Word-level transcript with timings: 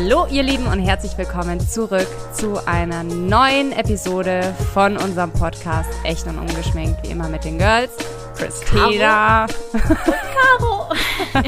Hallo 0.00 0.26
ihr 0.30 0.44
Lieben 0.44 0.68
und 0.68 0.78
herzlich 0.78 1.18
willkommen 1.18 1.58
zurück 1.58 2.06
zu 2.32 2.64
einer 2.68 3.02
neuen 3.02 3.72
Episode 3.72 4.54
von 4.72 4.96
unserem 4.96 5.32
Podcast 5.32 5.90
Echt 6.04 6.24
und 6.28 6.38
Ungeschminkt, 6.38 7.02
wie 7.02 7.10
immer 7.10 7.28
mit 7.28 7.42
den 7.44 7.58
Girls. 7.58 7.90
Christina. 8.36 9.48
Caro. 9.72 10.92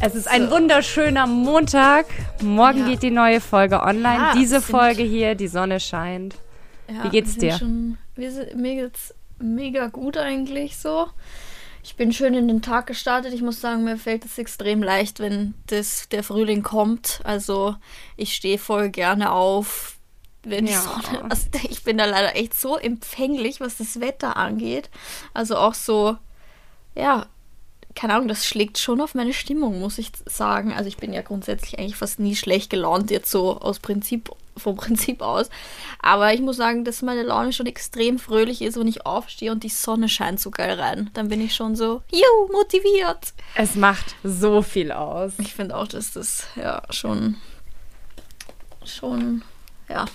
es 0.00 0.14
ist 0.14 0.26
ein 0.26 0.50
wunderschöner 0.50 1.26
Montag. 1.26 2.06
Morgen 2.42 2.78
Ja. 2.78 2.88
geht 2.88 3.02
die 3.02 3.10
neue 3.10 3.42
Folge 3.42 3.82
online. 3.82 4.16
Ja, 4.16 4.32
Diese 4.34 4.62
Folge 4.62 5.02
hier, 5.02 5.34
die 5.34 5.48
Sonne 5.48 5.80
scheint. 5.80 6.36
Ja, 6.88 7.04
Wie 7.04 7.08
geht's 7.10 7.36
dir? 7.36 7.58
Schon, 7.58 7.98
wir 8.14 8.32
sind, 8.32 8.56
mir 8.56 8.76
geht's 8.76 9.14
mega 9.38 9.88
gut 9.88 10.16
eigentlich 10.16 10.78
so. 10.78 11.08
Ich 11.84 11.96
bin 11.96 12.12
schön 12.12 12.34
in 12.34 12.46
den 12.46 12.62
Tag 12.62 12.86
gestartet. 12.86 13.32
Ich 13.34 13.42
muss 13.42 13.60
sagen, 13.60 13.82
mir 13.84 13.96
fällt 13.96 14.24
es 14.24 14.38
extrem 14.38 14.82
leicht, 14.82 15.18
wenn 15.18 15.54
das, 15.66 16.08
der 16.10 16.22
Frühling 16.22 16.62
kommt. 16.62 17.20
Also 17.24 17.74
ich 18.16 18.34
stehe 18.34 18.58
voll 18.58 18.88
gerne 18.90 19.32
auf, 19.32 19.96
wenn 20.44 20.66
die 20.66 20.72
Ja. 20.72 20.80
Sonne. 20.80 21.24
Also 21.30 21.48
ich 21.68 21.82
bin 21.82 21.98
da 21.98 22.04
leider 22.04 22.36
echt 22.36 22.58
so 22.58 22.76
empfänglich, 22.76 23.60
was 23.60 23.78
das 23.78 24.00
Wetter 24.00 24.36
angeht. 24.36 24.90
Also 25.34 25.56
auch 25.56 25.74
so, 25.74 26.16
ja, 26.94 27.26
keine 27.94 28.14
Ahnung, 28.14 28.28
das 28.28 28.46
schlägt 28.46 28.78
schon 28.78 29.00
auf 29.00 29.14
meine 29.14 29.32
Stimmung, 29.34 29.80
muss 29.80 29.98
ich 29.98 30.12
sagen. 30.26 30.72
Also 30.72 30.86
ich 30.88 30.96
bin 30.98 31.12
ja 31.12 31.22
grundsätzlich 31.22 31.78
eigentlich 31.78 31.96
fast 31.96 32.20
nie 32.20 32.36
schlecht 32.36 32.70
gelaunt, 32.70 33.10
jetzt 33.10 33.30
so 33.30 33.60
aus 33.60 33.80
Prinzip, 33.80 34.30
vom 34.56 34.76
Prinzip 34.82 35.22
aus. 35.22 35.48
Aber 36.00 36.32
ich 36.32 36.40
muss 36.40 36.56
sagen, 36.56 36.84
dass 36.84 37.02
meine 37.02 37.22
Laune 37.22 37.52
schon 37.52 37.66
extrem 37.66 38.18
fröhlich 38.18 38.62
ist, 38.62 38.78
wenn 38.78 38.88
ich 38.88 39.06
aufstehe 39.06 39.52
und 39.52 39.62
die 39.62 39.68
Sonne 39.68 40.08
scheint 40.08 40.40
so 40.40 40.50
geil 40.50 40.78
rein. 40.78 41.10
Dann 41.14 41.28
bin 41.28 41.40
ich 41.40 41.54
schon 41.54 41.76
so, 41.76 42.02
juhu, 42.12 42.52
motiviert. 42.52 43.32
Es 43.54 43.74
macht 43.74 44.14
so 44.22 44.62
viel 44.62 44.92
aus. 44.92 45.32
Ich 45.38 45.54
finde 45.54 45.76
auch, 45.76 45.88
dass 45.88 46.12
das 46.12 46.46
ja 46.56 46.82
schon, 46.90 47.36
schon, 48.84 49.42
ja. 49.88 50.06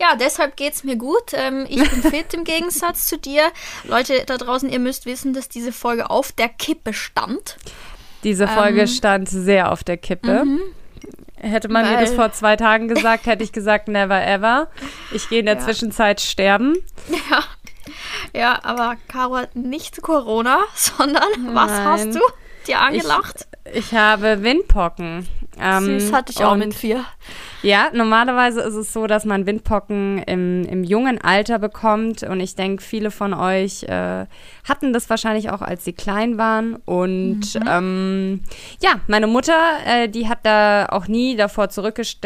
Ja, 0.00 0.16
deshalb 0.16 0.56
geht's 0.56 0.84
mir 0.84 0.96
gut. 0.96 1.32
Ähm, 1.32 1.66
ich 1.68 1.76
bin 1.88 2.02
fit 2.10 2.34
im 2.34 2.44
Gegensatz 2.44 3.06
zu 3.06 3.18
dir. 3.18 3.50
Leute 3.84 4.24
da 4.26 4.36
draußen, 4.36 4.68
ihr 4.68 4.80
müsst 4.80 5.06
wissen, 5.06 5.32
dass 5.32 5.48
diese 5.48 5.72
Folge 5.72 6.10
auf 6.10 6.32
der 6.32 6.48
Kippe 6.48 6.92
stand. 6.92 7.56
Diese 8.24 8.48
Folge 8.48 8.82
Ähm, 8.82 8.86
stand 8.86 9.28
sehr 9.28 9.70
auf 9.70 9.84
der 9.84 9.96
Kippe. 9.96 10.44
Hätte 11.44 11.68
man 11.68 11.84
mir 11.88 11.96
Weil- 11.96 12.04
das 12.04 12.14
vor 12.14 12.32
zwei 12.32 12.56
Tagen 12.56 12.88
gesagt, 12.88 13.26
hätte 13.26 13.44
ich 13.44 13.52
gesagt, 13.52 13.88
never 13.88 14.24
ever. 14.26 14.68
Ich 15.12 15.28
gehe 15.28 15.40
in 15.40 15.46
der 15.46 15.56
Ja. 15.56 15.60
Zwischenzeit 15.60 16.20
sterben. 16.20 16.74
Ja. 17.30 17.44
Ja, 18.32 18.58
aber 18.64 18.96
Caro 19.08 19.36
hat 19.36 19.54
nicht 19.56 20.00
Corona, 20.02 20.60
sondern 20.74 21.22
was 21.54 21.70
Nein. 21.70 21.84
hast 21.86 22.14
du 22.14 22.20
dir 22.66 22.80
angelacht? 22.80 23.46
Ich 23.72 23.92
habe 23.94 24.42
Windpocken. 24.42 25.28
Ähm, 25.60 26.00
Süß 26.00 26.12
hatte 26.12 26.32
ich 26.32 26.42
auch 26.44 26.56
mit 26.56 26.74
vier. 26.74 27.04
Ja, 27.64 27.88
normalerweise 27.94 28.60
ist 28.60 28.74
es 28.74 28.92
so, 28.92 29.06
dass 29.06 29.24
man 29.24 29.46
Windpocken 29.46 30.18
im, 30.24 30.64
im 30.66 30.84
jungen 30.84 31.18
Alter 31.18 31.58
bekommt. 31.58 32.22
Und 32.22 32.40
ich 32.40 32.56
denke, 32.56 32.82
viele 32.82 33.10
von 33.10 33.32
euch 33.32 33.84
äh, 33.84 34.26
hatten 34.68 34.92
das 34.92 35.08
wahrscheinlich 35.08 35.48
auch, 35.48 35.62
als 35.62 35.82
sie 35.82 35.94
klein 35.94 36.36
waren. 36.36 36.76
Und 36.84 37.58
ähm, 37.66 38.42
ja, 38.82 39.00
meine 39.06 39.26
Mutter, 39.26 39.58
äh, 39.86 40.10
die 40.10 40.28
hat 40.28 40.40
da 40.42 40.86
auch 40.90 41.08
nie 41.08 41.36
davor 41.36 41.70
zurückgeschreckt, 41.70 42.22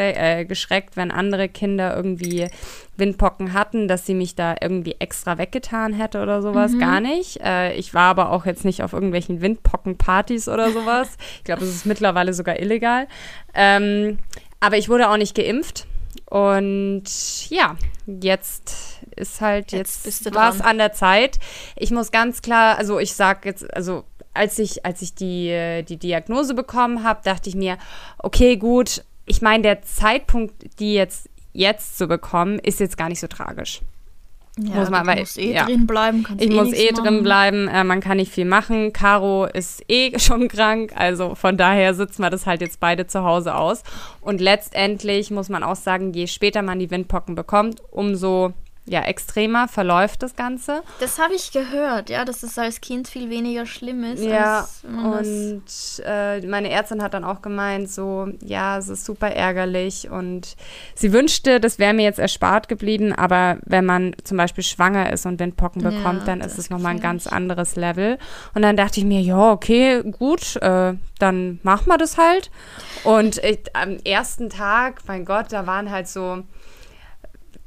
äh, 0.92 0.96
wenn 0.96 1.12
andere 1.12 1.48
Kinder 1.48 1.94
irgendwie 1.94 2.48
Windpocken 2.96 3.52
hatten, 3.52 3.86
dass 3.86 4.06
sie 4.06 4.14
mich 4.14 4.34
da 4.34 4.56
irgendwie 4.60 4.96
extra 4.98 5.38
weggetan 5.38 5.92
hätte 5.92 6.20
oder 6.20 6.42
sowas. 6.42 6.76
Gar 6.80 7.00
nicht. 7.00 7.40
Äh, 7.44 7.74
ich 7.74 7.94
war 7.94 8.10
aber 8.10 8.32
auch 8.32 8.44
jetzt 8.44 8.64
nicht 8.64 8.82
auf 8.82 8.92
irgendwelchen 8.92 9.40
Windpocken-Partys 9.40 10.48
oder 10.48 10.72
sowas. 10.72 11.16
ich 11.38 11.44
glaube, 11.44 11.62
es 11.62 11.70
ist 11.70 11.86
mittlerweile 11.86 12.34
sogar 12.34 12.58
illegal. 12.58 13.06
Ähm, 13.54 14.18
aber 14.60 14.76
ich 14.76 14.88
wurde 14.88 15.10
auch 15.10 15.16
nicht 15.16 15.34
geimpft. 15.34 15.86
Und 16.26 17.04
ja, 17.48 17.76
jetzt 18.06 19.00
ist 19.16 19.40
halt, 19.40 19.72
Jetzt 19.72 20.04
jetzt, 20.04 20.34
war 20.34 20.50
es 20.50 20.60
an 20.60 20.78
der 20.78 20.92
Zeit. 20.92 21.38
Ich 21.76 21.90
muss 21.90 22.10
ganz 22.10 22.42
klar, 22.42 22.76
also 22.76 22.98
ich 22.98 23.14
sag 23.14 23.44
jetzt, 23.44 23.72
also 23.74 24.04
als 24.34 24.58
ich, 24.58 24.84
als 24.84 25.02
ich 25.02 25.14
die, 25.14 25.84
die 25.88 25.96
Diagnose 25.96 26.54
bekommen 26.54 27.02
habe, 27.02 27.20
dachte 27.24 27.48
ich 27.48 27.56
mir, 27.56 27.78
okay, 28.18 28.56
gut, 28.56 29.04
ich 29.26 29.42
meine, 29.42 29.62
der 29.62 29.82
Zeitpunkt, 29.82 30.78
die 30.80 30.94
jetzt, 30.94 31.28
jetzt 31.52 31.98
zu 31.98 32.06
bekommen, 32.06 32.58
ist 32.58 32.80
jetzt 32.80 32.96
gar 32.96 33.08
nicht 33.08 33.20
so 33.20 33.26
tragisch. 33.26 33.80
Ja, 34.60 34.74
Muss 34.76 34.90
man 34.90 35.08
aber- 35.08 35.18
musst 35.20 35.38
eh 35.38 35.52
ja. 35.54 35.64
drin 35.66 35.86
bleiben. 35.86 36.26
Ich 36.38 36.50
eh 36.50 36.54
muss 36.54 36.72
eh 36.72 36.88
drin 36.88 37.04
machen. 37.04 37.22
bleiben, 37.22 37.68
äh, 37.68 37.84
man 37.84 38.00
kann 38.00 38.16
nicht 38.16 38.32
viel 38.32 38.44
machen. 38.44 38.92
Caro 38.92 39.44
ist 39.46 39.82
eh 39.88 40.18
schon 40.18 40.48
krank, 40.48 40.92
also 40.96 41.34
von 41.34 41.56
daher 41.56 41.94
sitzen 41.94 42.22
wir 42.22 42.30
das 42.30 42.46
halt 42.46 42.60
jetzt 42.60 42.80
beide 42.80 43.06
zu 43.06 43.22
Hause 43.22 43.54
aus. 43.54 43.82
Und 44.20 44.40
letztendlich 44.40 45.30
muss 45.30 45.48
man 45.48 45.62
auch 45.62 45.76
sagen, 45.76 46.12
je 46.12 46.26
später 46.26 46.62
man 46.62 46.78
die 46.78 46.90
Windpocken 46.90 47.34
bekommt, 47.34 47.80
umso 47.90 48.52
ja, 48.88 49.02
extremer 49.02 49.68
verläuft 49.68 50.22
das 50.22 50.34
Ganze. 50.34 50.82
Das 51.00 51.18
habe 51.18 51.34
ich 51.34 51.52
gehört, 51.52 52.10
ja, 52.10 52.24
dass 52.24 52.42
es 52.42 52.58
als 52.58 52.80
Kind 52.80 53.08
viel 53.08 53.30
weniger 53.30 53.66
schlimm 53.66 54.02
ist. 54.04 54.24
Ja, 54.24 54.66
und 54.82 55.62
äh, 56.04 56.40
meine 56.46 56.70
Ärztin 56.70 57.02
hat 57.02 57.14
dann 57.14 57.24
auch 57.24 57.42
gemeint, 57.42 57.90
so, 57.90 58.28
ja, 58.42 58.78
es 58.78 58.88
ist 58.88 59.04
super 59.04 59.30
ärgerlich 59.30 60.10
und 60.10 60.56
sie 60.94 61.12
wünschte, 61.12 61.60
das 61.60 61.78
wäre 61.78 61.94
mir 61.94 62.04
jetzt 62.04 62.18
erspart 62.18 62.68
geblieben, 62.68 63.12
aber 63.12 63.58
wenn 63.64 63.84
man 63.84 64.14
zum 64.24 64.36
Beispiel 64.36 64.64
schwanger 64.64 65.12
ist 65.12 65.26
und 65.26 65.38
Windpocken 65.38 65.82
Ja, 65.82 65.90
bekommt, 65.90 66.26
dann 66.26 66.40
das 66.40 66.52
ist 66.52 66.58
es 66.58 66.70
nochmal 66.70 66.94
ein 66.94 67.00
ganz 67.00 67.26
anderes 67.26 67.76
Level. 67.76 68.18
Und 68.54 68.62
dann 68.62 68.76
dachte 68.76 69.00
ich 69.00 69.06
mir, 69.06 69.20
ja, 69.20 69.52
okay, 69.52 70.02
gut, 70.02 70.56
äh, 70.56 70.94
dann 71.18 71.60
machen 71.62 71.86
wir 71.86 71.98
das 71.98 72.16
halt. 72.16 72.50
Und 73.04 73.38
ich, 73.44 73.60
am 73.74 73.98
ersten 74.04 74.50
Tag, 74.50 75.02
mein 75.06 75.24
Gott, 75.24 75.46
da 75.50 75.66
waren 75.66 75.90
halt 75.90 76.08
so 76.08 76.42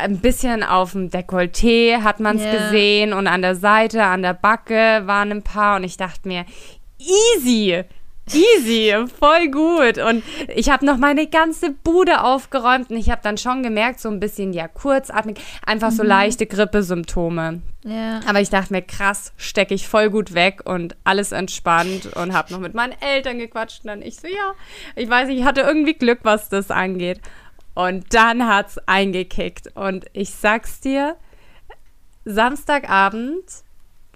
ein 0.02 0.20
bisschen 0.20 0.64
auf 0.64 0.92
dem 0.92 1.10
Dekolleté 1.10 2.02
hat 2.02 2.20
man 2.20 2.38
es 2.38 2.44
Ja. 2.44 2.52
gesehen 2.52 3.14
und 3.14 3.28
an 3.28 3.42
der 3.42 3.56
Seite, 3.56 4.04
an 4.04 4.22
der 4.22 4.34
Backe 4.34 5.04
waren 5.06 5.32
ein 5.32 5.44
paar 5.44 5.78
und 5.78 5.84
ich 5.84 5.98
dachte 5.98 6.28
mir, 6.28 6.46
easy, 7.00 7.84
easy, 8.34 8.94
voll 9.20 9.48
gut. 9.50 9.98
Und 9.98 10.24
ich 10.56 10.70
habe 10.70 10.86
noch 10.86 10.98
meine 10.98 11.28
ganze 11.28 11.72
Bude 11.72 12.24
aufgeräumt 12.24 12.90
und 12.90 12.98
ich 12.98 13.10
habe 13.10 13.22
dann 13.24 13.38
schon 13.38 13.64
gemerkt, 13.64 14.00
so 14.00 14.10
ein 14.10 14.20
bisschen, 14.20 14.54
ja, 14.54 14.68
kurzatmig, 14.68 15.40
einfach 15.66 15.92
so 15.92 16.04
leichte 16.04 16.46
Grippesymptome. 16.46 17.62
ja. 17.84 18.20
Aber 18.28 18.40
ich 18.42 18.50
dachte 18.50 18.74
mir, 18.74 18.82
krass, 18.84 19.34
stecke 19.38 19.74
ich 19.74 19.88
voll 19.88 20.10
gut 20.10 20.34
weg 20.34 20.62
und 20.66 20.96
alles 21.04 21.32
entspannt 21.32 22.16
und 22.16 22.34
habe 22.34 22.54
noch 22.54 22.60
mit 22.60 22.74
meinen 22.74 22.94
Eltern 23.02 23.40
gequatscht. 23.40 23.84
Und 23.84 23.88
dann 23.88 24.02
ich 24.02 24.18
so, 24.18 24.28
ja, 24.28 24.54
ich 24.96 25.10
weiß 25.10 25.28
nicht, 25.28 25.40
ich 25.40 25.46
hatte 25.46 25.62
irgendwie 25.62 25.94
Glück, 25.96 26.20
was 26.24 26.48
das 26.50 26.70
angeht. 26.72 27.20
Und 27.74 28.14
dann 28.14 28.48
hat's 28.48 28.78
eingekickt. 28.86 29.76
Und 29.76 30.06
ich 30.14 30.32
sag's 30.32 30.80
dir, 30.82 31.16
Samstagabend 32.26 33.44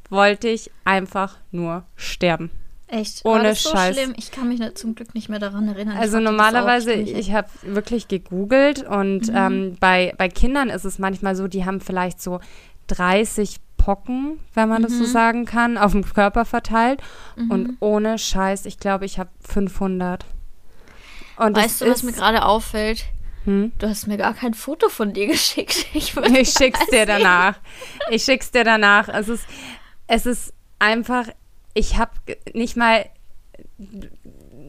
wollte 0.09 0.47
ich 0.49 0.71
einfach 0.83 1.37
nur 1.51 1.83
sterben. 1.95 2.51
Echt? 2.87 3.25
Ohne 3.25 3.35
War 3.39 3.43
das 3.49 3.63
so 3.63 3.71
Scheiß. 3.71 3.95
schlimm? 3.95 4.13
Ich 4.17 4.31
kann 4.31 4.47
mich 4.47 4.61
zum 4.75 4.93
Glück 4.93 5.15
nicht 5.15 5.27
mehr 5.27 5.39
daran 5.39 5.67
erinnern. 5.67 5.95
Ich 5.95 6.01
Also 6.01 6.19
normalerweise, 6.19 6.91
ziemlich- 6.91 7.15
ich 7.15 7.33
habe 7.33 7.47
wirklich 7.63 8.07
gegoogelt 8.07 8.83
und 8.83 9.29
Mhm. 9.29 9.35
ähm, 9.35 9.77
bei, 9.79 10.13
bei 10.17 10.29
Kindern 10.29 10.69
ist 10.69 10.85
es 10.85 10.99
manchmal 10.99 11.35
so, 11.35 11.47
die 11.47 11.65
haben 11.65 11.81
vielleicht 11.81 12.21
so 12.21 12.39
30 12.87 13.57
Pocken, 13.77 14.39
wenn 14.53 14.69
man 14.69 14.81
Mhm. 14.81 14.85
das 14.85 14.97
so 14.97 15.05
sagen 15.05 15.45
kann, 15.45 15.77
auf 15.79 15.93
dem 15.93 16.03
Körper 16.05 16.45
verteilt. 16.45 17.01
Und 17.49 17.77
ohne 17.79 18.19
Scheiß, 18.19 18.65
ich 18.67 18.79
glaube, 18.79 19.05
ich 19.05 19.17
habe 19.17 19.29
500. 19.41 20.25
Und 21.37 21.57
Weißt 21.57 21.81
du, 21.81 21.89
was 21.89 22.03
mir 22.03 22.13
gerade 22.13 22.45
auffällt? 22.45 23.05
Hm? 23.45 23.71
Du 23.79 23.87
hast 23.87 24.07
mir 24.07 24.17
gar 24.17 24.33
kein 24.33 24.53
Foto 24.53 24.89
von 24.89 25.13
dir 25.13 25.27
geschickt. 25.27 25.85
Ich, 25.93 26.15
Ich 26.17 26.49
schick's 26.51 26.79
dir 26.87 27.05
sehen. 27.05 27.07
danach. 27.07 27.59
Ich 28.09 28.23
schick's 28.23 28.51
dir 28.51 28.63
danach. 28.63 29.07
Es 29.09 29.29
ist, 29.29 29.45
es 30.07 30.25
ist 30.25 30.53
einfach, 30.79 31.27
ich 31.73 31.97
habe 31.97 32.11
nicht 32.53 32.75
mal 32.75 33.05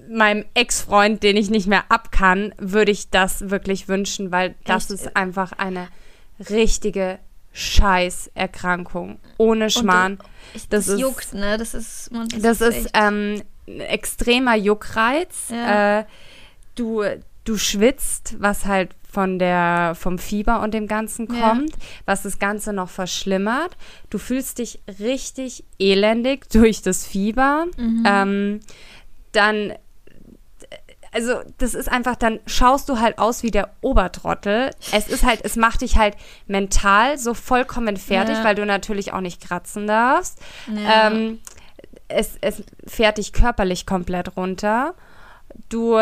meinem 0.08 0.44
Ex-Freund, 0.54 1.22
den 1.22 1.36
ich 1.36 1.50
nicht 1.50 1.66
mehr 1.66 1.84
ab 1.90 2.12
kann, 2.12 2.54
würde 2.58 2.92
ich 2.92 3.10
das 3.10 3.50
wirklich 3.50 3.88
wünschen, 3.88 4.30
weil 4.30 4.54
das 4.64 4.84
Echt? 4.90 5.00
ist 5.02 5.16
einfach 5.16 5.52
eine 5.52 5.88
richtige 6.50 7.18
Scheißerkrankung. 7.52 9.18
Ohne 9.38 9.70
Schmarrn. 9.70 10.18
Ich, 10.54 10.68
Das 10.68 10.86
das, 10.86 10.94
ist- 10.94 11.00
juckt, 11.00 11.34
ne? 11.34 11.58
Das 11.58 11.74
ist. 11.74 12.10
Das, 12.12 12.42
Das 12.42 12.60
ist 12.60 12.76
echt- 12.86 12.90
ähm, 12.94 13.42
ein 13.66 13.80
extremer 13.80 14.54
Juckreiz. 14.56 15.46
Ja. 15.50 16.00
Äh, 16.00 16.04
du, 16.76 17.02
du 17.46 17.56
schwitzt, 17.56 18.37
was 18.38 18.66
halt 18.66 18.90
von 19.10 19.38
der, 19.38 19.94
vom 19.98 20.19
Fieber 20.19 20.60
und 20.60 20.75
dem 20.75 20.87
Ganzen 20.88 21.32
Ja. 21.34 21.48
kommt, 21.50 21.72
was 22.04 22.22
das 22.22 22.38
Ganze 22.38 22.75
noch 22.75 22.90
verschlimmert. 22.90 23.76
Du 24.10 24.19
fühlst 24.19 24.58
dich 24.58 24.81
richtig 25.00 25.64
elendig 25.78 26.50
durch 26.50 26.82
das 26.82 27.06
Fieber. 27.06 27.64
Mhm. 27.78 28.04
Ähm, 28.06 28.60
dann 29.32 29.72
also 31.12 31.40
das 31.56 31.72
ist 31.72 31.88
einfach, 31.88 32.14
dann 32.16 32.40
schaust 32.46 32.90
du 32.90 32.98
halt 33.00 33.19
aus 33.19 33.43
wie 33.43 33.50
der 33.50 33.70
Obertrottel. 33.81 34.70
Es 34.92 35.08
ist 35.08 35.25
halt, 35.25 35.40
es 35.44 35.56
macht 35.56 35.81
dich 35.81 35.96
halt 35.96 36.14
mental 36.46 37.16
so 37.16 37.32
vollkommen 37.32 37.96
fertig, 37.96 38.37
Ja. 38.37 38.44
weil 38.44 38.54
du 38.54 38.66
natürlich 38.66 39.14
auch 39.14 39.22
nicht 39.22 39.40
kratzen 39.40 39.87
darfst. 39.87 40.38
Ja. 40.66 41.06
Ähm, 41.06 41.38
es, 42.08 42.32
es 42.42 42.62
fährt 42.87 43.16
dich 43.16 43.32
körperlich 43.32 43.87
komplett 43.87 44.37
runter. 44.37 44.94
Du, 45.68 45.98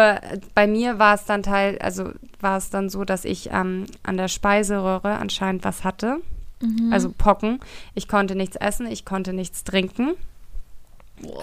bei 0.55 0.67
mir 0.67 0.99
war 0.99 1.15
es 1.15 1.25
dann 1.25 1.43
teil, 1.43 1.79
also 1.79 2.11
war 2.41 2.59
es 2.59 2.71
dann 2.71 2.89
so, 2.89 3.05
dass 3.05 3.25
ich 3.25 3.51
ähm, 3.53 3.87
an 4.03 4.17
der 4.17 4.29
Speiseröhre 4.29 5.17
anscheinend 5.17 5.65
was 5.65 5.85
hatte. 5.85 6.19
Mhm. 6.61 6.93
Also 6.93 7.13
Pocken. 7.13 7.61
Ich 7.95 8.09
konnte 8.09 8.35
nichts 8.35 8.57
essen, 8.57 8.87
ich 8.87 9.05
konnte 9.05 9.33
nichts 9.33 9.65
trinken. 9.65 10.15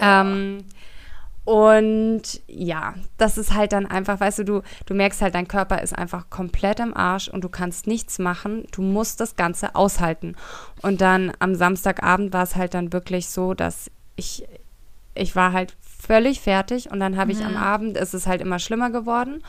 Ähm, 0.00 0.64
und 1.44 2.22
ja, 2.46 2.94
das 3.18 3.36
ist 3.36 3.52
halt 3.52 3.72
dann 3.72 3.86
einfach, 3.86 4.20
weißt 4.20 4.40
du, 4.40 4.44
du, 4.44 4.62
du 4.86 4.94
merkst 4.94 5.22
halt, 5.22 5.34
dein 5.34 5.48
Körper 5.48 5.82
ist 5.82 5.96
einfach 5.96 6.30
komplett 6.30 6.78
im 6.78 6.96
Arsch 6.96 7.28
und 7.28 7.42
du 7.42 7.48
kannst 7.48 7.88
nichts 7.88 8.20
machen. 8.20 8.64
Du 8.70 8.82
musst 8.82 9.20
das 9.20 9.34
Ganze 9.34 9.74
aushalten. 9.74 10.36
Und 10.82 11.00
dann 11.00 11.32
am 11.40 11.56
Samstagabend 11.56 12.32
war 12.32 12.44
es 12.44 12.54
halt 12.54 12.74
dann 12.74 12.92
wirklich 12.92 13.28
so, 13.28 13.54
dass 13.54 13.90
ich, 14.14 14.46
ich 15.14 15.34
war 15.34 15.52
halt 15.52 15.74
völlig 16.06 16.40
fertig 16.40 16.90
und 16.90 17.00
dann 17.00 17.16
habe 17.16 17.32
ich 17.32 17.40
Ja. 17.40 17.46
am 17.46 17.56
Abend, 17.56 17.96
ist 17.96 18.14
es 18.14 18.26
halt 18.26 18.40
immer 18.40 18.58
schlimmer 18.58 18.90
geworden. 18.90 19.42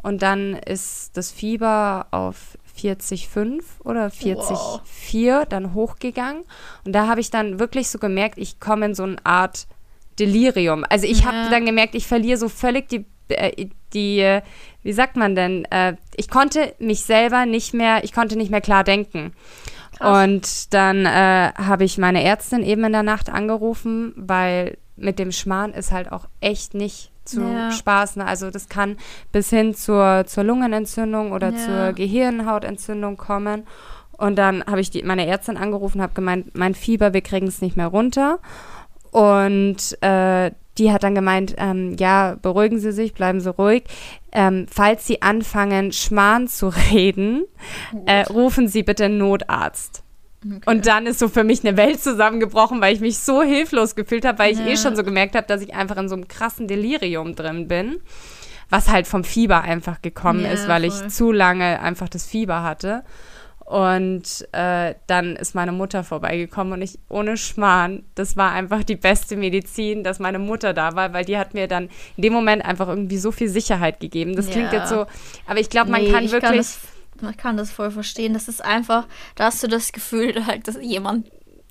Und 0.00 0.22
dann 0.22 0.54
ist 0.54 1.16
das 1.16 1.32
Fieber 1.32 2.06
auf 2.12 2.56
40,5 2.80 3.62
oder 3.84 4.10
40,4 4.10 5.44
dann 5.44 5.74
hochgegangen. 5.74 6.44
Und 6.84 6.92
da 6.94 7.08
habe 7.08 7.20
ich 7.20 7.30
dann 7.30 7.58
wirklich 7.58 7.88
so 7.90 7.98
gemerkt, 7.98 8.38
ich 8.38 8.60
komme 8.60 8.86
in 8.86 8.94
so 8.94 9.02
eine 9.02 9.16
Art 9.24 9.66
Delirium. 10.18 10.84
Also 10.88 11.06
ich 11.06 11.24
habe 11.26 11.36
Ja. 11.36 11.50
dann 11.50 11.66
gemerkt, 11.66 11.94
ich 11.96 12.06
verliere 12.06 12.38
so 12.38 12.48
völlig 12.48 12.88
die, 12.88 13.04
äh, 13.28 13.66
die, 13.92 14.20
äh, 14.20 14.42
wie 14.82 14.92
sagt 14.92 15.16
man 15.16 15.34
denn, 15.34 15.64
äh, 15.66 15.96
ich 16.16 16.28
konnte 16.30 16.74
mich 16.78 17.02
selber 17.02 17.44
nicht 17.46 17.74
mehr, 17.74 18.04
ich 18.04 18.12
konnte 18.12 18.36
nicht 18.36 18.50
mehr 18.50 18.60
klar 18.60 18.84
denken. 18.84 19.32
Krass. 19.96 20.24
Und 20.24 20.74
dann 20.74 21.06
äh, 21.06 21.52
habe 21.56 21.84
ich 21.84 21.98
meine 21.98 22.22
Ärztin 22.22 22.62
eben 22.62 22.84
in 22.84 22.92
der 22.92 23.02
Nacht 23.02 23.30
angerufen, 23.30 24.12
weil 24.16 24.78
mit 24.98 25.18
dem 25.18 25.32
Schmarrn 25.32 25.72
ist 25.72 25.92
halt 25.92 26.10
auch 26.12 26.26
echt 26.40 26.74
nicht 26.74 27.10
zu 27.24 27.42
Ja. 27.42 27.70
spaßen. 27.70 28.22
Also 28.22 28.50
das 28.50 28.68
kann 28.68 28.96
bis 29.32 29.50
hin 29.50 29.74
zur, 29.74 30.24
zur 30.26 30.44
Lungenentzündung 30.44 31.32
oder 31.32 31.50
Ja. 31.52 31.56
zur 31.56 31.92
Gehirnhautentzündung 31.92 33.16
kommen. 33.16 33.66
Und 34.12 34.36
dann 34.36 34.64
habe 34.64 34.80
ich 34.80 34.90
die, 34.90 35.02
meine 35.02 35.26
Ärztin 35.26 35.56
angerufen, 35.56 36.02
habe 36.02 36.14
gemeint, 36.14 36.56
mein 36.56 36.74
Fieber, 36.74 37.12
wir 37.12 37.20
kriegen 37.20 37.46
es 37.46 37.60
nicht 37.60 37.76
mehr 37.76 37.86
runter. 37.86 38.38
Und 39.10 39.96
äh, 40.02 40.50
die 40.76 40.92
hat 40.92 41.02
dann 41.02 41.14
gemeint, 41.14 41.54
ähm, 41.58 41.96
ja, 41.98 42.36
beruhigen 42.40 42.78
Sie 42.78 42.92
sich, 42.92 43.14
bleiben 43.14 43.40
Sie 43.40 43.50
ruhig. 43.50 43.84
Ähm, 44.32 44.66
falls 44.70 45.06
Sie 45.06 45.22
anfangen, 45.22 45.92
Schmarrn 45.92 46.48
zu 46.48 46.68
reden, 46.92 47.44
äh, 48.06 48.22
rufen 48.22 48.68
Sie 48.68 48.82
bitte 48.82 49.06
einen 49.06 49.18
Notarzt. 49.18 50.02
Okay. 50.44 50.60
Und 50.66 50.86
dann 50.86 51.06
ist 51.06 51.18
so 51.18 51.28
für 51.28 51.42
mich 51.44 51.66
eine 51.66 51.76
Welt 51.76 52.00
zusammengebrochen, 52.02 52.80
weil 52.80 52.94
ich 52.94 53.00
mich 53.00 53.18
so 53.18 53.42
hilflos 53.42 53.96
gefühlt 53.96 54.24
habe, 54.24 54.38
weil 54.38 54.52
ich 54.52 54.58
Ja. 54.58 54.66
eh 54.66 54.76
schon 54.76 54.94
so 54.94 55.02
gemerkt 55.02 55.34
habe, 55.34 55.46
dass 55.46 55.60
ich 55.62 55.74
einfach 55.74 55.96
in 55.96 56.08
so 56.08 56.14
einem 56.14 56.28
krassen 56.28 56.68
Delirium 56.68 57.34
drin 57.34 57.66
bin. 57.68 58.00
Was 58.70 58.88
halt 58.88 59.06
vom 59.06 59.24
Fieber 59.24 59.62
einfach 59.62 60.02
gekommen 60.02 60.42
Ja, 60.44 60.50
ist, 60.50 60.68
weil 60.68 60.88
voll. 60.90 61.02
ich 61.06 61.12
zu 61.14 61.32
lange 61.32 61.80
einfach 61.80 62.08
das 62.08 62.26
Fieber 62.26 62.62
hatte. 62.62 63.02
Und 63.64 64.48
äh, 64.52 64.94
dann 65.08 65.36
ist 65.36 65.54
meine 65.54 65.72
Mutter 65.72 66.02
vorbeigekommen 66.02 66.72
und 66.72 66.80
ich 66.82 66.98
ohne 67.10 67.36
Schmarrn, 67.36 68.02
das 68.14 68.34
war 68.36 68.52
einfach 68.52 68.82
die 68.82 68.96
beste 68.96 69.36
Medizin, 69.36 70.04
dass 70.04 70.18
meine 70.20 70.38
Mutter 70.38 70.72
da 70.72 70.94
war, 70.94 71.12
weil 71.12 71.26
die 71.26 71.36
hat 71.36 71.52
mir 71.52 71.66
dann 71.68 71.90
in 72.16 72.22
dem 72.22 72.32
Moment 72.32 72.64
einfach 72.64 72.88
irgendwie 72.88 73.18
so 73.18 73.30
viel 73.30 73.48
Sicherheit 73.50 74.00
gegeben. 74.00 74.34
Das 74.36 74.48
klingt 74.48 74.72
Ja. 74.72 74.78
jetzt 74.80 74.88
so, 74.88 75.04
aber 75.46 75.60
ich 75.60 75.68
glaube, 75.68 75.90
man 75.90 76.02
Nee, 76.02 76.10
kann 76.12 76.24
ich 76.24 76.32
wirklich. 76.32 76.56
das, 76.56 76.78
man 77.22 77.36
kann 77.36 77.56
das 77.56 77.70
voll 77.70 77.90
verstehen. 77.90 78.34
Das 78.34 78.48
ist 78.48 78.64
einfach, 78.64 79.06
da 79.34 79.44
hast 79.44 79.62
du 79.62 79.68
das 79.68 79.92
Gefühl, 79.92 80.46
halt, 80.46 80.68
dass 80.68 80.76
jemand. 80.80 81.26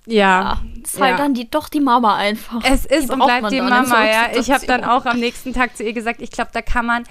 ja, 0.05 0.41
Ja, 0.41 0.61
ist 0.83 0.99
halt 0.99 1.11
ja. 1.11 1.17
dann 1.17 1.33
die, 1.33 1.49
doch 1.49 1.69
die 1.69 1.81
Mama 1.81 2.15
einfach. 2.15 2.61
Es 2.63 2.85
ist 2.85 3.09
Die 3.09 3.13
und 3.13 3.23
bleibt 3.23 3.51
die 3.51 3.61
Mama, 3.61 4.05
ja. 4.05 4.29
Ich 4.37 4.51
habe 4.51 4.65
dann 4.65 4.83
auch 4.83 5.05
am 5.05 5.19
nächsten 5.19 5.53
Tag 5.53 5.75
zu 5.75 5.83
ihr 5.83 5.93
gesagt, 5.93 6.21
ich 6.21 6.31
glaube, 6.31 6.51
da 6.53 6.61
kann 6.61 6.85
man 6.85 7.03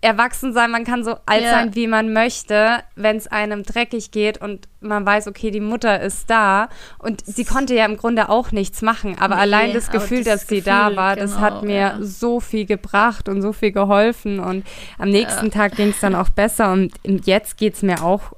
erwachsen 0.00 0.52
sein, 0.52 0.70
man 0.70 0.84
kann 0.84 1.04
so 1.04 1.16
alt 1.26 1.42
Ja. 1.42 1.50
sein, 1.50 1.74
wie 1.74 1.86
man 1.86 2.12
möchte, 2.12 2.78
wenn 2.96 3.16
es 3.16 3.26
einem 3.28 3.62
dreckig 3.62 4.10
geht 4.10 4.38
und 4.40 4.68
man 4.80 5.04
weiß, 5.06 5.26
okay, 5.28 5.50
die 5.50 5.60
Mutter 5.60 6.00
ist 6.00 6.28
da 6.30 6.68
und 6.98 7.24
sie 7.24 7.44
konnte 7.44 7.74
ja 7.74 7.84
im 7.84 7.96
Grunde 7.96 8.28
auch 8.28 8.52
nichts 8.52 8.82
machen, 8.82 9.16
aber 9.18 9.36
Nee, 9.36 9.40
allein 9.42 9.72
das 9.72 9.88
aber 9.88 9.98
Gefühl, 9.98 10.24
das 10.24 10.40
dass 10.40 10.48
sie 10.48 10.62
da 10.62 10.96
war, 10.96 11.16
das 11.16 11.32
genau, 11.34 11.42
hat 11.42 11.62
mir 11.62 11.74
ja. 11.74 11.96
so 12.00 12.40
viel 12.40 12.66
gebracht 12.66 13.28
und 13.28 13.42
so 13.42 13.52
viel 13.52 13.72
geholfen 13.72 14.40
und 14.40 14.64
am 14.98 15.08
nächsten 15.10 15.50
Tag 15.50 15.76
ging 15.76 15.90
es 15.90 16.00
dann 16.00 16.14
auch 16.14 16.28
besser 16.30 16.72
und 16.72 16.92
jetzt 17.26 17.56
geht 17.56 17.74
es 17.74 17.82
mir 17.82 18.02
auch 18.02 18.32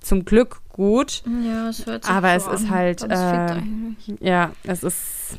zum 0.00 0.24
Glück 0.24 0.58
gut. 0.68 1.22
Ja, 1.46 1.68
es 1.68 1.86
hört 1.86 2.04
sich 2.04 2.12
Aber 2.12 2.30
es 2.32 2.46
ist 2.46 2.64
an. 2.64 2.70
halt, 2.70 3.08
Ganz 3.08 3.20
fit 4.08 4.18
äh. 4.20 4.26
Ja, 4.28 4.50
es 4.64 4.82
ist, 4.82 5.38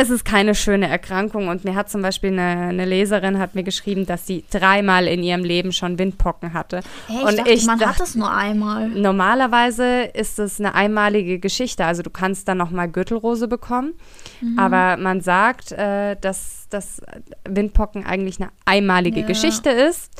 es 0.00 0.10
ist 0.10 0.24
keine 0.24 0.54
schöne 0.54 0.88
Erkrankung. 0.88 1.48
Und 1.48 1.64
mir 1.64 1.74
hat 1.74 1.90
zum 1.90 2.02
Beispiel 2.02 2.30
eine, 2.30 2.68
eine 2.68 2.84
Leserin 2.84 3.38
hat 3.38 3.54
mir 3.56 3.64
geschrieben, 3.64 4.06
dass 4.06 4.26
sie 4.26 4.44
dreimal 4.50 5.08
in 5.08 5.22
ihrem 5.24 5.42
Leben 5.42 5.72
schon 5.72 5.98
Windpocken 5.98 6.52
hatte. 6.52 6.82
Hey, 7.08 7.16
ich 7.18 7.24
und 7.26 7.38
dachte, 7.38 7.50
ich 7.50 7.66
man 7.66 7.78
dachte- 7.78 7.92
hat 7.94 8.00
das 8.00 8.14
nur 8.14 8.30
einmal. 8.32 8.88
Normalerweise 8.90 10.02
ist 10.14 10.38
es 10.38 10.60
eine 10.60 10.74
einmalige 10.74 11.40
Geschichte. 11.40 11.84
Also 11.84 12.02
du 12.02 12.10
kannst 12.10 12.46
dann 12.46 12.58
nochmal 12.58 12.88
Gürtelrose 12.88 13.48
bekommen. 13.48 13.94
Mhm. 14.40 14.58
Aber 14.58 14.96
man 14.96 15.20
sagt, 15.20 15.72
äh, 15.72 16.14
dass, 16.20 16.68
dass 16.70 17.02
Windpocken 17.48 18.06
eigentlich 18.06 18.40
eine 18.40 18.50
einmalige 18.66 19.20
Ja. 19.20 19.26
Geschichte 19.26 19.70
ist. 19.70 20.10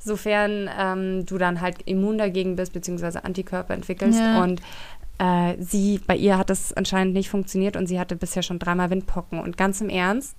Sofern 0.00 0.70
ähm, 0.80 1.26
du 1.26 1.38
dann 1.38 1.60
halt 1.60 1.78
immun 1.84 2.16
dagegen 2.18 2.56
bist, 2.56 2.72
beziehungsweise 2.72 3.24
Antikörper 3.24 3.74
entwickelst. 3.74 4.18
Ja. 4.20 4.42
Und 4.42 4.62
äh, 5.18 5.54
sie, 5.58 6.00
bei 6.06 6.16
ihr 6.16 6.38
hat 6.38 6.50
das 6.50 6.72
anscheinend 6.72 7.14
nicht 7.14 7.28
funktioniert 7.28 7.76
und 7.76 7.86
sie 7.86 7.98
hatte 7.98 8.16
bisher 8.16 8.42
schon 8.42 8.58
dreimal 8.58 8.90
Windpocken. 8.90 9.40
Und 9.40 9.56
ganz 9.56 9.80
im 9.80 9.88
Ernst, 9.88 10.36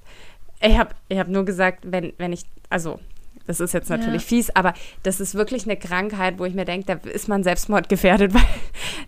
ich 0.61 0.77
habe 0.77 0.91
ich 1.07 1.17
hab 1.19 1.27
nur 1.27 1.45
gesagt, 1.45 1.83
wenn, 1.91 2.13
wenn 2.17 2.33
ich, 2.33 2.43
also 2.69 2.99
das 3.45 3.59
ist 3.59 3.73
jetzt 3.73 3.89
natürlich 3.89 4.21
Ja. 4.23 4.27
fies, 4.27 4.49
aber 4.55 4.73
das 5.03 5.19
ist 5.19 5.33
wirklich 5.35 5.63
eine 5.65 5.75
Krankheit, 5.77 6.37
wo 6.37 6.45
ich 6.45 6.53
mir 6.53 6.65
denke, 6.65 6.85
da 7.01 7.09
ist 7.09 7.27
man 7.27 7.43
selbstmordgefährdet, 7.43 8.33
weil 8.35 8.43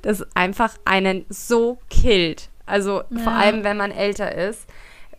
das 0.01 0.25
einfach 0.35 0.75
einen 0.85 1.25
so 1.29 1.77
killt. 1.89 2.49
Also 2.65 3.03
vor 3.11 3.33
Ja. 3.33 3.37
allem, 3.39 3.63
wenn 3.63 3.77
man 3.77 3.91
älter 3.91 4.33
ist, 4.33 4.65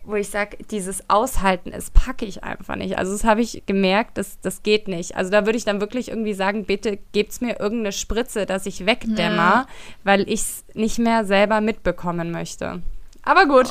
wo 0.05 0.15
ich 0.15 0.29
sage, 0.29 0.57
dieses 0.69 1.09
Aushalten, 1.09 1.71
das 1.71 1.89
packe 1.91 2.25
ich 2.25 2.43
einfach 2.43 2.75
nicht. 2.75 2.97
Also 2.97 3.13
das 3.13 3.23
habe 3.23 3.41
ich 3.41 3.63
gemerkt, 3.65 4.17
das, 4.17 4.39
das 4.41 4.61
geht 4.63 4.87
nicht. 4.87 5.15
Also 5.15 5.31
da 5.31 5.45
würde 5.45 5.57
ich 5.57 5.65
dann 5.65 5.79
wirklich 5.79 6.09
irgendwie 6.09 6.33
sagen, 6.33 6.65
bitte 6.65 6.99
gebt's 7.13 7.39
mir 7.41 7.59
irgendeine 7.59 7.91
Spritze, 7.93 8.45
dass 8.45 8.65
ich 8.65 8.85
wegdämmer, 8.85 9.65
Ja. 9.65 9.67
weil 10.03 10.21
ich 10.29 10.41
es 10.41 10.65
nicht 10.73 10.99
mehr 10.99 11.23
selber 11.25 11.61
mitbekommen 11.61 12.31
möchte. 12.31 12.81
Aber 13.25 13.45
gut, 13.45 13.67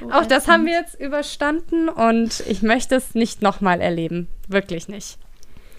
So 0.00 0.10
auch 0.10 0.26
das 0.26 0.48
haben 0.48 0.66
wir 0.66 0.72
jetzt 0.72 0.98
überstanden 1.00 1.88
und 1.88 2.40
ich 2.48 2.62
möchte 2.62 2.96
es 2.96 3.14
nicht 3.14 3.40
nochmal 3.40 3.80
erleben. 3.80 4.26
Wirklich 4.48 4.88
nicht. 4.88 5.16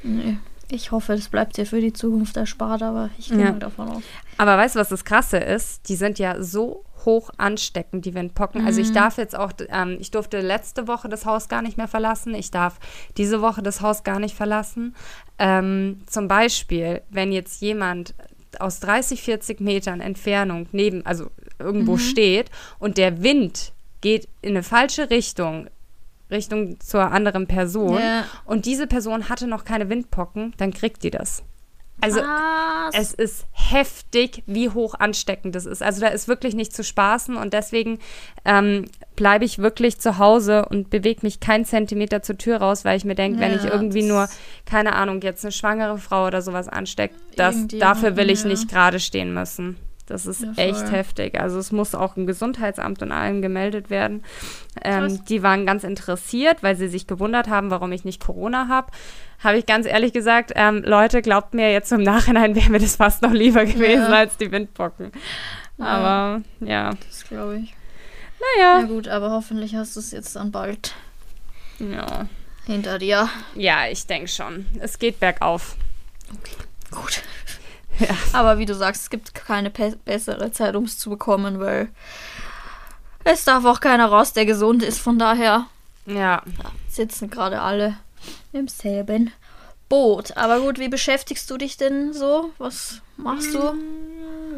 Nee. 0.04 0.38
Ich 0.74 0.92
hoffe, 0.92 1.18
das 1.18 1.28
bleibt 1.28 1.58
dir 1.58 1.66
für 1.66 1.82
die 1.82 1.92
Zukunft 1.92 2.38
erspart, 2.38 2.82
aber 2.82 3.10
ich 3.20 3.28
gehe 3.30 3.40
Ja. 3.42 3.52
davon 3.52 3.90
aus. 3.90 4.04
Aber 4.38 4.58
weißt 4.58 4.76
du, 4.76 4.80
was 4.80 4.88
das 4.88 5.04
Krasse 5.04 5.36
ist? 5.38 5.90
Die 5.90 5.98
sind 5.98 6.18
ja 6.18 6.42
so 6.42 6.86
hoch 7.06 7.30
ansteckend, 7.38 8.06
die 8.06 8.14
Windpocken. 8.14 8.66
Also 8.66 8.82
ich 8.82 8.92
darf 8.92 9.18
jetzt 9.18 9.36
auch, 9.38 9.52
ähm, 9.70 9.98
ich 10.00 10.12
durfte 10.12 10.40
letzte 10.42 10.88
Woche 10.88 11.10
das 11.10 11.26
Haus 11.26 11.50
gar 11.50 11.62
nicht 11.62 11.78
mehr 11.78 11.88
verlassen. 11.88 12.34
Ich 12.36 12.52
darf 12.52 12.80
diese 13.18 13.42
Woche 13.42 13.62
das 13.62 13.82
Haus 13.82 14.04
gar 14.04 14.20
nicht 14.20 14.36
verlassen. 14.36 14.96
Ähm, 15.40 16.02
zum 16.08 16.28
Beispiel, 16.28 17.02
wenn 17.10 17.32
jetzt 17.32 17.62
jemand 17.62 18.14
aus 18.60 18.80
30, 18.82 19.22
40 19.22 19.62
Metern 19.62 20.02
Entfernung 20.02 20.68
neben, 20.72 21.06
also 21.06 21.30
irgendwo 21.60 21.98
steht 21.98 22.50
und 22.80 22.98
der 22.98 23.24
Wind 23.24 23.72
geht 24.02 24.28
in 24.42 24.52
eine 24.52 24.64
falsche 24.64 25.10
Richtung, 25.10 25.68
Richtung 26.30 26.80
zur 26.80 27.12
anderen 27.12 27.48
Person 27.48 27.98
Ja. 28.00 28.26
und 28.46 28.66
diese 28.66 28.88
Person 28.88 29.30
hatte 29.30 29.48
noch 29.48 29.64
keine 29.66 29.90
Windpocken, 29.90 30.54
dann 30.58 30.74
kriegt 30.74 31.04
die 31.04 31.12
das. 31.12 31.44
Also 32.00 32.20
Was? 32.20 32.96
es 32.96 33.14
ist 33.14 33.46
heftig, 33.52 34.44
wie 34.48 34.70
hoch 34.70 34.96
ansteckend 34.98 35.54
das 35.54 35.66
ist. 35.66 35.84
Also 35.84 36.02
da 36.02 36.08
ist 36.08 36.28
wirklich 36.28 36.56
nicht 36.56 36.74
zu 36.74 36.84
spaßen 36.84 37.36
und 37.36 37.54
deswegen 37.54 38.00
ähm, 38.44 38.86
bleibe 39.16 39.46
ich 39.46 39.60
wirklich 39.60 40.00
zu 40.00 40.18
Hause 40.18 40.66
und 40.66 40.90
bewege 40.90 41.20
mich 41.22 41.40
keinen 41.40 41.64
Zentimeter 41.64 42.24
zur 42.24 42.38
Tür 42.38 42.58
raus, 42.58 42.86
weil 42.86 42.98
ich 42.98 43.06
mir 43.06 43.16
denke, 43.16 43.40
wenn 43.40 43.56
ich 43.56 43.64
Ja, 43.64 43.72
irgendwie 43.72 44.02
nur, 44.04 44.28
keine 44.66 44.94
Ahnung, 44.94 45.22
jetzt 45.22 45.46
eine 45.46 45.52
schwangere 45.52 46.00
Frau 46.00 46.26
oder 46.26 46.42
sowas 46.42 46.68
ansteckt, 46.68 47.16
das, 47.36 47.56
Irgendjemanden, 47.56 47.80
dafür 47.80 48.16
will 48.18 48.32
ich 48.32 48.42
ja. 48.42 48.48
nicht 48.48 48.68
gerade 48.70 49.00
stehen 49.00 49.34
müssen. 49.34 49.78
Das 50.12 50.26
ist 50.26 50.42
Ja, 50.44 50.52
echt 50.58 50.92
heftig. 50.92 51.40
Also 51.40 51.58
es 51.58 51.72
muss 51.72 51.96
auch 51.96 52.18
im 52.18 52.28
Gesundheitsamt 52.28 53.02
und 53.02 53.12
allem 53.12 53.42
gemeldet 53.42 53.90
werden. 53.90 54.24
Ähm, 54.84 55.24
die 55.26 55.42
waren 55.42 55.66
ganz 55.66 55.84
interessiert, 55.86 56.62
weil 56.64 56.76
sie 56.76 56.88
sich 56.90 57.08
gewundert 57.08 57.48
haben, 57.50 57.72
warum 57.72 57.92
ich 57.94 58.04
nicht 58.04 58.22
Corona 58.24 58.68
habe. 58.68 58.92
Habe 59.44 59.58
ich 59.58 59.66
ganz 59.66 59.86
ehrlich 59.88 60.14
gesagt, 60.14 60.52
ähm, 60.56 60.84
Leute, 60.86 61.22
glaubt 61.22 61.54
mir, 61.54 61.72
jetzt 61.72 61.92
im 61.92 62.04
Nachhinein 62.04 62.56
wäre 62.56 62.70
mir 62.70 62.80
das 62.80 62.98
fast 62.98 63.22
noch 63.22 63.32
lieber 63.32 63.66
gewesen 63.66 64.02
Ja. 64.12 64.18
als 64.18 64.38
die 64.38 64.52
Windpocken. 64.52 65.12
Aber 65.80 66.42
ja, 66.60 66.92
das 67.08 67.24
glaube 67.28 67.58
ich. 67.58 67.74
naja. 68.58 68.82
Na 68.82 68.88
gut, 68.88 69.08
aber 69.08 69.32
hoffentlich 69.32 69.76
hast 69.76 69.96
du 69.96 70.00
es 70.02 70.12
jetzt 70.12 70.36
dann 70.36 70.52
bald 70.52 70.94
Ja, 71.80 72.28
hinter 72.68 73.00
dir. 73.00 73.30
ja 73.56 73.88
ich 73.90 74.06
denke 74.06 74.28
schon. 74.28 74.66
Es 74.80 75.00
geht 75.00 75.20
bergauf. 75.20 75.76
Gut. 76.92 77.24
Ja. 78.08 78.16
Aber 78.34 78.58
wie 78.58 78.66
du 78.66 78.74
sagst, 78.76 79.04
es 79.04 79.10
gibt 79.10 79.34
keine 79.36 79.70
pe- 79.70 79.98
bessere 80.06 80.52
Zeit, 80.52 80.76
um 80.76 80.86
es 80.86 80.98
zu 80.98 81.10
bekommen, 81.10 81.60
weil 81.60 81.90
es 83.24 83.44
darf 83.46 83.66
auch 83.66 83.80
keiner 83.80 84.08
raus, 84.08 84.34
der 84.34 84.46
gesund 84.46 84.82
ist. 84.84 85.00
Von 85.00 85.20
daher 85.20 85.68
Ja, 86.06 86.42
sitzen 86.90 87.30
gerade 87.30 87.62
alle 87.62 87.96
im 88.54 88.68
selben 88.68 89.32
Boot. 89.90 90.36
Aber 90.38 90.60
gut, 90.60 90.80
wie 90.80 90.90
beschäftigst 90.90 91.50
du 91.52 91.58
dich 91.58 91.78
denn 91.78 92.14
so? 92.14 92.52
Was 92.58 93.02
machst 93.18 93.54
du? 93.54 93.60
Hm, 93.72 93.80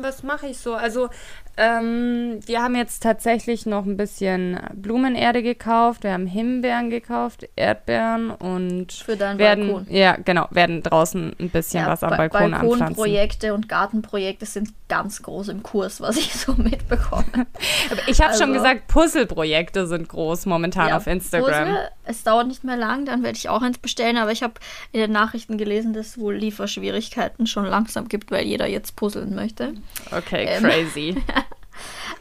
Was 0.01 0.23
mache 0.23 0.47
ich 0.47 0.57
so? 0.57 0.75
Also, 0.75 1.09
ähm, 1.57 2.39
wir 2.45 2.61
haben 2.63 2.75
jetzt 2.75 3.03
tatsächlich 3.03 3.65
noch 3.65 3.85
ein 3.85 3.97
bisschen 3.97 4.59
Blumenerde 4.73 5.43
gekauft. 5.43 6.03
Wir 6.03 6.13
haben 6.13 6.25
Himbeeren 6.27 6.89
gekauft, 6.89 7.47
Erdbeeren 7.55 8.31
und 8.31 8.91
Für 8.91 9.15
deinen 9.15 9.37
werden, 9.37 9.67
Balkon. 9.71 9.87
ja, 9.93 10.17
genau, 10.23 10.47
werden 10.51 10.81
draußen 10.83 11.35
ein 11.39 11.49
bisschen 11.49 11.85
was 11.85 12.03
am 12.03 12.09
Ba- 12.11 12.17
Balkon 12.17 12.53
anpflanzen. 12.53 12.79
Balkonprojekte 12.79 13.53
und 13.53 13.69
Gartenprojekte 13.69 14.45
sind 14.45 14.69
ganz 14.89 15.21
groß 15.21 15.49
im 15.49 15.63
Kurs, 15.63 16.01
was 16.01 16.17
ich 16.17 16.33
so 16.33 16.53
mitbekomme. 16.53 17.23
Aber 17.91 18.01
Ich 18.07 18.19
habe 18.21 18.33
schon 18.33 18.49
Also- 18.51 18.53
gesagt, 18.53 18.87
Puzzleprojekte 18.87 19.87
sind 19.87 20.09
groß 20.09 20.45
momentan 20.45 20.89
Ja, 20.89 20.97
auf 20.97 21.07
Instagram. 21.07 21.67
Puzzle, 21.67 21.89
es 22.05 22.23
dauert 22.23 22.47
nicht 22.47 22.63
mehr 22.63 22.77
lang, 22.77 23.05
dann 23.05 23.23
werde 23.23 23.37
ich 23.37 23.49
auch 23.49 23.61
eins 23.61 23.77
bestellen, 23.77 24.17
aber 24.17 24.31
ich 24.31 24.43
habe 24.43 24.53
in 24.91 24.99
den 24.99 25.11
Nachrichten 25.11 25.57
gelesen, 25.57 25.93
dass 25.93 26.07
es 26.07 26.17
wohl 26.17 26.35
Lieferschwierigkeiten 26.35 27.47
schon 27.47 27.65
langsam 27.65 28.07
gibt, 28.07 28.31
weil 28.31 28.45
jeder 28.45 28.67
jetzt 28.67 28.95
puzzeln 28.95 29.35
möchte. 29.35 29.73
Okay, 30.11 30.45
Ähm. 30.47 30.63
crazy. 30.63 31.15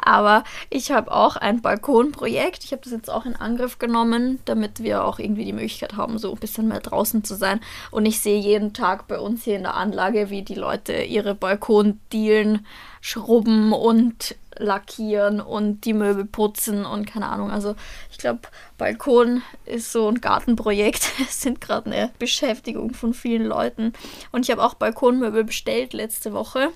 Aber 0.04 0.44
ich 0.70 0.90
habe 0.90 1.12
auch 1.12 1.36
ein 1.36 1.62
Balkonprojekt. 1.62 2.64
Ich 2.64 2.72
habe 2.72 2.82
das 2.82 2.92
jetzt 2.92 3.10
auch 3.10 3.26
in 3.26 3.36
Angriff 3.36 3.78
genommen, 3.78 4.40
damit 4.44 4.82
wir 4.82 5.04
auch 5.04 5.18
irgendwie 5.18 5.44
die 5.44 5.52
Möglichkeit 5.52 5.96
haben, 5.96 6.18
so 6.18 6.32
ein 6.32 6.38
bisschen 6.38 6.68
mehr 6.68 6.80
draußen 6.80 7.24
zu 7.24 7.34
sein. 7.34 7.60
Und 7.90 8.06
ich 8.06 8.20
sehe 8.20 8.38
jeden 8.38 8.72
Tag 8.72 9.06
bei 9.08 9.18
uns 9.18 9.44
hier 9.44 9.56
in 9.56 9.62
der 9.62 9.74
Anlage, 9.74 10.30
wie 10.30 10.42
die 10.42 10.54
Leute 10.54 11.02
ihre 11.02 11.34
Balkondielen 11.34 12.66
schrubben 13.00 13.72
und 13.72 14.36
lackieren 14.58 15.40
und 15.40 15.84
die 15.84 15.92
Möbel 15.92 16.24
putzen 16.24 16.84
und 16.84 17.06
keine 17.06 17.28
Ahnung. 17.28 17.50
Also 17.50 17.74
ich 18.10 18.18
glaube, 18.18 18.40
Balkon 18.78 19.42
ist 19.64 19.92
so 19.92 20.08
ein 20.08 20.20
Gartenprojekt. 20.20 21.10
Es 21.22 21.40
sind 21.40 21.60
gerade 21.60 21.90
eine 21.90 22.10
Beschäftigung 22.18 22.94
von 22.94 23.14
vielen 23.14 23.44
Leuten. 23.44 23.92
Und 24.30 24.44
ich 24.44 24.50
habe 24.50 24.62
auch 24.62 24.74
Balkonmöbel 24.74 25.44
bestellt 25.44 25.92
letzte 25.92 26.32
Woche. 26.32 26.70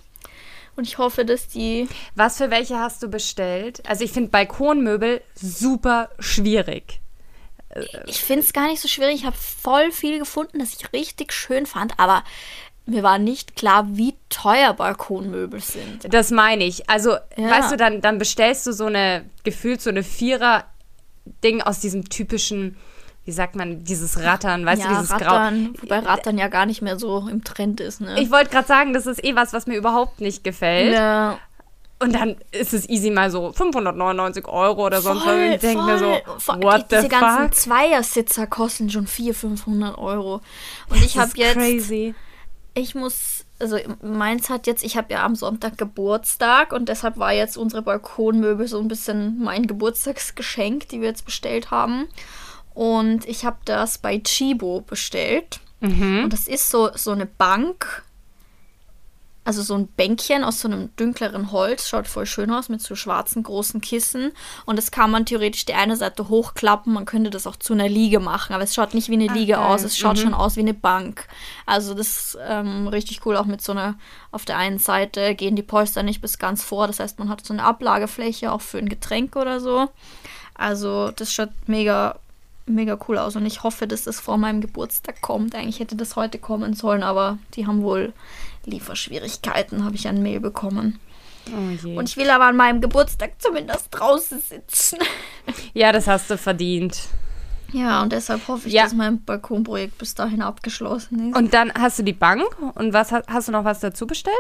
Und 0.77 0.87
ich 0.87 0.99
hoffe, 0.99 1.25
dass 1.25 1.49
die 1.49 1.89
Was 2.15 2.37
für 2.39 2.51
welche 2.51 2.79
hast 2.79 3.03
du 3.03 3.09
bestellt? 3.09 3.83
Also 3.89 4.05
ich 4.05 4.13
finde 4.13 4.31
Balkonmöbel 4.31 5.23
super 5.35 6.11
schwierig. 6.19 7.01
Ich 8.07 8.23
finde 8.23 8.43
es 8.43 8.53
gar 8.53 8.69
nicht 8.69 8.81
so 8.81 8.89
schwierig. 8.89 9.17
Ich 9.17 9.25
habe 9.27 9.37
voll 9.37 9.91
viel 9.93 10.19
gefunden, 10.19 10.59
das 10.61 10.75
ich 10.75 10.93
richtig 10.93 11.33
schön 11.33 11.67
fand, 11.67 11.99
aber 11.99 12.25
mir 12.87 13.03
war 13.03 13.19
nicht 13.19 13.57
klar, 13.57 13.87
wie 13.97 14.15
teuer 14.29 14.73
Balkonmöbel 14.73 15.61
sind. 15.61 16.13
Das 16.13 16.31
meine 16.31 16.65
ich. 16.65 16.89
Also, 16.89 17.17
Ja. 17.37 17.51
weißt 17.51 17.73
du, 17.73 17.77
dann, 17.77 18.01
dann 18.01 18.19
bestellst 18.19 18.67
du 18.67 18.73
so 18.73 18.87
eine, 18.87 19.29
gefühlt 19.43 19.83
so 19.83 19.91
eine 19.91 20.05
Vierer-Ding 20.05 21.63
aus 21.63 21.81
diesem 21.81 22.09
typischen, 22.09 22.77
wie 23.27 23.33
sagt 23.33 23.55
man, 23.57 23.85
dieses 23.85 24.23
Rattern, 24.23 24.65
weißt 24.65 24.83
ja, 24.83 24.89
du, 24.89 24.95
dieses 24.95 25.11
Rattern, 25.11 25.75
wobei 25.83 25.99
Rattern 25.99 26.39
ja 26.39 26.49
gar 26.49 26.65
nicht 26.65 26.81
mehr 26.81 26.99
so 26.99 27.29
im 27.29 27.45
Trend 27.45 27.81
ist, 27.81 28.01
ne? 28.01 28.15
Grau. 28.15 28.23
Ich 28.23 28.31
wollte 28.31 28.51
gerade 28.51 28.67
sagen, 28.69 28.93
das 28.95 29.07
ist 29.07 29.23
eh 29.23 29.37
was, 29.37 29.53
was 29.53 29.67
mir 29.67 29.77
überhaupt 29.77 30.21
nicht 30.21 30.43
gefällt. 30.45 30.95
ja, 30.95 31.39
Und 31.99 32.15
dann 32.15 32.37
ist 32.53 32.73
es 32.73 32.89
easy 32.89 33.11
mal 33.11 33.31
so 33.31 33.53
599 33.53 34.47
Euro 34.49 34.87
oder 34.87 35.03
sonst 35.03 35.27
was. 35.27 35.35
Ich 35.55 35.61
denke 35.61 35.83
mir 35.85 35.99
so, 35.99 36.07
what 36.63 36.87
die, 36.91 36.97
the 36.97 37.03
Diese 37.03 37.09
ganzen 37.09 37.45
fuck? 37.49 37.55
Zweiersitzer 37.55 38.47
kosten 38.47 38.91
schon 38.91 39.07
400, 39.07 39.37
500 39.41 39.99
Euro. 39.99 40.41
Und 40.89 40.99
ich 41.05 41.15
Das 41.15 41.17
habe 41.17 41.31
ist 41.31 41.37
jetzt 41.39 41.55
crazy. 41.55 42.15
ich 42.75 42.95
muss, 42.95 43.45
also 43.59 43.79
meins 44.03 44.51
hat 44.51 44.67
jetzt, 44.67 44.85
ich 44.85 44.97
habe 44.97 45.13
ja 45.15 45.25
am 45.25 45.35
Sonntag 45.35 45.79
Geburtstag 45.79 46.73
und 46.73 46.89
deshalb 46.91 47.17
war 47.19 47.33
jetzt 47.33 47.57
unsere 47.57 47.83
Balkonmöbel 47.83 48.69
so 48.69 48.79
ein 48.79 48.89
bisschen 48.89 49.43
mein 49.43 49.67
Geburtstagsgeschenk, 49.67 50.89
die 50.91 51.01
wir 51.01 51.09
jetzt 51.09 51.25
bestellt 51.25 51.71
haben. 51.71 52.07
Und 52.77 53.27
ich 53.27 53.47
habe 53.47 53.57
das 53.65 53.97
bei 53.97 54.19
Chibo 54.19 54.83
bestellt. 54.83 55.61
Mhm. 55.81 56.25
Und 56.25 56.33
das 56.35 56.47
ist 56.47 56.69
so, 56.69 56.91
so 56.95 57.11
eine 57.11 57.25
Bank, 57.25 58.05
also 59.45 59.63
so 59.63 59.75
ein 59.77 59.87
Bänkchen 59.87 60.45
aus 60.45 60.61
so 60.61 60.69
einem 60.69 60.95
dünkleren 60.97 61.53
Holz, 61.53 61.89
schaut 61.89 62.07
voll 62.07 62.27
schön 62.27 62.51
aus 62.51 62.69
mit 62.69 62.83
so 62.83 62.95
schwarzen 62.95 63.43
großen 63.43 63.81
Kissen. 63.81 64.33
Und 64.67 64.77
das 64.77 64.91
kann 64.91 65.11
man 65.11 65.25
theoretisch 65.25 65.65
die 65.65 65.73
eine 65.73 65.97
Seite 65.97 66.29
hochklappen, 66.29 66.93
man 66.93 67.07
könnte 67.07 67.31
das 67.31 67.47
auch 67.47 67.57
zu 67.57 67.73
einer 67.73 67.89
Liege 67.89 68.21
machen, 68.21 68.53
aber 68.53 68.65
es 68.65 68.75
schaut 68.75 68.93
nicht 68.93 69.09
wie 69.09 69.15
eine 69.15 69.33
Liege 69.33 69.55
geil. 69.55 69.63
aus, 69.63 69.83
es 69.83 69.97
schaut 69.97 70.19
schon 70.19 70.35
aus 70.35 70.57
wie 70.57 70.61
eine 70.61 70.75
Bank. 70.75 71.29
Also 71.65 71.95
das 71.95 72.09
ist 72.09 72.39
ähm, 72.47 72.89
richtig 72.89 73.25
cool, 73.25 73.39
auch 73.39 73.47
mit 73.47 73.63
so 73.63 73.73
einer, 73.73 73.95
auf 74.33 74.45
der 74.45 74.59
einen 74.59 74.79
Seite 74.79 75.35
gehen 75.35 75.57
die 75.57 75.63
Polster 75.63 76.03
nicht 76.03 76.21
bis 76.21 76.39
ganz 76.39 76.63
vor, 76.63 76.89
das 76.89 77.01
heißt 77.01 77.19
man 77.19 77.31
hat 77.31 77.47
so 77.47 77.55
eine 77.55 77.65
Ablagefläche 77.65 78.53
auch 78.53 78.61
für 78.61 78.77
ein 78.77 78.91
Getränk 78.91 79.35
oder 79.35 79.61
so. 79.61 79.89
Also 80.53 81.11
das 81.11 81.33
schaut 81.33 81.51
mega 81.67 82.19
mega 82.67 82.99
cool 83.09 83.19
aus 83.19 83.37
und 83.37 83.47
ich 83.47 83.63
hoffe, 83.63 83.87
dass 83.87 84.05
das 84.05 84.21
vor 84.21 84.39
meinem 84.39 84.61
Geburtstag 84.61 85.21
kommt. 85.21 85.55
Eigentlich 85.55 85.81
hätte 85.81 85.97
das 85.97 86.17
heute 86.17 86.39
kommen 86.39 86.75
sollen, 86.75 87.03
aber 87.03 87.39
die 87.55 87.67
haben 87.67 87.83
wohl 87.83 88.13
Lieferschwierigkeiten, 88.65 89.85
habe 89.85 89.95
ich 89.97 90.09
ein 90.09 90.23
Mail 90.23 90.41
bekommen. 90.41 90.99
Oh. 91.49 91.89
Und 91.99 92.09
ich 92.09 92.17
will 92.17 92.29
aber 92.31 92.47
an 92.47 92.57
meinem 92.57 92.81
Geburtstag 92.81 93.33
zumindest 93.39 93.89
draußen 93.91 94.41
sitzen. 94.41 94.99
ja, 95.75 95.93
das 95.93 96.09
hast 96.09 96.29
du 96.31 96.37
verdient. 96.37 96.99
Ja, 97.73 98.03
und 98.03 98.13
deshalb 98.13 98.47
hoffe 98.49 98.69
ich, 98.69 98.75
Ja. 98.75 98.85
dass 98.85 98.95
mein 98.95 99.23
Balkonprojekt 99.23 99.99
bis 99.99 100.15
dahin 100.15 100.43
abgeschlossen 100.43 101.31
ist. 101.31 101.37
Und 101.37 101.55
dann 101.55 101.73
hast 101.75 101.99
du 101.99 102.03
die 102.03 102.13
Bank 102.13 102.45
und 102.75 102.93
was 102.93 103.13
hast, 103.13 103.29
hast 103.29 103.49
du 103.49 103.53
noch 103.53 103.65
was 103.65 103.81
dazu 103.81 104.07
bestellt? 104.07 104.35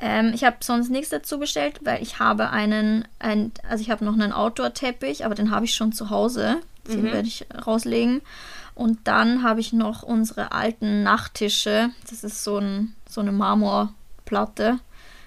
Ähm, 0.00 0.32
ich 0.34 0.44
habe 0.44 0.56
sonst 0.60 0.90
nichts 0.90 1.10
dazu 1.10 1.38
bestellt, 1.38 1.80
weil 1.84 2.02
ich 2.02 2.18
habe 2.18 2.50
einen, 2.50 3.06
ein, 3.18 3.52
also 3.68 3.82
ich 3.82 3.90
habe 3.90 4.04
noch 4.04 4.14
einen 4.14 4.32
Outdoor-Teppich, 4.32 5.24
aber 5.24 5.34
den 5.34 5.50
habe 5.50 5.64
ich 5.66 5.74
schon 5.74 5.92
zu 5.92 6.10
Hause. 6.10 6.60
Den 6.88 7.04
werde 7.04 7.28
ich 7.28 7.46
rauslegen. 7.66 8.20
Und 8.74 9.00
dann 9.04 9.42
habe 9.42 9.60
ich 9.60 9.72
noch 9.72 10.02
unsere 10.02 10.52
alten 10.52 11.02
Nachttische. 11.02 11.90
Das 12.10 12.24
ist 12.24 12.42
so, 12.42 12.58
ein, 12.58 12.94
so 13.08 13.20
eine 13.20 13.32
Marmorplatte 13.32 14.78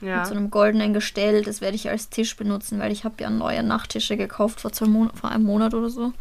Ja. 0.01 0.17
mit 0.17 0.25
so 0.27 0.33
einem 0.33 0.49
goldenen 0.49 0.93
Gestell. 0.93 1.43
Das 1.43 1.61
werde 1.61 1.75
ich 1.75 1.89
als 1.89 2.09
Tisch 2.09 2.35
benutzen, 2.35 2.79
weil 2.79 2.91
ich 2.91 3.03
habe 3.05 3.15
ja 3.21 3.29
neue 3.29 3.61
Nachttische 3.63 4.17
gekauft 4.17 4.61
vor, 4.61 4.71
zwei 4.73 4.87
Mon 4.87 5.11
vor 5.13 5.29
einem 5.31 5.43
Monat 5.45 5.73
oder 5.73 5.89
so. 5.89 6.13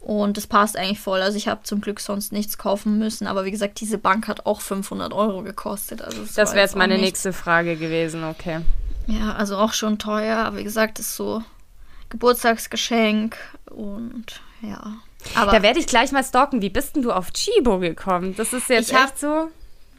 Und 0.00 0.36
das 0.36 0.46
passt 0.46 0.76
eigentlich 0.76 1.00
voll. 1.00 1.20
Also 1.22 1.36
ich 1.38 1.48
habe 1.48 1.62
zum 1.64 1.80
Glück 1.80 1.98
sonst 2.00 2.30
nichts 2.32 2.58
kaufen 2.58 2.98
müssen. 2.98 3.26
Aber 3.26 3.44
wie 3.44 3.50
gesagt, 3.50 3.80
diese 3.80 3.96
Bank 3.98 4.28
hat 4.28 4.44
auch 4.44 4.60
500 4.60 5.12
Euro 5.14 5.42
gekostet. 5.42 6.02
Also 6.02 6.22
das 6.22 6.36
war 6.36 6.54
wäre 6.54 6.64
jetzt 6.64 6.76
meine 6.76 6.94
nicht- 6.94 7.04
nächste 7.04 7.32
Frage 7.32 7.76
gewesen, 7.76 8.24
okay. 8.24 8.60
ja, 9.06 9.32
also 9.34 9.56
auch 9.56 9.72
schon 9.72 9.98
teuer, 9.98 10.38
aber 10.38 10.58
wie 10.58 10.64
gesagt, 10.64 10.98
ist 10.98 11.14
so 11.14 11.42
Geburtstagsgeschenk 12.10 13.36
und 13.70 14.40
ja. 14.68 14.82
Aber 15.34 15.52
Da 15.52 15.62
werde 15.62 15.78
ich 15.78 15.86
gleich 15.86 16.12
mal 16.12 16.22
stalken. 16.24 16.60
Wie 16.62 16.68
bist 16.70 16.96
denn 16.96 17.02
du 17.02 17.12
auf 17.12 17.32
Chibo 17.32 17.78
gekommen? 17.78 18.34
Das 18.36 18.52
ist 18.52 18.68
jetzt 18.68 18.90
Ich 18.90 18.94
hab- 18.96 19.06
echt 19.06 19.18
so. 19.20 19.48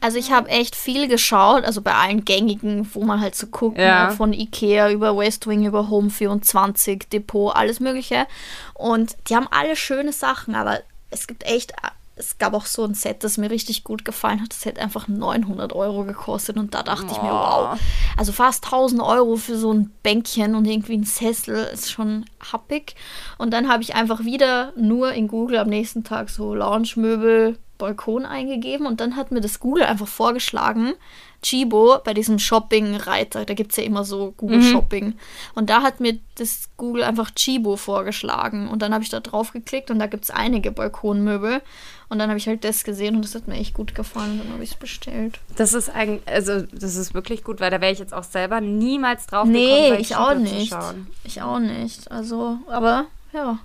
also 0.00 0.18
ich 0.18 0.30
habe 0.30 0.48
echt 0.48 0.76
viel 0.76 1.08
geschaut, 1.08 1.64
also 1.64 1.80
bei 1.82 1.94
allen 1.94 2.24
gängigen, 2.24 2.88
wo 2.94 3.02
man 3.02 3.20
halt 3.20 3.34
so 3.34 3.48
guckt, 3.48 3.78
Ja. 3.78 4.06
ne, 4.06 4.12
von 4.12 4.32
Ikea 4.32 4.90
über 4.90 5.16
Westwing, 5.16 5.64
über 5.64 5.88
Home 5.90 6.10
24, 6.10 7.08
Depot, 7.12 7.54
alles 7.56 7.80
mögliche. 7.80 8.26
Und 8.74 9.16
die 9.28 9.34
haben 9.36 9.48
alle 9.50 9.74
schöne 9.74 10.12
Sachen, 10.12 10.54
aber 10.54 10.80
es 11.10 11.26
gibt 11.26 11.42
echt, 11.44 11.72
es 12.16 12.38
gab 12.38 12.54
auch 12.54 12.64
so 12.64 12.82
ein 12.84 12.94
Set, 12.94 13.22
das 13.24 13.36
mir 13.36 13.50
richtig 13.50 13.84
gut 13.84 14.04
gefallen 14.04 14.40
hat. 14.40 14.50
Das 14.50 14.64
hätte 14.64 14.80
einfach 14.80 15.06
900 15.06 15.74
Euro 15.74 16.04
gekostet 16.04 16.56
und 16.56 16.74
da 16.74 16.82
dachte 16.82 17.08
ich 17.10 17.20
mir, 17.20 17.30
wow. 17.30 17.78
Also 18.16 18.32
fast 18.32 18.64
1000 18.64 19.02
Euro 19.02 19.36
für 19.36 19.56
so 19.56 19.72
ein 19.72 19.90
Bänkchen 20.02 20.54
und 20.54 20.64
irgendwie 20.64 20.96
ein 20.96 21.04
Sessel 21.04 21.56
ist 21.72 21.90
schon 21.90 22.24
happig. 22.52 22.96
Und 23.36 23.52
dann 23.52 23.68
habe 23.68 23.82
ich 23.82 23.94
einfach 23.94 24.24
wieder 24.24 24.72
nur 24.76 25.12
in 25.12 25.28
Google 25.28 25.58
am 25.58 25.68
nächsten 25.68 26.04
Tag 26.04 26.30
so 26.30 26.54
Lounge-Möbel, 26.54 27.58
Balkon 27.76 28.24
eingegeben 28.24 28.86
und 28.86 29.00
dann 29.00 29.16
hat 29.16 29.30
mir 29.30 29.42
das 29.42 29.60
Google 29.60 29.84
einfach 29.84 30.08
vorgeschlagen, 30.08 30.94
Chibo 31.42 31.98
bei 32.02 32.14
diesem 32.14 32.38
Shopping-Reiter, 32.38 33.44
da 33.44 33.54
gibt 33.54 33.70
es 33.72 33.76
ja 33.76 33.84
immer 33.84 34.04
so 34.04 34.32
Google 34.36 34.62
Shopping. 34.62 35.14
Und 35.54 35.70
da 35.70 35.82
hat 35.82 36.00
mir 36.00 36.18
das 36.36 36.70
Google 36.76 37.04
einfach 37.04 37.30
Chibo 37.30 37.76
vorgeschlagen. 37.76 38.68
Und 38.68 38.82
dann 38.82 38.92
habe 38.92 39.04
ich 39.04 39.10
da 39.10 39.20
drauf 39.20 39.52
geklickt 39.52 39.90
und 39.90 39.98
da 39.98 40.06
gibt 40.06 40.24
es 40.24 40.30
einige 40.30 40.72
Balkonmöbel. 40.72 41.62
Und 42.08 42.20
dann 42.20 42.28
habe 42.28 42.38
ich 42.38 42.46
halt 42.46 42.62
das 42.62 42.84
gesehen 42.84 43.16
und 43.16 43.24
das 43.24 43.34
hat 43.34 43.48
mir 43.48 43.56
echt 43.56 43.74
gut 43.74 43.94
gefallen 43.94 44.32
und 44.32 44.44
dann 44.44 44.52
habe 44.52 44.62
ich 44.62 44.72
es 44.72 44.76
bestellt. 44.76 45.40
Das 45.56 45.74
ist 45.74 45.88
eigentlich, 45.88 46.26
also 46.28 46.62
das 46.62 46.94
ist 46.94 47.14
wirklich 47.14 47.42
gut, 47.42 47.60
weil 47.60 47.70
da 47.70 47.80
wäre 47.80 47.92
ich 47.92 47.98
jetzt 47.98 48.14
auch 48.14 48.22
selber 48.22 48.60
niemals 48.60 49.26
drauf 49.26 49.46
Nee, 49.46 49.66
gekommen, 49.66 49.90
bei 49.94 50.00
ich 50.00 50.16
auch 50.16 50.34
nicht. 50.34 50.76
Ich 51.24 51.42
auch 51.42 51.58
nicht. 51.58 52.10
Also, 52.10 52.58
aber 52.68 53.06
ja. 53.32 53.58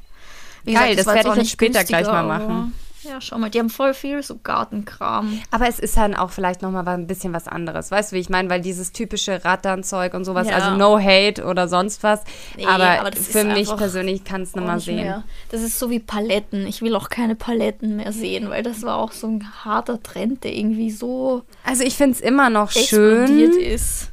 Wie 0.63 0.73
Geil, 0.73 0.95
das 0.95 1.05
war 1.05 1.15
werde 1.15 1.29
ich 1.29 1.35
jetzt 1.35 1.51
später 1.51 1.83
gleich 1.83 2.07
mal 2.07 2.23
machen. 2.23 2.73
Ja, 3.03 3.19
schau 3.19 3.37
mal, 3.37 3.49
die 3.49 3.59
haben 3.59 3.69
voll 3.69 3.93
viel 3.93 4.21
so 4.21 4.37
Gartenkram. 4.43 5.39
Aber 5.51 5.67
es 5.67 5.79
ist 5.79 5.97
dann 5.97 6.15
auch 6.15 6.29
vielleicht 6.31 6.61
nochmal 6.61 6.87
ein 6.87 7.07
bisschen 7.07 7.33
was 7.33 7.47
anderes. 7.47 7.89
Weißt 7.91 8.11
du, 8.11 8.15
wie 8.15 8.19
ich 8.19 8.29
meine? 8.29 8.49
Weil 8.49 8.61
dieses 8.61 8.91
typische 8.91 9.43
Ratternzeug 9.43 10.13
und 10.13 10.23
sowas, 10.25 10.47
Ja. 10.47 10.55
also 10.55 10.71
no 10.77 10.99
hate 10.99 11.43
oder 11.45 11.67
sonst 11.67 12.03
was. 12.03 12.21
Nee, 12.57 12.65
aber, 12.65 12.99
aber 13.01 13.11
für 13.13 13.43
mich 13.43 13.75
persönlich 13.75 14.23
kann 14.23 14.41
es 14.41 14.55
nochmal 14.55 14.79
sehen. 14.79 14.97
mehr. 14.97 15.23
Das 15.49 15.61
ist 15.61 15.79
so 15.79 15.89
wie 15.89 15.99
Paletten. 15.99 16.67
Ich 16.67 16.81
will 16.81 16.95
auch 16.95 17.09
keine 17.09 17.35
Paletten 17.35 17.95
mehr 17.97 18.11
sehen, 18.13 18.49
weil 18.49 18.63
das 18.63 18.83
war 18.83 18.97
auch 18.97 19.11
so 19.11 19.27
ein 19.27 19.47
harter 19.65 20.01
Trend, 20.01 20.43
der 20.43 20.55
irgendwie 20.55 20.91
so 20.91 21.43
Also 21.63 21.83
ich 21.83 21.95
finde 21.95 22.13
es 22.15 22.21
immer 22.21 22.49
noch 22.49 22.71
schön. 22.71 23.51
ist. 23.59 24.09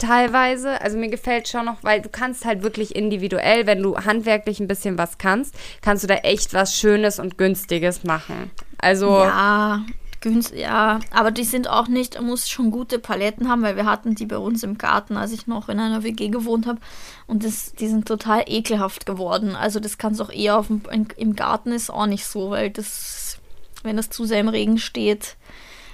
Teilweise. 0.00 0.80
Also 0.80 0.98
mir 0.98 1.08
gefällt 1.08 1.48
schon 1.48 1.66
noch, 1.66 1.82
weil 1.82 2.00
du 2.00 2.08
kannst 2.08 2.44
halt 2.44 2.62
wirklich 2.62 2.96
individuell, 2.96 3.66
wenn 3.66 3.82
du 3.82 3.96
handwerklich 3.96 4.60
ein 4.60 4.68
bisschen 4.68 4.98
was 4.98 5.18
kannst, 5.18 5.54
kannst 5.82 6.02
du 6.02 6.08
da 6.08 6.16
echt 6.16 6.54
was 6.54 6.76
Schönes 6.76 7.18
und 7.18 7.38
Günstiges 7.38 8.04
machen. 8.04 8.50
Also 8.78 9.20
Ja, 9.20 9.84
günstig, 10.20 10.60
ja. 10.60 11.00
Aber 11.10 11.30
die 11.30 11.44
sind 11.44 11.68
auch 11.68 11.88
nicht, 11.88 12.20
muss 12.20 12.48
schon 12.48 12.70
gute 12.70 12.98
Paletten 12.98 13.48
haben, 13.48 13.62
weil 13.62 13.76
wir 13.76 13.86
hatten 13.86 14.14
die 14.14 14.26
bei 14.26 14.38
uns 14.38 14.62
im 14.62 14.78
Garten, 14.78 15.16
als 15.16 15.32
ich 15.32 15.46
noch 15.46 15.68
in 15.68 15.80
einer 15.80 16.02
WG 16.02 16.28
gewohnt 16.28 16.66
habe. 16.66 16.80
Und 17.26 17.44
das, 17.44 17.72
die 17.72 17.88
sind 17.88 18.06
total 18.08 18.44
ekelhaft 18.46 19.06
geworden. 19.06 19.54
Also 19.54 19.80
das 19.80 19.98
kannst 19.98 20.20
auch 20.20 20.30
eher 20.30 20.58
auf 20.58 20.66
dem, 20.68 20.82
im 21.16 21.36
Garten 21.36 21.72
ist 21.72 21.90
auch 21.90 22.06
nicht 22.06 22.26
so, 22.26 22.50
weil 22.50 22.70
das, 22.70 23.38
wenn 23.82 23.96
das 23.96 24.10
zu 24.10 24.24
sehr 24.24 24.40
im 24.40 24.48
Regen 24.48 24.78
steht, 24.78 25.36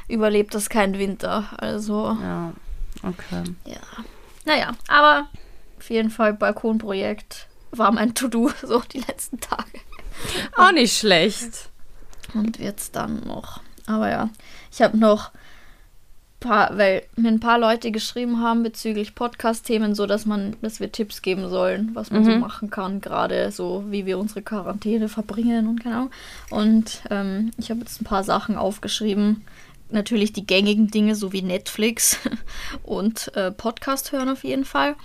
überlebt 0.09 0.55
das 0.55 0.69
keinen 0.69 0.99
Winter. 0.99 1.45
Also, 1.59 2.17
ja, 2.21 2.53
okay. 3.07 3.43
ja. 3.65 3.81
Naja, 4.45 4.73
aber 4.89 5.29
auf 5.79 5.91
jeden 5.91 6.11
Fall 6.11 6.33
Balkonprojekt 6.35 7.47
war 7.73 7.93
mein 7.93 8.15
To-Do 8.15 8.51
so 8.63 8.81
die 8.81 9.01
letzten 9.01 9.41
Tage. 9.41 9.81
Auch 10.57 10.73
nicht 10.73 10.97
schlecht. 10.97 11.71
Und 12.35 12.59
wird's 12.59 12.91
dann 12.91 13.21
noch. 13.27 13.61
Aber 13.87 14.09
ja, 14.11 14.31
ich 14.73 14.83
habe 14.83 14.97
noch 14.97 15.31
paar, 16.41 16.77
weil 16.77 17.03
mir 17.17 17.29
ein 17.29 17.41
paar 17.41 17.59
Leute 17.59 17.91
geschrieben 17.91 18.41
haben 18.43 18.63
bezüglich 18.63 19.15
Podcast-Themen, 19.15 19.95
so 19.95 20.07
dass 20.07 20.27
man, 20.27 20.57
dass 20.61 20.81
wir 20.81 20.93
Tipps 20.93 21.23
geben 21.23 21.49
sollen, 21.49 21.91
was 21.95 22.11
man 22.11 22.25
so 22.25 22.31
Mhm. 22.33 22.41
machen 22.41 22.71
kann, 22.71 23.01
gerade 23.01 23.51
so 23.51 23.85
wie 23.89 24.07
wir 24.07 24.19
unsere 24.19 24.43
Quarantäne 24.43 25.09
verbringen 25.09 25.67
und 25.67 25.83
keine 25.83 25.97
Ahnung. 25.97 26.11
Und 26.51 27.03
ähm, 27.11 27.53
ich 27.57 27.71
habe 27.71 27.81
jetzt 27.81 28.01
ein 28.01 28.05
paar 28.05 28.23
Sachen 28.25 28.57
aufgeschrieben. 28.57 29.45
Natürlich 29.89 30.33
die 30.33 30.47
gängigen 30.47 30.89
Dinge, 30.89 31.15
so 31.15 31.33
wie 31.33 31.43
Netflix 31.43 32.19
und 32.83 33.35
äh, 33.37 33.53
Podcast 33.53 34.11
hören 34.13 34.29
auf 34.29 34.43
jeden 34.45 34.65
Fall. 34.65 34.97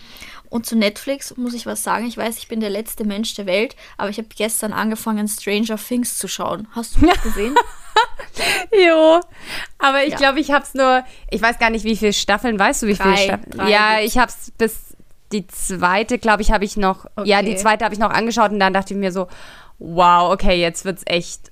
Und 0.50 0.66
zu 0.66 0.76
Netflix 0.76 1.38
muss 1.38 1.54
ich 1.54 1.66
was 1.66 1.84
sagen. 1.84 2.08
Ich 2.08 2.18
weiß, 2.18 2.38
ich 2.40 2.48
bin 2.48 2.60
der 2.60 2.70
letzte 2.72 3.06
Mensch 3.06 3.34
der 3.36 3.46
Welt, 3.46 3.76
aber 3.98 4.10
ich 4.10 4.18
habe 4.18 4.28
gestern 4.36 4.74
angefangen, 4.74 5.28
Stranger 5.28 5.78
Things 5.78 6.18
zu 6.18 6.28
schauen. 6.28 6.68
Hast 6.72 6.98
du 7.00 7.06
das 7.06 7.22
gesehen? 7.24 7.56
Jo, 8.72 9.20
aber 9.78 10.04
ich 10.04 10.12
Ja. 10.12 10.18
glaube, 10.18 10.40
ich 10.40 10.52
habe 10.52 10.64
es 10.64 10.74
nur, 10.74 11.04
ich 11.30 11.42
weiß 11.42 11.60
gar 11.60 11.70
nicht, 11.70 11.86
wie 11.86 11.96
viele 11.96 12.14
Staffeln, 12.14 12.58
weißt 12.58 12.84
du, 12.84 12.88
wie 12.88 12.96
viele 12.96 13.14
Drei. 13.14 13.24
Staffeln? 13.26 13.52
Drei 13.52 13.70
Ja, 13.70 14.00
ich 14.02 14.18
habe 14.18 14.32
es 14.32 14.52
bis 14.58 14.78
die 15.32 15.46
zweite, 15.48 16.18
glaube 16.18 16.42
ich, 16.42 16.52
habe 16.52 16.66
ich 16.66 16.76
noch, 16.76 17.06
ja, 17.24 17.40
Okay. 17.40 17.52
die 17.52 17.56
zweite 17.56 17.86
habe 17.86 17.94
ich 17.94 18.00
noch 18.00 18.10
angeschaut 18.10 18.52
und 18.52 18.60
dann 18.60 18.74
dachte 18.74 18.94
ich 18.94 19.00
mir 19.00 19.12
so, 19.12 19.28
wow, 19.80 20.32
okay, 20.34 20.60
jetzt 20.60 20.86
wird's 20.86 21.04
echt, 21.06 21.52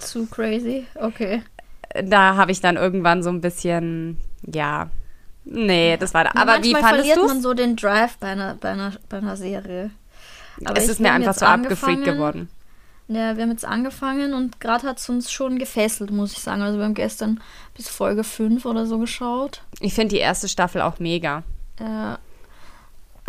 Zu 0.00 0.26
crazy? 0.26 0.86
Okay. 0.96 1.42
Da 2.04 2.36
habe 2.36 2.52
ich 2.52 2.60
dann 2.60 2.76
irgendwann 2.76 3.22
so 3.22 3.30
ein 3.30 3.40
bisschen, 3.40 4.18
ja, 4.46 4.90
nee, 5.44 5.96
das 5.96 6.14
war 6.14 6.24
da. 6.24 6.30
Aber 6.34 6.62
wie 6.62 6.72
Manchmal 6.72 6.82
fandest 6.82 7.08
verliert 7.10 7.16
du 7.16 7.26
man 7.26 7.42
so 7.42 7.54
den 7.54 7.76
Drive 7.76 8.16
bei 8.18 8.28
einer, 8.28 8.54
bei 8.54 8.70
einer, 8.70 8.92
bei 9.08 9.18
einer 9.18 9.36
Serie. 9.36 9.90
Aber 10.64 10.76
Es 10.76 10.88
ist 10.88 11.00
mir 11.00 11.12
einfach 11.12 11.34
so 11.34 11.46
abgefreakt 11.46 12.04
geworden. 12.04 12.48
Ja, 13.08 13.36
wir 13.36 13.42
haben 13.42 13.50
jetzt 13.50 13.64
angefangen 13.64 14.34
und 14.34 14.60
gerade 14.60 14.86
hat 14.86 14.98
es 14.98 15.08
uns 15.08 15.32
schon 15.32 15.58
gefesselt, 15.58 16.12
muss 16.12 16.32
ich 16.32 16.38
sagen. 16.38 16.62
Also 16.62 16.78
wir 16.78 16.84
haben 16.84 16.94
gestern 16.94 17.40
bis 17.74 17.88
Folge 17.88 18.22
5 18.22 18.64
oder 18.64 18.86
so 18.86 18.98
geschaut. 18.98 19.62
Ich 19.80 19.94
finde 19.94 20.14
die 20.14 20.20
erste 20.20 20.48
Staffel 20.48 20.80
auch 20.80 21.00
mega. 21.00 21.42
Äh, 21.80 22.16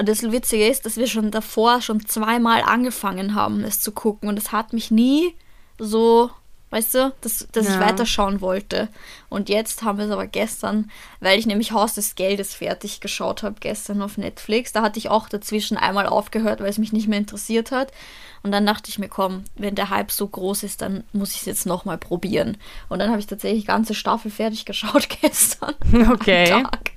das 0.03 0.21
Witzige 0.21 0.67
ist, 0.67 0.85
dass 0.85 0.97
wir 0.97 1.07
schon 1.07 1.31
davor 1.31 1.81
schon 1.81 2.05
zweimal 2.05 2.61
angefangen 2.61 3.33
haben, 3.33 3.63
es 3.63 3.79
zu 3.79 3.91
gucken. 3.91 4.29
Und 4.29 4.37
es 4.37 4.51
hat 4.51 4.71
mich 4.71 4.91
nie 4.91 5.35
so, 5.79 6.29
weißt 6.71 6.93
du, 6.95 7.13
dass, 7.21 7.47
dass 7.51 7.67
ich 7.67 7.73
Ja. 7.75 7.79
weiterschauen 7.79 8.41
wollte. 8.41 8.87
Und 9.29 9.47
jetzt 9.49 9.83
haben 9.83 9.97
wir 9.99 10.05
es 10.05 10.11
aber 10.11 10.25
gestern, 10.27 10.89
weil 11.19 11.37
ich 11.37 11.45
nämlich 11.45 11.71
Haus 11.71 11.93
des 11.93 12.15
Geldes 12.15 12.53
fertig 12.55 12.99
geschaut 12.99 13.43
habe, 13.43 13.55
gestern 13.59 14.01
auf 14.01 14.17
Netflix. 14.17 14.71
Da 14.73 14.81
hatte 14.81 14.97
ich 14.99 15.09
auch 15.09 15.29
dazwischen 15.29 15.77
einmal 15.77 16.07
aufgehört, 16.07 16.59
weil 16.59 16.69
es 16.69 16.77
mich 16.79 16.91
nicht 16.93 17.07
mehr 17.07 17.19
interessiert 17.19 17.71
hat. 17.71 17.91
Und 18.43 18.51
dann 18.51 18.65
dachte 18.65 18.89
ich 18.89 18.97
mir, 18.97 19.07
komm, 19.07 19.43
wenn 19.55 19.75
der 19.75 19.91
Hype 19.91 20.11
so 20.11 20.27
groß 20.27 20.63
ist, 20.63 20.81
dann 20.81 21.03
muss 21.13 21.31
ich 21.31 21.41
es 21.41 21.45
jetzt 21.45 21.65
nochmal 21.67 21.99
probieren. 21.99 22.57
Und 22.89 22.97
dann 22.97 23.09
habe 23.11 23.19
ich 23.19 23.27
tatsächlich 23.27 23.61
die 23.61 23.67
ganze 23.67 23.93
Staffel 23.93 24.31
fertig 24.31 24.65
geschaut 24.65 25.07
gestern. 25.21 25.75
Okay. 26.11 26.51
Am 26.51 26.63
Tag. 26.63 26.91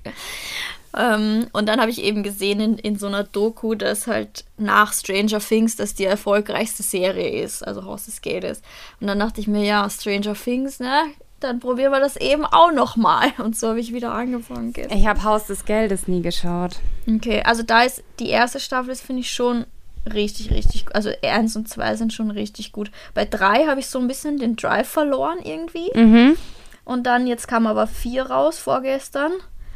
Ähm, 0.96 1.46
und 1.52 1.68
dann 1.68 1.80
habe 1.80 1.90
ich 1.90 2.02
eben 2.02 2.22
gesehen 2.22 2.60
in, 2.60 2.78
in 2.78 2.98
so 2.98 3.06
einer 3.06 3.24
Doku, 3.24 3.74
dass 3.74 4.06
halt 4.06 4.44
nach 4.56 4.92
Stranger 4.92 5.40
Things 5.40 5.76
das 5.76 5.94
die 5.94 6.04
erfolgreichste 6.04 6.82
Serie 6.82 7.42
ist, 7.42 7.66
also 7.66 7.84
Haus 7.84 8.06
des 8.06 8.20
Geldes. 8.20 8.62
Und 9.00 9.08
dann 9.08 9.18
dachte 9.18 9.40
ich 9.40 9.48
mir, 9.48 9.64
ja, 9.64 9.88
Stranger 9.90 10.34
Things, 10.34 10.80
ne? 10.80 11.04
Dann 11.40 11.60
probieren 11.60 11.92
wir 11.92 12.00
das 12.00 12.16
eben 12.16 12.44
auch 12.44 12.72
nochmal. 12.72 13.32
Und 13.38 13.56
so 13.56 13.68
habe 13.68 13.80
ich 13.80 13.92
wieder 13.92 14.12
angefangen. 14.12 14.72
gestern. 14.72 14.96
Ich 14.96 15.06
habe 15.06 15.24
Haus 15.24 15.46
des 15.46 15.64
Geldes 15.64 16.06
nie 16.08 16.22
geschaut. 16.22 16.76
Okay, 17.08 17.42
also 17.44 17.62
da 17.62 17.82
ist 17.82 18.02
die 18.20 18.28
erste 18.28 18.60
Staffel, 18.60 18.88
das 18.88 19.00
finde 19.00 19.20
ich 19.20 19.30
schon 19.30 19.66
richtig, 20.12 20.50
richtig, 20.50 20.86
also 20.92 21.10
eins 21.22 21.56
und 21.56 21.68
zwei 21.68 21.96
sind 21.96 22.12
schon 22.12 22.30
richtig 22.30 22.72
gut. 22.72 22.90
Bei 23.14 23.24
drei 23.24 23.66
habe 23.66 23.80
ich 23.80 23.88
so 23.88 23.98
ein 23.98 24.06
bisschen 24.06 24.38
den 24.38 24.56
Drive 24.56 24.88
verloren 24.88 25.38
irgendwie. 25.42 25.90
Mhm. 25.94 26.36
Und 26.84 27.04
dann, 27.04 27.26
jetzt 27.26 27.48
kam 27.48 27.66
aber 27.66 27.86
vier 27.86 28.26
raus 28.26 28.58
vorgestern. 28.58 29.32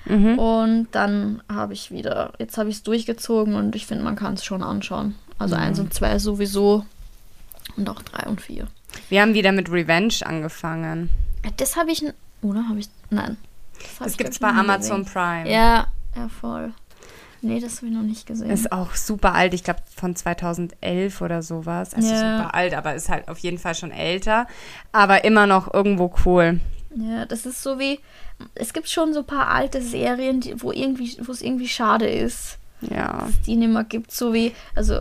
Mhm. 0.09 0.38
Und 0.38 0.88
dann 0.92 1.42
habe 1.53 1.73
ich 1.75 1.90
wieder, 1.90 2.33
jetzt 2.38 2.57
habe 2.59 2.68
ich 2.71 2.77
es 2.77 2.83
durchgezogen 2.83 3.55
und 3.55 3.75
ich 3.77 3.87
finde, 3.87 4.05
man 4.05 4.16
kann 4.16 4.35
es 4.35 4.44
schon 4.44 4.62
anschauen. 4.62 5.14
Also 5.38 5.55
Mhm. 5.57 5.62
eins 5.62 5.79
und 5.79 5.94
zwei 5.94 6.18
sowieso. 6.18 6.85
Und 7.77 7.88
auch 7.90 8.03
drei 8.03 8.27
und 8.29 8.40
vier. 8.40 8.66
Wir 9.09 9.21
haben 9.23 9.35
wieder 9.35 9.53
mit 9.53 9.71
Revenge 9.71 10.14
angefangen. 10.25 11.11
Äh, 11.42 11.51
Das 11.57 11.77
habe 11.77 11.90
ich, 11.92 12.03
oder 12.42 12.66
habe 12.68 12.79
ich, 12.81 12.88
nein. 13.11 13.37
Das 13.99 14.12
ich, 14.12 14.18
gibt's 14.18 14.38
glaub 14.38 14.53
bei 14.53 14.59
Amazon 14.59 15.03
gesehen. 15.05 15.12
Prime. 15.12 15.51
Ja, 15.51 15.87
ja, 16.16 16.29
voll. 16.29 16.73
Nee, 17.40 17.61
das 17.61 17.77
habe 17.77 17.87
ich 17.87 17.92
noch 17.92 18.03
nicht 18.03 18.27
gesehen. 18.27 18.51
Ist 18.51 18.73
auch 18.73 18.97
super 18.97 19.33
alt, 19.35 19.55
ich 19.55 19.62
glaube 19.62 19.79
von 19.94 20.16
2011 20.16 21.21
oder 21.21 21.40
sowas. 21.42 21.94
Also 21.94 22.09
Ja. 22.12 22.38
super 22.38 22.55
alt, 22.55 22.75
aber 22.75 22.94
ist 22.97 23.09
halt 23.09 23.29
auf 23.29 23.38
jeden 23.38 23.59
Fall 23.59 23.77
schon 23.77 23.92
älter. 23.92 24.49
Aber 24.90 25.23
immer 25.25 25.47
noch 25.47 25.73
irgendwo 25.73 26.12
cool. 26.25 26.59
Ja, 26.94 27.27
das 27.27 27.46
ist 27.46 27.62
so 27.62 27.79
wie, 27.79 28.01
es 28.55 28.72
gibt 28.72 28.88
schon 28.88 29.12
so 29.12 29.20
ein 29.20 29.27
paar 29.27 29.48
alte 29.48 29.83
Serien, 29.83 30.40
die, 30.40 30.61
wo 30.62 30.72
irgendwie, 30.72 31.16
wo 31.22 31.33
es 31.33 31.42
irgendwie 31.42 31.68
schade 31.68 32.09
ist, 32.09 32.59
Ja. 32.81 33.24
dass 33.27 33.40
die 33.42 33.57
nicht 33.57 33.70
mehr 33.70 33.85
gibt, 33.85 34.11
so 34.11 34.33
wie, 34.33 34.55
also, 34.74 35.01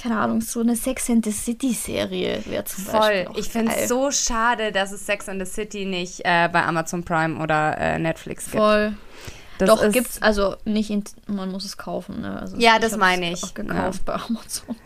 keine 0.00 0.18
Ahnung, 0.18 0.40
so 0.40 0.60
eine 0.60 0.76
Sex 0.76 1.10
and 1.10 1.24
the 1.24 1.32
City 1.32 1.72
Serie 1.72 2.42
wäre 2.46 2.64
zum 2.64 2.84
Voll. 2.84 3.00
Beispiel 3.00 3.26
auch 3.28 3.36
Ich 3.36 3.48
finde 3.48 3.72
es 3.74 3.88
so 3.88 4.10
schade, 4.10 4.72
dass 4.72 4.92
es 4.92 5.04
Sex 5.06 5.28
and 5.28 5.44
the 5.44 5.50
City 5.52 5.84
nicht 5.84 6.20
äh, 6.24 6.48
bei 6.52 6.64
Amazon 6.64 7.02
Prime 7.04 7.40
oder 7.40 7.76
äh, 7.78 7.98
Netflix 7.98 8.44
gibt. 8.44 8.56
Voll. 8.58 8.94
Das 9.58 9.68
Doch, 9.68 9.90
gibt's, 9.90 10.22
also 10.22 10.54
nicht, 10.64 10.90
in, 10.90 11.02
man 11.26 11.50
muss 11.50 11.64
es 11.64 11.76
kaufen, 11.76 12.20
ne? 12.20 12.40
Also 12.40 12.56
Ja, 12.58 12.78
das 12.78 12.96
meine 12.96 13.32
ich. 13.32 13.42
Auch 13.42 13.54
gekauft 13.54 14.04
bei 14.04 14.12
Amazon. 14.14 14.76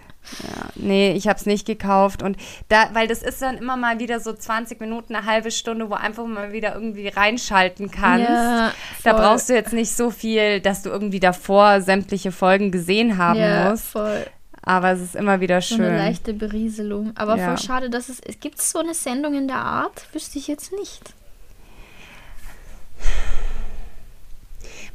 Ja, 0.44 0.68
nee, 0.76 1.12
ich 1.12 1.26
habe 1.28 1.38
es 1.38 1.46
nicht 1.46 1.66
gekauft 1.66 2.22
und 2.22 2.36
da, 2.68 2.90
weil 2.92 3.08
das 3.08 3.22
ist 3.22 3.42
dann 3.42 3.58
immer 3.58 3.76
mal 3.76 3.98
wieder 3.98 4.20
so 4.20 4.32
20 4.32 4.80
Minuten, 4.80 5.14
eine 5.16 5.26
halbe 5.26 5.50
Stunde, 5.50 5.90
wo 5.90 5.94
einfach 5.94 6.24
mal 6.26 6.52
wieder 6.52 6.74
irgendwie 6.74 7.08
reinschalten 7.08 7.90
kannst. 7.90 8.28
Ja, 8.28 8.72
da 9.02 9.12
brauchst 9.14 9.48
du 9.48 9.54
jetzt 9.54 9.72
nicht 9.72 9.90
so 9.94 10.10
viel, 10.10 10.60
dass 10.60 10.82
du 10.82 10.90
irgendwie 10.90 11.20
davor 11.20 11.80
sämtliche 11.80 12.30
Folgen 12.32 12.70
gesehen 12.70 13.18
haben 13.18 13.38
ja, 13.40 13.70
musst. 13.70 13.88
voll. 13.88 14.26
Aber 14.64 14.92
es 14.92 15.00
ist 15.00 15.16
immer 15.16 15.40
wieder 15.40 15.60
So 15.60 15.74
schön. 15.74 15.84
eine 15.86 15.96
leichte 15.98 16.32
Berieselung. 16.34 17.10
Aber 17.16 17.36
Ja. 17.36 17.48
voll 17.48 17.58
schade, 17.58 17.90
dass 17.90 18.08
es. 18.08 18.20
Gibt 18.40 18.60
es 18.60 18.70
so 18.70 18.78
eine 18.78 18.94
Sendung 18.94 19.34
in 19.34 19.48
der 19.48 19.56
Art? 19.58 20.06
Wüsste 20.12 20.38
ich 20.38 20.46
jetzt 20.46 20.72
nicht. 20.72 21.14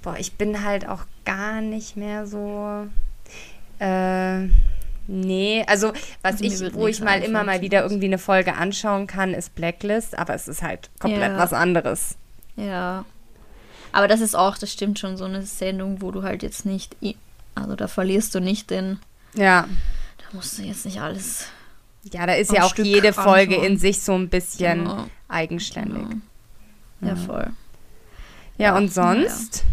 Boah, 0.02 0.16
ich 0.18 0.34
bin 0.38 0.64
halt 0.64 0.88
auch 0.88 1.04
gar 1.26 1.60
nicht 1.60 1.98
mehr 1.98 2.26
so. 2.28 2.88
Äh, 3.80 4.48
nee, 5.08 5.64
also 5.68 5.92
was 6.22 6.42
Also 6.42 6.66
ich, 6.66 6.74
wo 6.74 6.88
ich 6.88 7.00
mal 7.02 7.16
immer 7.24 7.40
einfallen, 7.40 7.46
mal 7.46 7.62
wieder 7.62 7.82
irgendwie 7.84 8.06
eine 8.08 8.18
Folge 8.18 8.56
anschauen 8.56 9.08
kann, 9.08 9.34
ist 9.34 9.56
Blacklist, 9.56 10.18
aber 10.18 10.34
es 10.36 10.48
ist 10.48 10.62
halt 10.62 10.90
komplett 11.00 11.32
Ja. 11.34 11.38
was 11.38 11.54
anderes. 11.54 12.16
Ja. 12.56 13.06
Aber 13.92 14.08
das 14.08 14.22
ist 14.22 14.36
auch, 14.36 14.58
das 14.58 14.72
stimmt 14.72 15.00
schon, 15.00 15.18
so 15.18 15.26
eine 15.26 15.44
Sendung, 15.44 16.02
wo 16.02 16.12
du 16.12 16.24
halt 16.24 16.44
jetzt 16.44 16.66
nicht. 16.66 16.96
Also 17.56 17.76
da 17.76 17.88
verlierst 17.88 18.36
du 18.36 18.40
nicht 18.40 18.70
den. 18.70 19.00
Ja. 19.34 19.68
Da 20.18 20.24
musst 20.36 20.58
du 20.58 20.64
jetzt 20.64 20.86
nicht 20.86 21.00
alles. 21.02 21.48
Ja, 22.14 22.26
da 22.26 22.34
ist 22.34 22.52
ja 22.52 22.64
auch 22.64 22.70
Stück 22.72 22.86
jede 22.86 23.12
Folge 23.14 23.56
anschauen. 23.56 23.72
in 23.74 23.78
sich 23.80 24.02
so 24.02 24.14
ein 24.14 24.30
bisschen 24.30 24.86
Genau. 24.86 25.06
eigenständig. 25.28 26.04
Genau. 26.04 26.22
Ja, 27.02 27.16
voll. 27.16 27.48
Ja, 28.58 28.76
und 28.78 28.94
Ja, 28.96 29.04
naja. 29.14 29.30
sonst? 29.30 29.64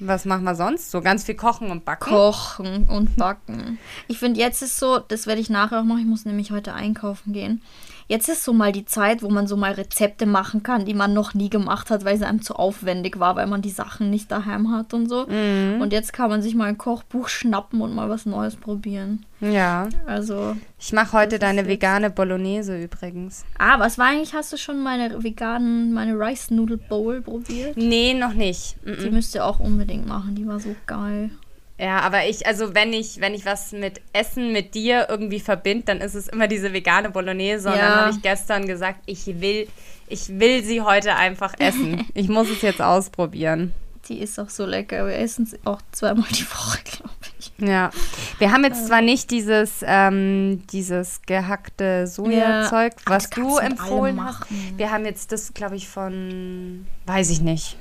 Was 0.00 0.24
machen 0.24 0.44
wir 0.44 0.54
sonst? 0.54 0.90
So 0.90 1.00
ganz 1.00 1.24
viel 1.24 1.34
kochen 1.34 1.70
und 1.70 1.84
backen? 1.84 2.10
Kochen 2.10 2.84
und 2.84 3.16
backen. 3.16 3.78
Ich 4.06 4.18
finde, 4.18 4.38
jetzt 4.38 4.62
ist 4.62 4.78
so, 4.78 4.98
das 4.98 5.26
werde 5.26 5.40
ich 5.40 5.50
nachher 5.50 5.80
auch 5.80 5.84
machen, 5.84 6.00
ich 6.00 6.06
muss 6.06 6.24
nämlich 6.24 6.52
heute 6.52 6.74
einkaufen 6.74 7.32
gehen. 7.32 7.62
Jetzt 8.08 8.28
ist 8.28 8.42
so 8.44 8.52
mal 8.52 8.72
die 8.72 8.84
Zeit, 8.86 9.22
wo 9.22 9.28
man 9.28 9.46
so 9.46 9.56
mal 9.56 9.72
Rezepte 9.72 10.26
machen 10.26 10.62
kann, 10.62 10.84
die 10.86 10.94
man 10.94 11.12
noch 11.12 11.34
nie 11.34 11.50
gemacht 11.50 11.90
hat, 11.90 12.04
weil 12.04 12.16
es 12.16 12.22
einem 12.22 12.42
zu 12.42 12.54
aufwendig 12.56 13.20
war, 13.20 13.36
weil 13.36 13.46
man 13.46 13.62
die 13.62 13.70
Sachen 13.70 14.10
nicht 14.10 14.30
daheim 14.32 14.72
hat 14.72 14.92
und 14.94 15.08
so. 15.08 15.26
Mhm. 15.28 15.80
Und 15.80 15.92
jetzt 15.92 16.12
kann 16.12 16.30
man 16.30 16.42
sich 16.42 16.54
mal 16.54 16.64
ein 16.66 16.78
Kochbuch 16.78 17.28
schnappen 17.28 17.80
und 17.80 17.94
mal 17.94 18.08
was 18.08 18.26
Neues 18.26 18.56
probieren. 18.56 19.24
Ja. 19.40 19.88
Also, 20.06 20.56
Ich 20.80 20.92
mache 20.92 21.12
heute 21.12 21.38
deine 21.38 21.68
vegane 21.68 22.10
Bolognese 22.10 22.82
übrigens. 22.82 23.44
ah, 23.58 23.78
was 23.78 23.98
war 23.98 24.06
eigentlich, 24.06 24.34
hast 24.34 24.52
du 24.52 24.56
schon 24.56 24.82
meine 24.82 25.22
veganen, 25.22 25.92
meine 25.92 26.14
Rice 26.18 26.50
Noodle 26.50 26.78
Bowl 26.78 27.20
probiert? 27.20 27.76
Nee, 27.76 28.14
noch 28.14 28.32
nicht. 28.34 28.76
Die 28.84 29.06
Mhm. 29.06 29.14
müsst 29.14 29.34
ihr 29.34 29.44
auch 29.44 29.60
unbedingt 29.60 30.06
machen, 30.08 30.34
die 30.34 30.46
war 30.46 30.58
so 30.58 30.74
geil. 30.86 31.30
Ja, 31.78 32.00
aber 32.00 32.26
ich, 32.26 32.44
also 32.46 32.74
wenn 32.74 32.92
ich, 32.92 33.20
wenn 33.20 33.34
ich 33.34 33.46
was 33.46 33.70
mit 33.72 34.00
Essen 34.12 34.52
mit 34.52 34.74
dir 34.74 35.06
irgendwie 35.08 35.38
verbinde, 35.38 35.84
dann 35.86 35.98
ist 35.98 36.14
es 36.14 36.26
immer 36.26 36.48
diese 36.48 36.72
vegane 36.72 37.10
Bolognese. 37.10 37.68
Und 37.68 37.76
Ja. 37.76 37.80
dann 37.88 38.00
habe 38.00 38.10
ich 38.10 38.20
gestern 38.22 38.66
gesagt, 38.66 39.00
ich 39.06 39.26
will, 39.40 39.68
ich 40.08 40.28
will 40.40 40.64
sie 40.64 40.80
heute 40.80 41.14
einfach 41.14 41.54
essen. 41.60 42.04
ich 42.14 42.28
muss 42.28 42.50
es 42.50 42.62
jetzt 42.62 42.82
ausprobieren. 42.82 43.72
Die 44.08 44.18
ist 44.18 44.40
auch 44.40 44.48
so 44.48 44.64
lecker. 44.64 45.06
Wir 45.06 45.18
essen 45.18 45.46
sie 45.46 45.58
auch 45.64 45.80
zweimal 45.92 46.26
die 46.30 46.46
Woche, 46.50 46.78
glaube 46.82 47.10
ich. 47.38 47.52
Ja. 47.58 47.90
Wir 48.38 48.52
haben 48.52 48.64
jetzt 48.64 48.86
zwar 48.86 49.02
nicht 49.02 49.30
dieses, 49.30 49.84
ähm, 49.84 50.62
dieses 50.72 51.20
gehackte 51.26 52.06
Sojazeug, 52.06 52.94
Ja, 52.94 53.02
was 53.06 53.30
du 53.30 53.58
empfohlen 53.58 54.24
hast. 54.24 54.44
Wir 54.76 54.90
haben 54.90 55.04
jetzt 55.04 55.30
das, 55.30 55.52
glaube 55.54 55.76
ich, 55.76 55.88
von, 55.88 56.86
weiß 57.06 57.30
ich 57.30 57.40
nicht. 57.40 57.76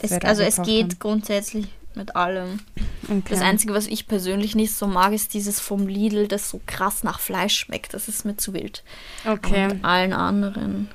Es, 0.00 0.12
also 0.22 0.42
es 0.42 0.62
geht 0.62 1.00
grundsätzlich 1.00 1.68
mit 1.96 2.16
allem. 2.16 2.60
Okay. 3.04 3.22
Das 3.30 3.40
Einzige, 3.40 3.74
was 3.74 3.86
ich 3.86 4.06
persönlich 4.06 4.54
nicht 4.54 4.74
so 4.74 4.86
mag, 4.86 5.12
ist 5.12 5.34
dieses 5.34 5.60
vom 5.60 5.86
Lidl, 5.88 6.28
das 6.28 6.48
so 6.50 6.60
krass 6.66 7.02
nach 7.02 7.20
Fleisch 7.20 7.56
schmeckt. 7.56 7.94
Das 7.94 8.08
ist 8.08 8.24
mir 8.24 8.36
zu 8.36 8.54
wild. 8.54 8.82
Okay. 9.26 9.70
Und 9.70 9.84
allen 9.84 10.12
anderen 10.12 10.88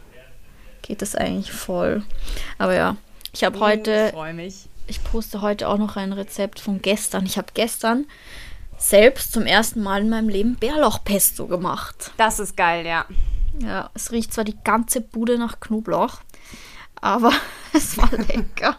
geht 0.81 1.01
es 1.01 1.15
eigentlich 1.15 1.51
voll. 1.51 2.03
Aber 2.57 2.73
ja, 2.75 2.95
ich 3.33 3.43
habe 3.43 3.59
heute, 3.59 4.05
Ich 4.07 4.13
freue 4.13 4.33
mich. 4.33 4.69
ich 4.87 5.03
poste 5.03 5.41
heute 5.41 5.67
auch 5.67 5.77
noch 5.77 5.97
ein 5.97 6.13
Rezept 6.13 6.59
von 6.59 6.81
gestern. 6.81 7.25
Ich 7.25 7.37
habe 7.37 7.47
gestern 7.53 8.05
selbst 8.77 9.33
zum 9.33 9.45
ersten 9.45 9.81
Mal 9.83 10.01
in 10.01 10.09
meinem 10.09 10.29
Leben 10.29 10.55
Bärlauchpesto 10.55 11.47
gemacht. 11.47 12.11
Das 12.17 12.39
ist 12.39 12.55
geil, 12.55 12.85
ja. 12.85 13.05
Ja, 13.59 13.89
es 13.95 14.11
riecht 14.11 14.33
zwar 14.33 14.43
die 14.43 14.57
ganze 14.63 15.01
Bude 15.01 15.37
nach 15.39 15.59
Knoblauch, 15.59 16.19
aber 17.01 17.31
es 17.73 17.97
war 17.97 18.09
lecker. 18.11 18.77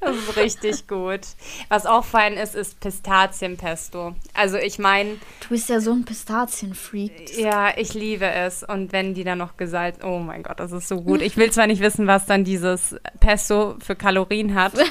Das 0.00 0.16
ist 0.16 0.36
richtig 0.36 0.88
gut. 0.88 1.20
Was 1.68 1.86
auch 1.86 2.04
fein 2.04 2.34
ist, 2.34 2.54
ist 2.54 2.80
Pistazienpesto. 2.80 4.14
Also 4.34 4.56
ich 4.58 4.78
meine, 4.78 5.16
Du 5.40 5.48
bist 5.50 5.68
ja 5.68 5.80
so 5.80 5.92
ein 5.92 6.04
Pistazienfreak. 6.04 7.36
ja, 7.38 7.76
ich 7.76 7.94
liebe 7.94 8.26
es. 8.30 8.62
Und 8.62 8.92
wenn 8.92 9.14
die 9.14 9.24
dann 9.24 9.38
noch 9.38 9.56
gesalzt, 9.56 10.02
oh 10.04 10.18
mein 10.18 10.42
Gott, 10.42 10.58
das 10.60 10.72
ist 10.72 10.88
so 10.88 11.00
gut. 11.00 11.22
Ich 11.22 11.36
will 11.36 11.50
zwar 11.50 11.66
nicht 11.66 11.80
wissen, 11.80 12.06
was 12.06 12.26
dann 12.26 12.44
dieses 12.44 12.96
Pesto 13.20 13.76
für 13.80 13.96
Kalorien 13.96 14.54
hat. 14.54 14.72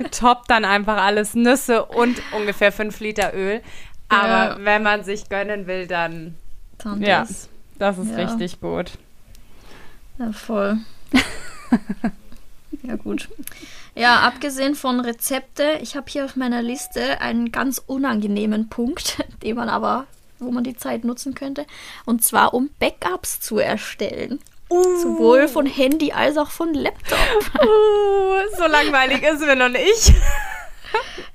Das 0.00 0.18
toppt 0.18 0.50
dann 0.50 0.64
einfach 0.64 0.96
alles 1.02 1.34
Nüsse 1.34 1.84
und 1.84 2.20
ungefähr 2.32 2.70
5 2.72 2.98
Liter 3.00 3.34
Öl. 3.34 3.60
Aber 4.08 4.28
Ja. 4.28 4.56
wenn 4.60 4.82
man 4.82 5.04
sich 5.04 5.28
gönnen 5.28 5.66
will, 5.66 5.86
dann, 5.86 6.36
Dann 6.78 7.02
Ja. 7.02 7.26
das. 7.78 7.98
ist 7.98 8.10
Ja. 8.10 8.16
richtig 8.16 8.60
gut. 8.60 8.92
Ja, 10.18 10.32
voll. 10.32 10.78
ja, 12.88 12.96
gut. 12.96 13.28
Ja, 13.94 14.20
abgesehen 14.20 14.74
von 14.74 15.00
Rezepte, 15.00 15.78
ich 15.82 15.94
habe 15.96 16.06
hier 16.08 16.24
auf 16.24 16.36
meiner 16.36 16.62
Liste 16.62 17.20
einen 17.20 17.52
ganz 17.52 17.82
unangenehmen 17.86 18.68
Punkt, 18.68 19.18
den 19.42 19.56
man 19.56 19.68
aber, 19.68 20.06
wo 20.38 20.50
man 20.50 20.64
die 20.64 20.76
Zeit 20.76 21.04
nutzen 21.04 21.34
könnte. 21.34 21.66
Und 22.06 22.24
zwar, 22.24 22.54
um 22.54 22.70
Backups 22.78 23.40
zu 23.40 23.58
erstellen. 23.58 24.40
Sowohl 24.70 25.48
von 25.48 25.64
Handy 25.64 26.12
als 26.12 26.36
auch 26.36 26.50
von 26.50 26.74
Laptop. 26.74 27.18
Uh, 27.60 28.56
so 28.56 28.66
langweilig 28.66 29.22
ist 29.22 29.40
mir 29.40 29.56
noch 29.56 29.68
nicht. 29.68 30.14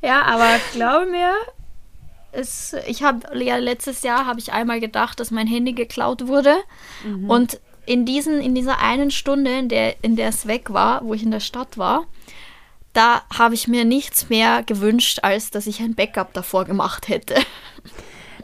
Ja, 0.02 0.24
aber 0.24 0.60
glaube 0.74 1.06
mir, 1.06 1.34
es, 2.32 2.76
ich 2.88 3.04
habe 3.04 3.40
ja 3.40 3.58
letztes 3.58 4.02
Jahr 4.02 4.26
habe 4.26 4.40
ich 4.40 4.52
einmal 4.52 4.80
gedacht, 4.80 5.20
dass 5.20 5.32
mein 5.32 5.48
Handy 5.48 5.74
geklaut 5.74 6.28
wurde 6.28 6.56
und 7.28 7.60
in 7.86 8.06
diesen 8.06 8.40
in 8.42 8.56
dieser 8.56 8.80
einen 8.80 9.12
Stunde, 9.12 9.58
in 9.58 9.70
der 9.70 10.04
in 10.04 10.16
der 10.16 10.30
es 10.30 10.48
weg 10.48 10.74
war, 10.74 11.04
wo 11.04 11.14
ich 11.14 11.24
in 11.24 11.32
der 11.32 11.40
Stadt 11.40 11.78
war, 11.78 12.06
da 12.94 13.24
habe 13.38 13.56
ich 13.56 13.68
mir 13.68 13.86
nichts 13.86 14.30
mehr 14.30 14.64
gewünscht, 14.64 15.20
als 15.24 15.50
dass 15.52 15.68
ich 15.68 15.80
ein 15.80 15.96
Backup 15.96 16.34
davor 16.34 16.66
gemacht 16.66 17.10
hätte. 17.10 17.36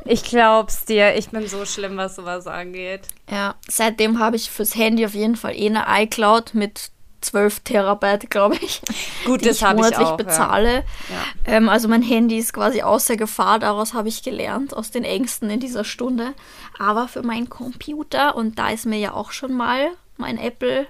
Ich 0.06 0.24
glaub's 0.24 0.86
dir, 0.86 1.16
ich 1.16 1.30
bin 1.30 1.48
so 1.48 1.66
schlimm, 1.66 1.98
was 1.98 2.16
sowas 2.16 2.48
angeht. 2.48 3.02
Ja, 3.30 3.56
seitdem 3.68 4.18
habe 4.18 4.38
ich 4.38 4.50
fürs 4.50 4.76
Handy 4.76 5.06
auf 5.06 5.14
jeden 5.14 5.36
Fall 5.36 5.56
eh 5.56 5.68
eine 5.68 5.86
iCloud 6.04 6.56
mit 6.56 6.90
12 7.22 7.60
Terabyte, 7.62 8.30
glaube 8.30 8.56
ich. 8.62 8.82
Gut, 9.26 9.42
die 9.42 9.46
das 9.46 9.58
ich 9.58 9.64
habe 9.64 9.80
ich 9.80 9.86
monatlich 9.86 10.08
auch. 10.08 10.12
Ja. 10.12 10.16
bezahle. 10.16 10.74
Ja. 10.74 11.54
Ähm, 11.54 11.70
also 11.70 11.88
mein 11.88 12.02
Handy 12.02 12.38
ist 12.38 12.54
quasi 12.54 12.82
außer 12.82 13.18
Gefahr, 13.18 13.60
daraus 13.60 13.94
habe 13.94 14.08
ich 14.08 14.24
gelernt, 14.24 14.76
aus 14.76 14.92
den 14.92 15.04
Ängsten 15.04 15.50
in 15.50 15.60
dieser 15.60 15.84
Stunde. 15.84 16.34
Aber 16.80 17.08
für 17.08 17.22
meinen 17.22 17.50
Computer, 17.50 18.36
und 18.36 18.58
da 18.58 18.70
ist 18.70 18.86
mir 18.88 18.98
ja 18.98 19.14
auch 19.14 19.32
schon 19.32 19.54
mal 19.54 19.90
mein 20.18 20.38
Apple 20.40 20.88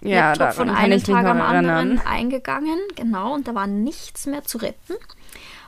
Ja, 0.00 0.32
Laptop 0.32 0.54
von 0.54 0.70
einem 0.70 1.02
Tag 1.02 1.26
am 1.26 1.40
anderen 1.40 1.66
erinnern. 1.98 2.06
eingegangen. 2.06 2.78
Genau, 2.96 3.34
und 3.34 3.46
da 3.48 3.54
war 3.54 3.66
nichts 3.66 4.26
mehr 4.26 4.44
zu 4.44 4.58
retten. 4.58 4.94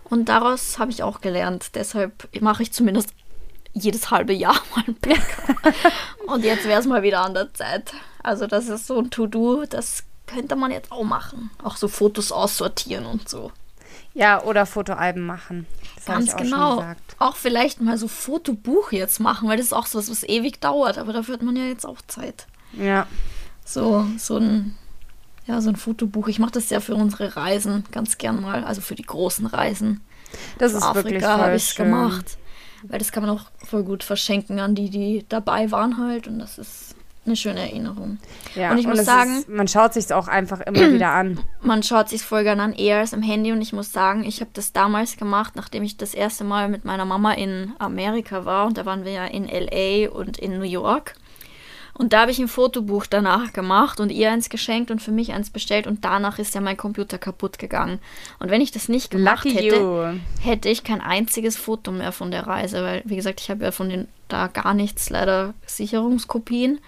Und 0.04 0.28
daraus 0.28 0.78
habe 0.78 0.90
ich 0.90 1.02
auch 1.02 1.20
gelernt. 1.20 1.74
Deshalb 1.74 2.28
mache 2.40 2.62
ich 2.62 2.72
zumindest 2.72 3.10
jedes 3.72 4.10
halbe 4.10 4.32
Jahr 4.32 4.54
mal 4.76 4.84
ein 4.86 4.94
Backup. 4.94 5.74
und 6.26 6.44
jetzt 6.44 6.64
wäre 6.66 6.80
es 6.80 6.86
mal 6.86 7.02
wieder 7.02 7.22
an 7.22 7.34
der 7.34 7.52
Zeit. 7.52 7.92
Also 8.22 8.46
das 8.46 8.68
ist 8.68 8.86
so 8.86 8.98
ein 8.98 9.10
To-Do, 9.10 9.64
das 9.68 10.04
könnte 10.26 10.56
man 10.56 10.70
jetzt 10.70 10.92
auch 10.92 11.02
machen. 11.04 11.50
Auch 11.62 11.76
so 11.76 11.88
Fotos 11.88 12.32
aussortieren 12.32 13.06
und 13.06 13.28
so. 13.28 13.50
Ja, 14.14 14.42
oder 14.42 14.64
Fotoalben 14.64 15.26
machen. 15.26 15.66
Das 15.96 16.04
Ganz 16.06 16.32
auch 16.32 16.36
genau. 16.36 16.84
Auch 17.18 17.36
vielleicht 17.36 17.80
mal 17.80 17.98
so 17.98 18.06
Fotobuch 18.08 18.92
jetzt 18.92 19.18
machen, 19.18 19.48
weil 19.48 19.56
das 19.56 19.66
ist 19.66 19.72
auch 19.72 19.86
so 19.86 19.98
was, 19.98 20.10
was 20.10 20.22
ewig 20.22 20.60
dauert. 20.60 20.98
Aber 20.98 21.12
dafür 21.12 21.34
hat 21.34 21.42
man 21.42 21.56
ja 21.56 21.64
jetzt 21.64 21.84
auch 21.84 22.00
Zeit. 22.06 22.46
Ja. 22.72 23.06
So, 23.64 24.06
so 24.16 24.36
ein, 24.36 24.76
ja, 25.46 25.60
so 25.60 25.68
ein 25.70 25.76
Fotobuch. 25.76 26.28
Ich 26.28 26.38
mache 26.38 26.52
das 26.52 26.70
ja 26.70 26.80
für 26.80 26.94
unsere 26.94 27.36
Reisen 27.36 27.84
ganz 27.90 28.16
gern 28.16 28.40
mal, 28.40 28.64
also 28.64 28.80
für 28.80 28.94
die 28.94 29.02
großen 29.02 29.46
Reisen. 29.46 30.00
Das 30.58 30.72
Für 30.72 30.78
ist 30.78 30.94
wirklich 30.94 31.16
Afrika 31.16 31.34
voll 31.34 31.44
habe 31.46 31.56
ich 31.56 31.70
es 31.70 31.74
gemacht. 31.74 32.38
Weil 32.84 32.98
das 32.98 33.12
kann 33.12 33.24
man 33.24 33.36
auch 33.36 33.46
voll 33.64 33.82
gut 33.82 34.04
verschenken 34.04 34.60
an 34.60 34.74
die, 34.74 34.90
die 34.90 35.24
dabei 35.28 35.70
waren 35.70 35.98
halt. 35.98 36.28
Und 36.28 36.38
das 36.38 36.58
ist 36.58 36.93
eine 37.26 37.36
schöne 37.36 37.60
Erinnerung. 37.60 38.18
Ja, 38.54 38.70
Und 38.72 38.78
ich 38.78 38.86
muss 38.86 38.98
es 38.98 39.06
sagen- 39.06 39.38
ist, 39.38 39.48
man 39.48 39.68
schaut 39.68 39.94
sich 39.94 40.12
auch 40.12 40.28
einfach 40.28 40.60
immer 40.60 40.92
wieder 40.92 41.10
an. 41.10 41.40
Man 41.62 41.82
schaut 41.82 42.10
sich 42.10 42.22
voll 42.22 42.44
gern 42.44 42.60
an, 42.60 42.74
eher 42.74 42.98
als 42.98 43.14
am 43.14 43.22
Handy. 43.22 43.50
Und 43.52 43.62
ich 43.62 43.72
muss 43.72 43.90
sagen, 43.90 44.22
ich 44.24 44.40
habe 44.40 44.50
das 44.52 44.72
damals 44.72 45.16
gemacht, 45.16 45.54
nachdem 45.56 45.82
ich 45.82 45.96
das 45.96 46.12
erste 46.12 46.44
Mal 46.44 46.68
mit 46.68 46.84
meiner 46.84 47.06
Mama 47.06 47.32
in 47.32 47.72
Amerika 47.78 48.44
war. 48.44 48.66
Und 48.66 48.76
da 48.76 48.84
waren 48.84 49.04
wir 49.04 49.12
ja 49.12 49.24
in 49.24 49.48
LA 49.48 50.10
und 50.10 50.36
in 50.38 50.58
New 50.58 50.64
York. 50.64 51.14
Und 51.96 52.12
da 52.12 52.22
habe 52.22 52.32
ich 52.32 52.40
ein 52.40 52.48
Fotobuch 52.48 53.06
danach 53.06 53.52
gemacht 53.52 54.00
und 54.00 54.10
ihr 54.10 54.30
eins 54.30 54.48
geschenkt 54.48 54.90
und 54.90 55.00
für 55.00 55.12
mich 55.12 55.32
eins 55.32 55.50
bestellt. 55.50 55.86
Und 55.86 56.04
danach 56.04 56.40
ist 56.40 56.52
ja 56.54 56.60
mein 56.60 56.76
Computer 56.76 57.18
kaputt 57.18 57.58
gegangen. 57.58 58.00
Und 58.40 58.50
wenn 58.50 58.60
ich 58.60 58.72
das 58.72 58.88
nicht 58.88 59.12
gemacht 59.12 59.44
Lucky 59.44 59.56
hätte, 59.56 59.76
you. 59.76 60.20
hätte 60.42 60.68
ich 60.68 60.82
kein 60.82 61.00
einziges 61.00 61.56
Foto 61.56 61.92
mehr 61.92 62.10
von 62.10 62.32
der 62.32 62.48
Reise, 62.48 62.82
weil, 62.82 63.02
wie 63.04 63.14
gesagt, 63.16 63.40
ich 63.40 63.48
habe 63.48 63.64
ja 63.64 63.70
von 63.70 63.88
den 63.88 64.08
da 64.26 64.48
gar 64.48 64.74
nichts, 64.74 65.08
leider 65.08 65.54
Sicherungskopien. 65.66 66.80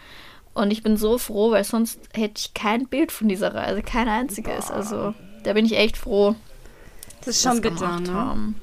Und 0.56 0.70
ich 0.70 0.82
bin 0.82 0.96
so 0.96 1.18
froh, 1.18 1.50
weil 1.50 1.64
sonst 1.64 2.00
hätte 2.14 2.34
ich 2.38 2.54
kein 2.54 2.86
Bild 2.88 3.12
von 3.12 3.28
dieser 3.28 3.54
Reise, 3.54 3.82
kein 3.82 4.08
einziges. 4.08 4.70
Also 4.70 5.12
da 5.44 5.52
bin 5.52 5.66
ich 5.66 5.76
echt 5.76 5.98
froh, 5.98 6.34
Das 7.20 7.36
ist 7.36 7.44
dass 7.44 7.52
schon 7.52 7.60
bitter, 7.60 7.74
gemacht 7.76 8.06
ne? 8.06 8.14
haben. 8.14 8.60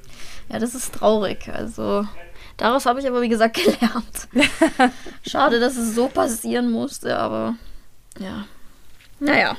Ja, 0.50 0.58
das 0.58 0.74
ist 0.74 0.96
traurig. 0.96 1.48
Also 1.54 2.08
daraus 2.58 2.88
habe 2.88 3.00
ich 3.00 3.08
aber, 3.08 3.22
wie 3.22 3.30
gesagt, 3.30 3.58
gelernt. 3.64 4.28
Schade, 5.28 5.60
dass 5.60 5.78
es 5.78 5.94
so 5.94 6.08
passieren 6.08 6.72
musste, 6.72 7.16
aber 7.16 7.58
ja. 8.20 8.46
Naja. 9.20 9.56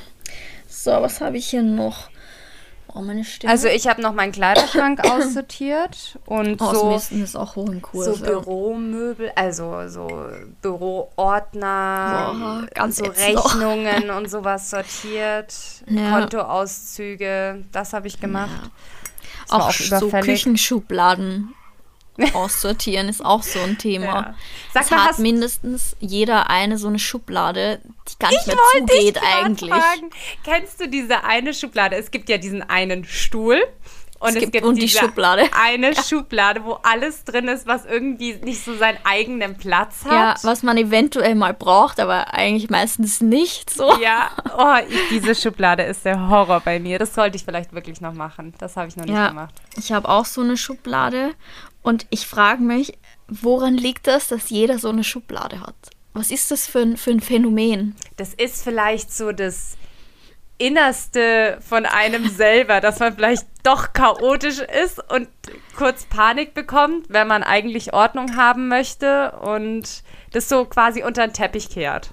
So, 0.67 0.91
was 0.91 1.21
habe 1.21 1.37
ich 1.37 1.47
hier 1.47 1.63
noch? 1.63 2.09
Oh, 2.97 3.01
meine 3.01 3.25
Stimme. 3.25 3.51
Also 3.51 3.67
ich 3.67 3.87
habe 3.87 4.01
noch 4.01 4.13
meinen 4.13 4.31
Kleiderschrank 4.31 5.01
aussortiert 5.11 6.17
und 6.25 6.59
so, 6.61 6.65
Ausmisten 6.65 7.21
ist 7.21 7.35
auch 7.35 7.57
hoch 7.57 7.67
im 7.67 7.81
Kurs. 7.81 8.05
so 8.05 8.13
ja. 8.23 8.31
Büromöbel, 8.31 9.31
also 9.35 9.87
so 9.89 10.07
Büroordner, 10.61 12.33
Boah, 12.33 12.67
ganz 12.73 12.97
so. 12.97 13.03
Rechnungen 13.05 14.09
und 14.17 14.29
sowas 14.29 14.69
sortiert, 14.69 15.53
Ja. 15.87 16.19
Kontoauszüge, 16.19 17.65
das 17.73 17.91
habe 17.91 18.07
ich 18.07 18.21
gemacht. 18.21 18.71
War 19.49 19.59
auch, 19.59 19.67
auch 19.67 19.71
so. 19.73 20.09
Küchenschubladen 20.09 21.53
aussortieren 22.33 23.09
ist 23.09 23.23
auch 23.23 23.43
so 23.43 23.59
ein 23.59 23.77
Thema. 23.77 24.05
Ja. 24.05 24.35
Sag 24.73 24.83
Es 24.83 24.91
mal, 24.91 25.03
hat 25.05 25.19
mindestens 25.19 25.95
jeder 25.99 26.49
eine 26.49 26.77
so 26.77 26.87
eine 26.87 26.99
Schublade, 26.99 27.81
die 28.09 28.19
gar 28.19 28.29
nicht 28.31 28.47
mehr 28.47 28.57
zugeht 28.77 29.19
eigentlich. 29.21 29.69
Fragen. 29.71 30.09
Kennst 30.43 30.79
du 30.81 30.87
diese 30.87 31.23
eine 31.23 31.53
Schublade? 31.53 31.95
Es 31.95 32.11
gibt 32.11 32.29
ja 32.29 32.37
diesen 32.37 32.61
einen 32.61 33.05
Stuhl 33.05 33.61
Und 34.19 34.29
es, 34.29 34.35
es 34.35 34.41
gibt 34.41 34.53
gibt 34.53 34.65
und 34.65 34.75
die 34.81 34.87
Schublade. 34.89 35.43
Eine 35.61 35.93
Schublade, 35.93 36.63
wo 36.63 36.79
alles 36.83 37.25
drin 37.25 37.47
ist, 37.49 37.67
was 37.67 37.85
irgendwie 37.85 38.33
nicht 38.35 38.63
so 38.63 38.75
seinen 38.75 38.97
eigenen 39.03 39.57
Platz 39.57 40.03
Ja, 40.05 40.29
hat. 40.35 40.43
was 40.43 40.63
man 40.63 40.77
eventuell 40.77 41.35
mal 41.35 41.53
braucht, 41.53 41.99
aber 41.99 42.33
eigentlich 42.33 42.69
meistens 42.69 43.19
nicht 43.19 43.69
so. 43.69 43.91
Ja, 44.01 44.31
oh, 44.57 44.75
ich, 44.89 44.97
diese 45.09 45.35
Schublade 45.35 45.83
ist 45.83 46.05
der 46.05 46.29
Horror 46.29 46.61
bei 46.61 46.79
mir. 46.79 46.97
Das 46.97 47.13
sollte 47.13 47.35
ich 47.35 47.43
vielleicht 47.43 47.73
wirklich 47.73 47.99
noch 47.99 48.13
machen. 48.13 48.53
Das 48.57 48.77
habe 48.77 48.87
ich 48.87 48.95
noch 48.95 49.05
nicht 49.05 49.13
Ja, 49.13 49.27
gemacht. 49.27 49.53
ich 49.77 49.91
habe 49.91 50.07
auch 50.07 50.25
so 50.25 50.41
eine 50.41 50.55
Schublade 50.55 51.33
und 51.85 52.07
ich 52.09 52.25
frage 52.25 52.63
mich, 52.63 52.97
woran 53.27 53.75
liegt 53.75 54.07
das, 54.07 54.27
dass 54.27 54.49
jeder 54.49 54.79
so 54.79 54.89
eine 54.89 55.03
Schublade 55.03 55.61
hat? 55.61 55.75
Was 56.13 56.31
ist 56.31 56.49
das 56.49 56.65
für 56.65 56.79
ein, 56.79 56.97
für 56.97 57.11
ein 57.11 57.19
Phänomen? 57.19 57.95
Das 58.17 58.33
ist 58.33 58.63
vielleicht 58.63 59.13
so 59.13 59.31
das 59.31 59.77
Innerste 60.57 61.59
von 61.61 61.85
einem 61.85 62.27
selber, 62.35 62.81
dass 62.81 62.99
man 62.99 63.13
vielleicht 63.13 63.45
doch 63.61 63.93
chaotisch 63.93 64.59
ist 64.59 64.99
und 65.11 65.27
kurz 65.75 66.05
Panik 66.05 66.55
bekommt, 66.55 67.05
wenn 67.09 67.27
man 67.27 67.43
eigentlich 67.43 67.93
Ordnung 67.93 68.35
haben 68.35 68.67
möchte 68.67 69.31
und 69.41 70.03
das 70.31 70.49
so 70.49 70.65
quasi 70.65 71.03
unter 71.03 71.27
den 71.27 71.33
Teppich 71.33 71.69
kehrt. 71.69 72.11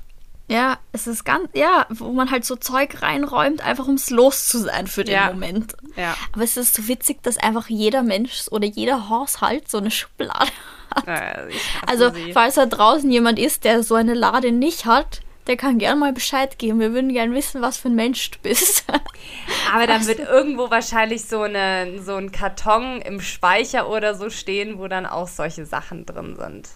Ja, 0.52 0.78
es 0.92 1.06
ist 1.06 1.24
ganz, 1.24 1.48
ja, 1.54 1.86
wo 1.90 2.12
man 2.12 2.30
halt 2.30 2.44
so 2.44 2.56
Zeug 2.56 3.02
reinräumt, 3.02 3.60
einfach 3.64 3.88
um 3.88 3.94
es 3.94 4.10
los 4.10 4.48
zu 4.48 4.58
sein 4.58 4.86
für 4.86 5.04
den 5.04 5.14
Ja. 5.14 5.26
Moment. 5.32 5.74
Ja. 5.96 6.14
Aber 6.32 6.44
es 6.44 6.56
ist 6.56 6.74
so 6.74 6.86
witzig, 6.88 7.22
dass 7.22 7.38
einfach 7.38 7.68
jeder 7.68 8.02
Mensch 8.02 8.42
oder 8.50 8.66
jeder 8.66 9.08
Haushalt 9.08 9.68
so 9.70 9.78
eine 9.78 9.90
Schublade 9.90 10.50
hat. 10.94 11.06
Hasse 11.06 11.48
Also, 11.86 12.10
sie. 12.10 12.32
falls 12.32 12.54
da 12.56 12.66
draußen 12.66 13.10
jemand 13.10 13.38
ist, 13.38 13.64
der 13.64 13.82
so 13.82 13.94
eine 13.94 14.14
Lade 14.14 14.52
nicht 14.52 14.84
hat, 14.86 15.20
der 15.48 15.56
kann 15.56 15.78
gern 15.78 15.98
mal 15.98 16.12
Bescheid 16.12 16.56
geben. 16.58 16.78
Wir 16.78 16.92
würden 16.94 17.12
gern 17.12 17.34
wissen, 17.34 17.62
was 17.62 17.76
für 17.76 17.88
ein 17.88 17.96
Mensch 17.96 18.30
du 18.30 18.38
bist. 18.42 18.84
Aber 19.74 19.88
dann 19.88 20.06
wird 20.06 20.20
irgendwo 20.20 20.70
wahrscheinlich 20.70 21.24
so, 21.24 21.42
eine, 21.42 22.00
so 22.00 22.14
ein 22.14 22.30
Karton 22.30 23.00
im 23.02 23.20
Speicher 23.20 23.88
oder 23.88 24.14
so 24.14 24.30
stehen, 24.30 24.78
wo 24.78 24.86
dann 24.86 25.04
auch 25.04 25.26
solche 25.26 25.66
Sachen 25.66 26.06
drin 26.06 26.36
sind. 26.38 26.68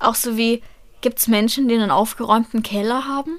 Auch 0.00 0.16
so 0.16 0.36
wie, 0.36 0.62
gibt 1.00 1.18
es 1.18 1.28
Menschen, 1.28 1.68
die 1.68 1.74
einen 1.74 1.90
aufgeräumten 1.90 2.62
Keller 2.62 3.06
haben? 3.06 3.38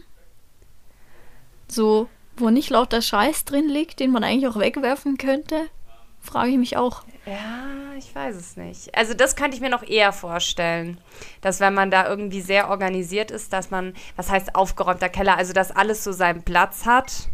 So, 1.68 2.08
wo 2.38 2.50
nicht 2.50 2.70
lauter 2.70 3.02
Scheiß 3.02 3.46
drin 3.46 3.68
liegt, 3.68 4.00
den 4.00 4.12
man 4.12 4.24
eigentlich 4.24 4.48
auch 4.48 4.60
wegwerfen 4.60 5.18
könnte? 5.18 5.70
Frage 6.22 6.52
ich 6.52 6.58
mich 6.58 6.78
auch. 6.78 7.04
Ja, 7.26 7.94
ich 7.98 8.14
weiß 8.14 8.36
es 8.36 8.58
nicht. 8.58 8.96
Also 8.96 9.14
das 9.14 9.36
könnte 9.36 9.56
ich 9.56 9.62
mir 9.62 9.70
noch 9.70 9.84
eher 9.84 10.12
vorstellen, 10.12 11.00
dass 11.42 11.60
wenn 11.60 11.74
man 11.74 11.92
da 11.92 12.08
irgendwie 12.08 12.42
sehr 12.42 12.70
organisiert 12.70 13.32
ist, 13.32 13.54
dass 13.54 13.72
man, 13.72 13.94
was 14.16 14.30
heißt 14.30 14.56
aufgeräumter 14.56 15.10
Keller, 15.10 15.38
also 15.38 15.54
dass 15.54 15.72
alles 15.72 16.04
so 16.04 16.12
seinen 16.12 16.44
Platz 16.44 16.86
hat. 16.86 17.30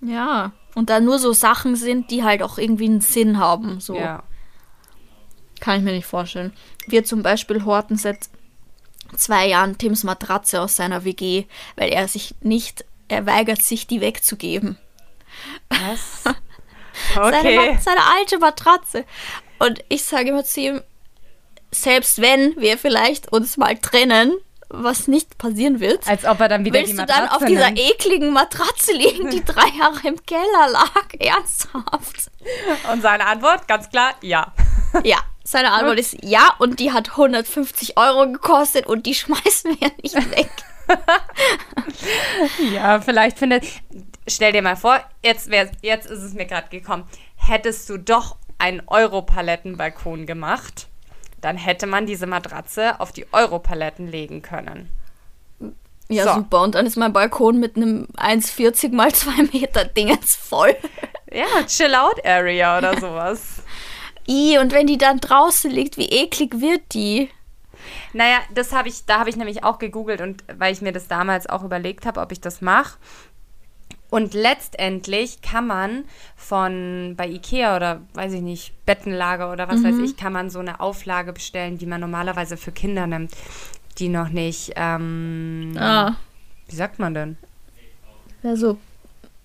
Ja. 0.00 0.52
Und 0.74 0.90
da 0.90 1.00
nur 1.00 1.18
so 1.18 1.32
Sachen 1.32 1.76
sind, 1.76 2.10
die 2.10 2.24
halt 2.24 2.42
auch 2.42 2.58
irgendwie 2.58 2.86
einen 2.86 3.00
Sinn 3.00 3.38
haben. 3.38 3.80
So. 3.80 3.96
Ja. 3.96 4.22
Kann 5.60 5.78
ich 5.78 5.84
mir 5.84 5.92
nicht 5.92 6.06
vorstellen. 6.06 6.52
Wir 6.86 7.04
zum 7.04 7.22
Beispiel 7.22 7.64
horten 7.64 7.96
seit 7.96 8.28
zwei 9.16 9.46
Jahren 9.46 9.78
Tims 9.78 10.04
Matratze 10.04 10.60
aus 10.60 10.76
seiner 10.76 11.04
WG, 11.04 11.44
weil 11.76 11.90
er 11.92 12.08
sich 12.08 12.34
nicht, 12.40 12.84
er 13.08 13.26
weigert 13.26 13.62
sich, 13.62 13.86
die 13.86 14.00
wegzugeben. 14.00 14.78
Was? 15.68 16.22
Seine, 17.14 17.38
Okay. 17.38 17.72
Ma- 17.74 17.78
seine 17.78 18.00
alte 18.18 18.38
Matratze. 18.38 19.04
Und 19.58 19.84
ich 19.90 20.02
sage 20.04 20.30
immer 20.30 20.44
zu 20.44 20.60
ihm, 20.60 20.82
selbst 21.70 22.22
wenn 22.22 22.56
wir 22.56 22.78
vielleicht 22.78 23.30
uns 23.32 23.58
mal 23.58 23.76
trennen, 23.76 24.32
was 24.70 25.06
nicht 25.06 25.36
passieren 25.36 25.78
wird, 25.80 26.08
Als 26.08 26.24
ob 26.24 26.40
er 26.40 26.48
dann 26.48 26.64
wieder 26.64 26.78
willst 26.80 26.98
du 26.98 27.04
dann 27.04 27.28
auf 27.28 27.44
dieser 27.44 27.66
nimmt. 27.70 27.78
ekligen 27.90 28.32
Matratze 28.32 28.92
liegen, 28.92 29.30
die 29.30 29.44
drei 29.44 29.68
Jahre 29.78 30.08
im 30.08 30.24
Keller 30.24 30.68
lag? 30.72 31.06
Ernsthaft? 31.18 32.30
Und 32.90 33.02
seine 33.02 33.26
Antwort, 33.26 33.68
ganz 33.68 33.90
klar, 33.90 34.14
ja. 34.22 34.52
Ja, 35.04 35.18
seine 35.46 35.72
Antwort 35.72 35.98
ist 35.98 36.16
ja 36.22 36.50
und 36.58 36.80
die 36.80 36.92
hat 36.92 37.10
150 37.10 37.96
Euro 37.96 38.26
gekostet 38.30 38.86
und 38.86 39.06
die 39.06 39.14
schmeißen 39.22 39.78
wir 39.80 39.90
nicht 40.02 40.14
weg. 40.36 40.50
Ja, 42.72 43.00
vielleicht 43.00 43.38
findet. 43.38 43.64
Stell 44.28 44.52
dir 44.52 44.62
mal 44.62 44.76
vor, 44.76 45.00
jetzt, 45.22 45.50
wär, 45.50 45.70
jetzt 45.82 46.06
ist 46.08 46.22
es 46.22 46.34
mir 46.34 46.46
gerade 46.46 46.68
gekommen. 46.68 47.04
Hättest 47.36 47.88
du 47.88 47.98
doch 47.98 48.36
einen 48.58 48.82
Europalettenbalkon 48.86 50.26
gemacht, 50.26 50.88
dann 51.40 51.56
hätte 51.56 51.86
man 51.86 52.06
diese 52.06 52.26
Matratze 52.26 52.98
auf 53.00 53.12
die 53.12 53.26
Europaletten 53.32 54.08
legen 54.08 54.42
können. 54.42 54.88
Ja, 56.08 56.24
So. 56.24 56.34
super. 56.34 56.62
Und 56.62 56.74
dann 56.74 56.86
ist 56.86 56.96
mein 56.96 57.12
Balkon 57.12 57.58
mit 57.58 57.76
einem 57.76 58.06
1,40 58.16 58.94
mal 58.94 59.12
2 59.12 59.42
Meter 59.52 59.84
Dingens 59.84 60.36
voll. 60.36 60.76
Ja, 61.32 61.64
Chill-Out-Area 61.66 62.78
oder 62.78 62.96
sowas. 63.00 63.62
I, 64.28 64.58
und 64.58 64.72
wenn 64.72 64.86
die 64.86 64.98
dann 64.98 65.18
draußen 65.20 65.70
liegt, 65.70 65.96
wie 65.98 66.08
eklig 66.08 66.60
wird 66.60 66.82
die? 66.92 67.30
Naja, 68.12 68.38
das 68.54 68.72
habe 68.72 68.88
ich, 68.88 69.04
da 69.06 69.20
habe 69.20 69.30
ich 69.30 69.36
nämlich 69.36 69.62
auch 69.62 69.78
gegoogelt 69.78 70.20
und 70.20 70.42
weil 70.58 70.72
ich 70.72 70.80
mir 70.82 70.92
das 70.92 71.06
damals 71.08 71.48
auch 71.48 71.62
überlegt 71.62 72.06
habe, 72.06 72.20
ob 72.20 72.32
ich 72.32 72.40
das 72.40 72.60
mache. 72.60 72.98
Und 74.08 74.34
letztendlich 74.34 75.42
kann 75.42 75.66
man 75.66 76.04
von 76.36 77.14
bei 77.16 77.26
Ikea 77.28 77.76
oder 77.76 78.02
weiß 78.14 78.32
ich 78.34 78.40
nicht, 78.40 78.72
Bettenlager 78.86 79.52
oder 79.52 79.68
was 79.68 79.82
weiß 79.82 79.98
ich, 79.98 80.16
kann 80.16 80.32
man 80.32 80.48
so 80.48 80.60
eine 80.60 80.78
Auflage 80.80 81.32
bestellen, 81.32 81.76
die 81.76 81.86
man 81.86 82.00
normalerweise 82.00 82.56
für 82.56 82.70
Kinder 82.72 83.06
nimmt, 83.08 83.32
die 83.98 84.08
noch 84.08 84.28
nicht, 84.28 84.72
ähm, 84.76 85.74
Ah, 85.76 86.16
wie 86.68 86.76
sagt 86.76 86.98
man 86.98 87.14
denn? 87.14 87.36
ja, 88.42 88.54
so 88.54 88.78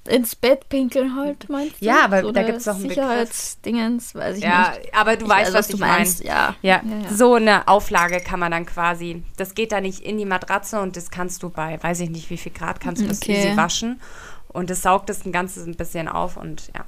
ins 0.08 0.36
Bett 0.36 0.68
pinkeln 0.70 1.16
halt, 1.16 1.48
meinst 1.50 1.80
du? 1.82 1.86
Ja, 1.86 2.04
aber 2.06 2.22
so 2.24 2.32
da 2.32 2.44
gibt's 2.44 2.64
doch 2.66 2.74
einen 2.74 2.84
Begriff. 2.84 2.96
Sicherheitsdingens, 2.96 4.16
weiß 4.16 4.38
ich 4.38 4.44
Ja, 4.44 4.72
nicht. 4.78 4.94
aber 4.96 5.16
du 5.16 5.26
Ich 5.26 5.30
weißt, 5.32 5.48
weiß, 5.48 5.54
was, 5.54 5.60
was 5.60 5.68
du 5.68 5.74
ich 5.76 5.80
meine. 5.80 5.94
meinst, 5.94 6.24
ja. 6.24 6.56
Ja, 6.62 6.82
Ja, 6.84 6.98
ja. 7.04 7.14
so 7.16 7.36
eine 7.36 7.68
Auflage 7.68 8.20
kann 8.20 8.40
man 8.40 8.52
dann 8.52 8.66
quasi, 8.66 9.24
das 9.38 9.54
geht 9.56 9.72
da 9.72 9.80
nicht 9.82 10.00
in 10.00 10.18
die 10.18 10.26
Matratze 10.26 10.80
und 10.82 10.98
das 10.98 11.12
kannst 11.12 11.44
du 11.44 11.50
bei, 11.50 11.82
weiß 11.82 12.00
ich 12.02 12.10
nicht, 12.10 12.30
wie 12.30 12.38
viel 12.38 12.52
Grad 12.52 12.80
kannst 12.80 13.02
du 13.04 13.08
das 13.08 13.22
Okay. 13.22 13.34
easy 13.50 13.58
waschen 13.58 14.02
und 14.48 14.70
das 14.70 14.82
saugt 14.82 15.10
das 15.10 15.26
ein 15.26 15.32
ganzes 15.32 15.66
ein 15.68 15.76
bisschen 15.76 16.08
auf 16.08 16.36
und 16.38 16.72
ja. 16.76 16.84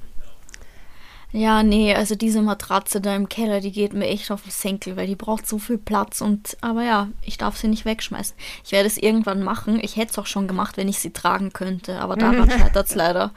Ja, 1.36 1.64
nee, 1.64 1.92
also 1.92 2.14
diese 2.14 2.42
Matratze 2.42 3.00
da 3.00 3.16
im 3.16 3.28
Keller, 3.28 3.58
die 3.58 3.72
geht 3.72 3.92
mir 3.92 4.06
echt 4.06 4.30
auf 4.30 4.42
den 4.42 4.52
Senkel, 4.52 4.96
weil 4.96 5.08
die 5.08 5.16
braucht 5.16 5.48
so 5.48 5.58
viel 5.58 5.78
Platz 5.78 6.20
und, 6.20 6.56
aber 6.60 6.84
ja, 6.84 7.08
ich 7.22 7.38
darf 7.38 7.56
sie 7.56 7.66
nicht 7.66 7.84
wegschmeißen. 7.84 8.36
Ich 8.64 8.70
werde 8.70 8.86
es 8.86 8.96
irgendwann 8.96 9.42
machen. 9.42 9.80
Ich 9.82 9.96
hätte 9.96 10.12
es 10.12 10.18
auch 10.20 10.28
schon 10.28 10.46
gemacht, 10.46 10.76
wenn 10.76 10.86
ich 10.86 11.00
sie 11.00 11.10
tragen 11.10 11.52
könnte, 11.52 11.98
aber 11.98 12.14
daran 12.14 12.48
scheitert 12.56 12.88
es 12.88 12.94
leider, 12.94 13.32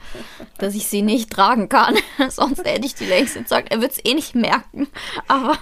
dass 0.58 0.76
ich 0.76 0.86
sie 0.86 1.02
nicht 1.02 1.30
tragen 1.30 1.68
kann. 1.68 1.96
Sonst 2.28 2.64
hätte 2.64 2.86
ich 2.86 2.94
die 2.94 3.04
längst 3.04 3.34
gesagt, 3.34 3.72
er 3.72 3.80
wird 3.80 3.90
es 3.90 4.04
eh 4.04 4.14
nicht 4.14 4.36
merken. 4.36 4.86
Aber 5.26 5.58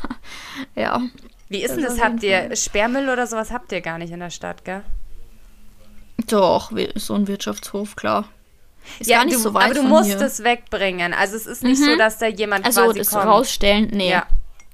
ja, 0.74 1.00
Wie 1.48 1.62
ist 1.62 1.74
denn 1.74 1.84
das? 1.84 2.02
Habt 2.02 2.22
ihr 2.22 2.54
Sperrmüll 2.54 3.08
oder 3.08 3.26
sowas 3.26 3.50
habt 3.50 3.72
ihr 3.72 3.80
gar 3.80 3.96
nicht 3.96 4.12
in 4.12 4.20
der 4.20 4.28
Stadt, 4.28 4.62
gell? 4.66 4.82
doch, 6.28 6.70
so 6.96 7.14
ein 7.14 7.28
Wirtschaftshof, 7.28 7.96
klar. 7.96 8.28
Ist 8.98 9.08
ja, 9.10 9.18
gar 9.18 9.24
nicht 9.26 9.36
du, 9.36 9.40
so 9.40 9.54
weit 9.54 9.64
aber 9.66 9.74
du 9.74 9.82
musst 9.82 10.06
hier. 10.10 10.20
es 10.20 10.42
wegbringen. 10.44 11.12
Also 11.14 11.36
es 11.36 11.46
ist 11.46 11.62
nicht 11.62 11.78
so, 11.78 11.96
dass 11.96 12.18
da 12.18 12.26
jemand 12.26 12.64
Also 12.64 12.82
quasi 12.84 12.98
das 12.98 13.10
kommt. 13.10 13.24
rausstellen, 13.26 13.88
nee. 13.92 14.10
Ja. 14.10 14.26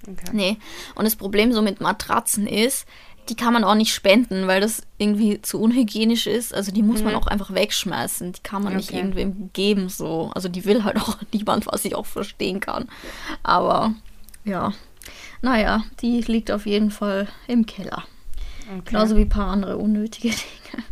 Okay. 0.08 0.30
Nee. 0.32 0.56
Und 0.94 1.04
das 1.04 1.16
Problem 1.16 1.52
so 1.52 1.62
mit 1.62 1.80
Matratzen 1.80 2.46
ist, 2.46 2.86
die 3.28 3.36
kann 3.36 3.52
man 3.52 3.62
auch 3.62 3.76
nicht 3.76 3.94
spenden, 3.94 4.48
weil 4.48 4.60
das 4.60 4.82
irgendwie 4.98 5.40
zu 5.42 5.60
unhygienisch 5.60 6.26
ist. 6.26 6.52
Also 6.52 6.72
die 6.72 6.82
muss 6.82 7.02
man 7.04 7.14
auch 7.14 7.28
einfach 7.28 7.54
wegschmeißen. 7.54 8.32
Die 8.32 8.40
kann 8.42 8.64
man 8.64 8.74
nicht 8.76 8.90
Mhm. 8.90 8.96
Okay. 8.98 9.06
irgendwem 9.06 9.50
geben 9.52 9.88
so. 9.88 10.32
Also 10.34 10.48
die 10.48 10.64
will 10.64 10.82
halt 10.82 10.96
auch 11.00 11.18
niemand, 11.32 11.66
was 11.68 11.84
ich 11.84 11.94
auch 11.94 12.06
verstehen 12.06 12.58
kann. 12.58 12.88
Aber 13.44 13.92
ja. 14.44 14.72
Naja, 15.40 15.84
die 16.00 16.20
liegt 16.22 16.50
auf 16.50 16.66
jeden 16.66 16.90
Fall 16.90 17.28
im 17.46 17.64
Keller. 17.66 18.04
Okay. 18.70 18.82
Genauso 18.86 19.16
wie 19.16 19.22
ein 19.22 19.28
paar 19.28 19.48
andere 19.50 19.76
unnötige 19.76 20.28
Dinge. 20.30 20.84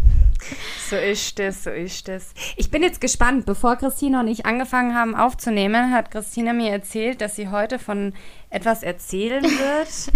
So 0.89 0.97
ist 0.97 1.39
es, 1.41 1.65
so 1.65 1.71
ist 1.71 2.09
es. 2.09 2.33
Ich 2.57 2.71
bin 2.71 2.83
jetzt 2.83 3.01
gespannt. 3.01 3.47
Bevor 3.47 3.77
Christina 3.77 4.21
und 4.21 4.29
ich 4.29 4.47
angefangen 4.47 4.95
haben 4.95 5.15
aufzunehmen, 5.15 5.93
hat 5.93 6.11
Christina 6.11 6.53
mir 6.53 6.71
erzählt, 6.73 7.21
dass 7.21 7.37
sie 7.37 7.49
heute 7.49 7.79
von 7.79 8.13
etwas 8.51 8.83
erzählen 8.83 9.43
wird, 9.45 10.13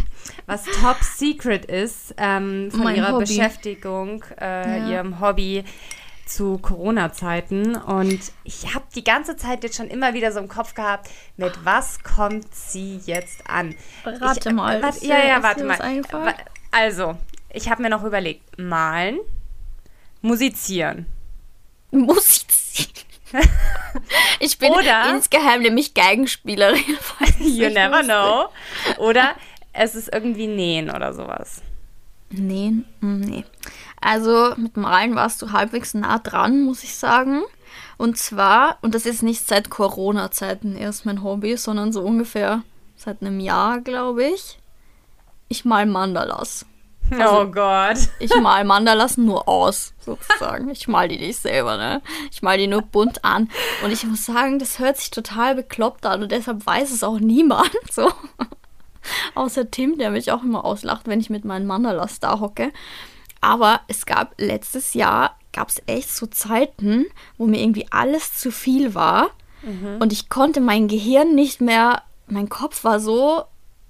was 0.46 0.64
top 0.64 0.96
secret 1.02 1.64
ist, 1.66 2.14
ähm, 2.18 2.70
von 2.70 2.84
Mein 2.84 2.96
ihrer 2.96 3.12
Hobby. 3.12 3.24
Beschäftigung, 3.26 4.24
äh, 4.40 4.78
Ja. 4.80 4.88
ihrem 4.90 5.20
Hobby 5.20 5.64
zu 6.26 6.58
Corona-Zeiten. 6.58 7.76
Und 7.76 8.18
ich 8.44 8.74
habe 8.74 8.84
die 8.94 9.04
ganze 9.04 9.36
Zeit 9.36 9.62
jetzt 9.62 9.76
schon 9.76 9.88
immer 9.88 10.14
wieder 10.14 10.32
so 10.32 10.40
im 10.40 10.48
Kopf 10.48 10.74
gehabt, 10.74 11.08
mit 11.36 11.52
was 11.64 12.02
kommt 12.02 12.52
sie 12.54 12.98
jetzt 13.04 13.48
an? 13.48 13.74
Rate 14.04 14.48
ich, 14.48 14.54
mal, 14.54 14.82
Warte, 14.82 15.06
ja, 15.06 15.18
ja, 15.24 15.42
warte 15.42 15.64
mal. 15.64 15.78
Also, 16.72 17.16
ich 17.50 17.68
habe 17.70 17.82
mir 17.82 17.90
noch 17.90 18.02
überlegt, 18.04 18.58
malen, 18.58 19.18
musizieren. 20.24 21.06
Musizieren. 21.90 23.04
ich 24.40 24.58
bin 24.58 24.72
Oder- 24.72 25.10
insgeheim 25.14 25.62
nämlich 25.62 25.94
Geigenspielerin. 25.94 26.80
You 27.40 27.68
never 27.68 27.98
wusste. 27.98 28.04
know. 28.06 29.04
Oder 29.04 29.34
es 29.72 29.94
ist 29.94 30.12
irgendwie 30.12 30.46
nähen 30.46 30.90
oder 30.90 31.12
sowas. 31.12 31.62
Nee, 32.30 32.70
mm, 33.00 33.20
nee. 33.20 33.44
Also 34.00 34.54
mit 34.56 34.76
Malen 34.76 35.14
warst 35.14 35.40
du 35.42 35.52
halbwegs 35.52 35.94
nah 35.94 36.18
dran, 36.18 36.62
muss 36.64 36.84
ich 36.84 36.94
sagen. 36.94 37.42
Und 37.96 38.18
zwar, 38.18 38.78
und 38.82 38.94
das 38.94 39.06
ist 39.06 39.22
nicht 39.22 39.46
seit 39.46 39.70
Corona-Zeiten 39.70 40.76
erst 40.76 41.06
mein 41.06 41.22
Hobby, 41.22 41.56
sondern 41.56 41.92
so 41.92 42.02
ungefähr 42.02 42.62
seit 42.96 43.20
einem 43.20 43.40
Jahr, 43.40 43.80
glaube 43.80 44.24
ich. 44.24 44.58
Ich 45.48 45.64
mal 45.64 45.86
Mandalas. 45.86 46.66
Also, 47.10 47.40
oh 47.40 47.46
Gott. 47.46 47.98
Ich 48.18 48.34
mal 48.40 48.64
Mandalas 48.64 49.16
nur 49.16 49.48
aus, 49.48 49.92
sozusagen. 50.00 50.70
Ich 50.70 50.88
mal 50.88 51.08
die 51.08 51.18
nicht 51.18 51.38
selber, 51.38 51.76
ne? 51.76 52.02
Ich 52.30 52.42
mal 52.42 52.58
die 52.58 52.66
nur 52.66 52.82
bunt 52.82 53.24
an. 53.24 53.50
Und 53.84 53.92
ich 53.92 54.04
muss 54.04 54.24
sagen, 54.24 54.58
das 54.58 54.78
hört 54.78 54.96
sich 54.96 55.10
total 55.10 55.54
bekloppt 55.54 56.06
an 56.06 56.22
und 56.22 56.32
deshalb 56.32 56.64
weiß 56.64 56.90
es 56.90 57.02
auch 57.02 57.18
niemand 57.18 57.70
so. 57.90 58.10
Außer 59.34 59.70
Tim, 59.70 59.98
der 59.98 60.10
mich 60.10 60.32
auch 60.32 60.42
immer 60.42 60.64
auslacht, 60.64 61.06
wenn 61.06 61.20
ich 61.20 61.30
mit 61.30 61.44
meinen 61.44 61.66
Mandalas 61.66 62.20
da 62.20 62.40
hocke. 62.40 62.72
Aber 63.40 63.82
es 63.88 64.06
gab 64.06 64.34
letztes 64.38 64.94
Jahr, 64.94 65.36
gab 65.52 65.68
es 65.68 65.82
echt 65.86 66.10
so 66.10 66.26
Zeiten, 66.26 67.04
wo 67.36 67.46
mir 67.46 67.60
irgendwie 67.60 67.86
alles 67.90 68.34
zu 68.38 68.50
viel 68.50 68.94
war. 68.94 69.30
Mhm. 69.62 69.98
Und 70.00 70.12
ich 70.12 70.30
konnte 70.30 70.62
mein 70.62 70.88
Gehirn 70.88 71.34
nicht 71.34 71.60
mehr, 71.60 72.02
mein 72.26 72.48
Kopf 72.48 72.84
war 72.84 73.00
so, 73.00 73.44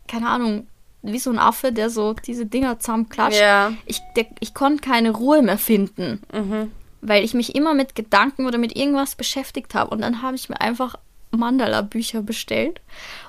keine 0.08 0.28
Ahnung, 0.28 0.66
wie 1.04 1.18
so 1.18 1.30
ein 1.30 1.38
Affe, 1.38 1.72
der 1.72 1.90
so 1.90 2.14
diese 2.14 2.46
Dinger 2.46 2.78
zusammenklatscht. 2.78 3.40
Ja. 3.40 3.72
Ich, 3.86 4.00
ich 4.40 4.54
konnte 4.54 4.82
keine 4.82 5.10
Ruhe 5.10 5.42
mehr 5.42 5.58
finden, 5.58 6.22
mhm. 6.32 6.70
weil 7.00 7.24
ich 7.24 7.34
mich 7.34 7.54
immer 7.54 7.74
mit 7.74 7.94
Gedanken 7.94 8.46
oder 8.46 8.58
mit 8.58 8.76
irgendwas 8.76 9.14
beschäftigt 9.14 9.74
habe. 9.74 9.90
Und 9.90 10.00
dann 10.00 10.22
habe 10.22 10.36
ich 10.36 10.48
mir 10.48 10.60
einfach 10.60 10.96
Mandala-Bücher 11.36 12.22
bestellt. 12.22 12.80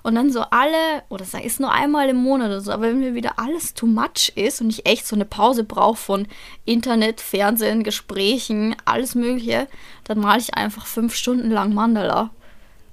Und 0.03 0.15
dann 0.15 0.31
so 0.31 0.41
alle, 0.41 1.03
oder 1.09 1.25
sag 1.25 1.43
ist 1.43 1.59
nur 1.59 1.71
einmal 1.71 2.09
im 2.09 2.17
Monat 2.17 2.47
oder 2.47 2.61
so, 2.61 2.71
aber 2.71 2.83
wenn 2.83 2.99
mir 2.99 3.15
wieder 3.15 3.39
alles 3.39 3.73
too 3.73 3.87
much 3.87 4.31
ist 4.35 4.61
und 4.61 4.69
ich 4.69 4.85
echt 4.85 5.07
so 5.07 5.15
eine 5.15 5.25
Pause 5.25 5.63
brauche 5.63 5.97
von 5.97 6.27
Internet, 6.65 7.21
Fernsehen, 7.21 7.83
Gesprächen, 7.83 8.75
alles 8.85 9.15
Mögliche, 9.15 9.67
dann 10.03 10.19
male 10.19 10.39
ich 10.39 10.53
einfach 10.53 10.85
fünf 10.85 11.15
Stunden 11.15 11.49
lang 11.49 11.73
Mandala. 11.73 12.29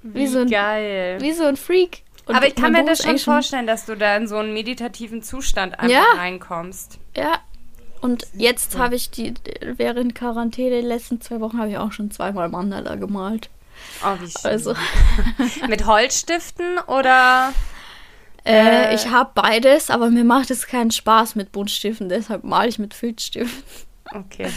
Wie, 0.01 0.21
wie 0.21 0.27
so 0.27 0.39
ein, 0.39 0.49
geil. 0.49 1.17
Wie 1.21 1.31
so 1.31 1.45
ein 1.45 1.55
Freak. 1.55 2.03
Und 2.25 2.35
aber 2.35 2.47
ich 2.47 2.55
kann 2.55 2.71
mir 2.71 2.85
das 2.85 3.03
schon 3.03 3.17
vorstellen, 3.17 3.67
dass 3.67 3.85
du 3.85 3.95
da 3.95 4.15
in 4.15 4.27
so 4.27 4.37
einen 4.37 4.53
meditativen 4.53 5.21
Zustand 5.21 5.79
einfach 5.79 5.95
ja. 5.95 6.05
reinkommst. 6.15 6.99
Ja. 7.15 7.39
Und 8.01 8.27
jetzt 8.33 8.77
habe 8.77 8.95
ich 8.95 9.11
die, 9.11 9.33
während 9.61 10.13
Quarantäne, 10.15 10.81
die 10.81 10.87
letzten 10.87 11.21
zwei 11.21 11.39
Wochen, 11.39 11.57
habe 11.57 11.69
ich 11.69 11.77
auch 11.77 11.91
schon 11.91 12.11
zweimal 12.11 12.49
Mandala 12.49 12.95
gemalt. 12.95 13.49
Oh, 14.03 14.15
wie 14.19 14.29
schön. 14.29 14.51
Also. 14.51 14.75
Mit 15.67 15.85
Holzstiften 15.85 16.79
oder? 16.87 17.53
Äh, 18.45 18.91
äh, 18.91 18.95
ich 18.95 19.09
habe 19.09 19.31
beides, 19.33 19.89
aber 19.89 20.09
mir 20.09 20.25
macht 20.25 20.51
es 20.51 20.67
keinen 20.67 20.91
Spaß 20.91 21.35
mit 21.35 21.53
Buntstiften, 21.53 22.09
deshalb 22.09 22.43
male 22.43 22.67
ich 22.67 22.77
mit 22.77 22.93
Filzstiften. 22.93 23.63
Okay. 24.11 24.51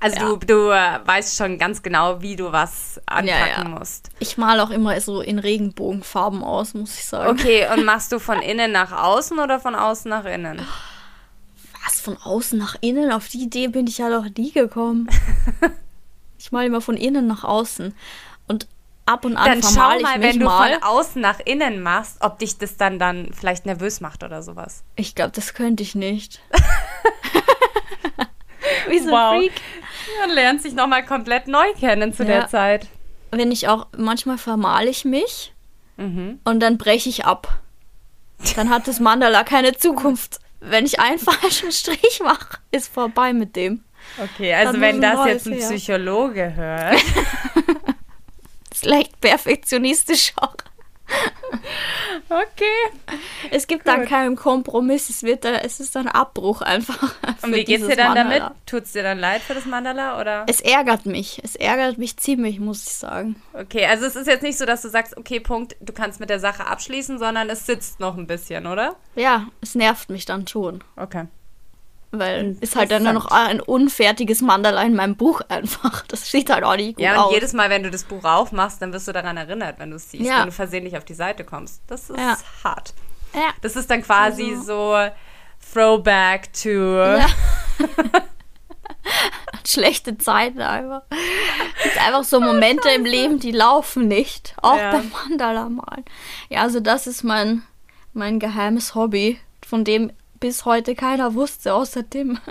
Also 0.00 0.16
ja. 0.16 0.28
du, 0.28 0.36
du 0.36 0.70
äh, 0.70 1.00
weißt 1.04 1.36
schon 1.36 1.58
ganz 1.58 1.82
genau, 1.82 2.22
wie 2.22 2.36
du 2.36 2.52
was 2.52 3.00
anpacken 3.06 3.28
ja, 3.28 3.62
ja. 3.62 3.68
musst. 3.68 4.10
Ich 4.18 4.36
male 4.36 4.62
auch 4.62 4.70
immer 4.70 5.00
so 5.00 5.20
in 5.20 5.38
Regenbogenfarben 5.38 6.42
aus, 6.42 6.74
muss 6.74 6.98
ich 6.98 7.04
sagen. 7.04 7.30
Okay, 7.30 7.66
und 7.72 7.84
machst 7.84 8.12
du 8.12 8.18
von 8.18 8.40
innen 8.40 8.72
nach 8.72 8.92
außen 8.92 9.38
oder 9.38 9.60
von 9.60 9.74
außen 9.74 10.08
nach 10.08 10.24
innen? 10.24 10.60
Was, 11.84 12.00
von 12.00 12.16
außen 12.16 12.58
nach 12.58 12.76
innen? 12.80 13.12
Auf 13.12 13.28
die 13.28 13.42
Idee 13.42 13.68
bin 13.68 13.86
ich 13.86 13.98
ja 13.98 14.08
noch 14.08 14.26
nie 14.36 14.52
gekommen. 14.52 15.08
ich 16.38 16.52
male 16.52 16.66
immer 16.66 16.80
von 16.80 16.96
innen 16.96 17.26
nach 17.26 17.44
außen. 17.44 17.94
Und 18.48 18.66
ab 19.06 19.24
und 19.24 19.36
an 19.36 19.60
dann 19.60 19.62
schau 19.62 20.00
mal, 20.00 20.20
wenn 20.20 20.38
du 20.38 20.46
mal. 20.46 20.74
von 20.74 20.82
außen 20.82 21.20
nach 21.20 21.40
innen 21.40 21.82
machst, 21.82 22.18
ob 22.20 22.38
dich 22.38 22.58
das 22.58 22.76
dann 22.76 22.98
dann 22.98 23.30
vielleicht 23.32 23.66
nervös 23.66 24.00
macht 24.00 24.22
oder 24.22 24.42
sowas. 24.42 24.84
Ich 24.96 25.14
glaube, 25.14 25.32
das 25.32 25.54
könnte 25.54 25.82
ich 25.82 25.94
nicht. 25.94 26.40
Wie 28.88 28.98
so 28.98 29.10
wow. 29.10 29.32
ein 29.32 29.40
Freak. 29.40 29.52
Man 30.20 30.30
lernt 30.30 30.62
sich 30.62 30.74
nochmal 30.74 31.04
komplett 31.04 31.48
neu 31.48 31.72
kennen 31.78 32.12
zu 32.12 32.22
ja. 32.24 32.28
der 32.28 32.48
Zeit. 32.48 32.86
Wenn 33.30 33.50
ich 33.50 33.68
auch, 33.68 33.86
manchmal 33.96 34.38
vermale 34.38 34.90
ich 34.90 35.04
mich 35.04 35.52
mhm. 35.96 36.40
und 36.44 36.60
dann 36.60 36.78
breche 36.78 37.08
ich 37.08 37.24
ab. 37.24 37.60
Dann 38.56 38.70
hat 38.70 38.88
das 38.88 39.00
Mandala 39.00 39.44
keine 39.44 39.72
Zukunft. 39.76 40.38
Wenn 40.60 40.84
ich 40.84 41.00
einen 41.00 41.18
falschen 41.20 41.72
Strich 41.72 42.20
mache, 42.22 42.58
ist 42.70 42.92
vorbei 42.92 43.32
mit 43.32 43.56
dem. 43.56 43.84
Okay, 44.18 44.52
also 44.52 44.80
wenn 44.80 45.00
das 45.00 45.26
jetzt 45.26 45.46
ein 45.46 45.58
Psychologe 45.58 46.54
hört. 46.54 46.94
ist 48.70 48.84
leicht 48.84 49.20
perfektionistisch 49.20 50.32
auch. 50.36 50.56
Okay. 52.28 53.10
Es 53.50 53.66
gibt 53.66 53.84
Gut. 53.84 53.92
dann 53.92 54.06
keinen 54.06 54.36
Kompromiss, 54.36 55.10
es, 55.10 55.22
wird 55.22 55.44
dann, 55.44 55.54
es 55.54 55.80
ist 55.80 55.96
dann 55.96 56.08
Abbruch 56.08 56.62
einfach. 56.62 57.14
Und 57.42 57.54
wie 57.54 57.64
geht's 57.64 57.86
dir 57.86 57.96
dann 57.96 58.14
Mandala. 58.14 58.38
damit? 58.38 58.56
Tut 58.66 58.84
es 58.84 58.92
dir 58.92 59.02
dann 59.02 59.18
leid 59.18 59.42
für 59.42 59.54
das 59.54 59.66
Mandala? 59.66 60.20
Oder? 60.20 60.44
Es 60.46 60.60
ärgert 60.60 61.06
mich. 61.06 61.40
Es 61.44 61.56
ärgert 61.56 61.98
mich 61.98 62.16
ziemlich, 62.16 62.58
muss 62.58 62.86
ich 62.86 62.94
sagen. 62.94 63.36
Okay, 63.52 63.86
also 63.86 64.06
es 64.06 64.16
ist 64.16 64.26
jetzt 64.26 64.42
nicht 64.42 64.58
so, 64.58 64.64
dass 64.64 64.82
du 64.82 64.88
sagst, 64.88 65.16
okay, 65.16 65.40
Punkt, 65.40 65.76
du 65.80 65.92
kannst 65.92 66.20
mit 66.20 66.30
der 66.30 66.40
Sache 66.40 66.66
abschließen, 66.66 67.18
sondern 67.18 67.50
es 67.50 67.66
sitzt 67.66 68.00
noch 68.00 68.16
ein 68.16 68.26
bisschen, 68.26 68.66
oder? 68.66 68.96
Ja, 69.14 69.48
es 69.60 69.74
nervt 69.74 70.10
mich 70.10 70.24
dann 70.24 70.46
schon. 70.46 70.82
Okay. 70.96 71.26
Weil 72.14 72.58
ist 72.60 72.76
halt 72.76 72.90
dann 72.90 73.04
nur 73.04 73.14
noch 73.14 73.26
ein 73.26 73.58
unfertiges 73.58 74.42
Mandala 74.42 74.82
in 74.82 74.94
meinem 74.94 75.16
Buch 75.16 75.40
einfach. 75.48 76.04
Das 76.12 76.30
sieht 76.30 76.50
halt 76.50 76.62
auch 76.62 76.76
nicht 76.76 76.96
gut 76.96 77.06
aus. 77.06 77.10
Ja, 77.10 77.14
und 77.14 77.28
aus. 77.28 77.32
jedes 77.32 77.54
Mal, 77.54 77.70
wenn 77.70 77.82
du 77.82 77.90
das 77.90 78.04
Buch 78.04 78.22
aufmachst, 78.22 78.82
dann 78.82 78.92
wirst 78.92 79.08
du 79.08 79.12
daran 79.12 79.38
erinnert, 79.38 79.78
wenn 79.78 79.90
du 79.90 79.96
es 79.96 80.10
siehst, 80.10 80.26
ja. 80.26 80.40
wenn 80.40 80.46
du 80.46 80.52
versehentlich 80.52 80.98
auf 80.98 81.06
die 81.06 81.14
Seite 81.14 81.42
kommst. 81.42 81.80
Das 81.86 82.10
ist 82.10 82.18
ja. 82.18 82.36
hart. 82.62 82.92
Ja. 83.32 83.54
Das 83.62 83.76
ist 83.76 83.90
dann 83.90 84.02
quasi 84.02 84.50
also. 84.50 84.62
so 84.62 84.98
Throwback 85.72 86.52
to. 86.52 86.68
Ja. 86.68 87.26
Schlechte 89.66 90.18
Zeiten 90.18 90.60
einfach. 90.60 91.02
Es 91.78 91.84
gibt 91.84 92.06
einfach 92.06 92.24
so 92.24 92.40
Momente 92.40 92.90
im 92.90 93.06
Leben, 93.06 93.38
die 93.38 93.52
laufen 93.52 94.06
nicht. 94.06 94.54
Auch 94.60 94.76
ja. 94.76 94.90
beim 94.90 95.10
Mandala 95.10 95.70
malen. 95.70 96.04
Ja, 96.50 96.60
also 96.60 96.80
das 96.80 97.06
ist 97.06 97.22
mein, 97.22 97.62
mein 98.12 98.38
geheimes 98.38 98.94
Hobby, 98.94 99.40
von 99.66 99.84
dem 99.84 100.12
bis 100.42 100.64
heute 100.64 100.94
keiner 100.94 101.34
wusste, 101.34 101.72
außer 101.72 102.08
Tim. 102.10 102.38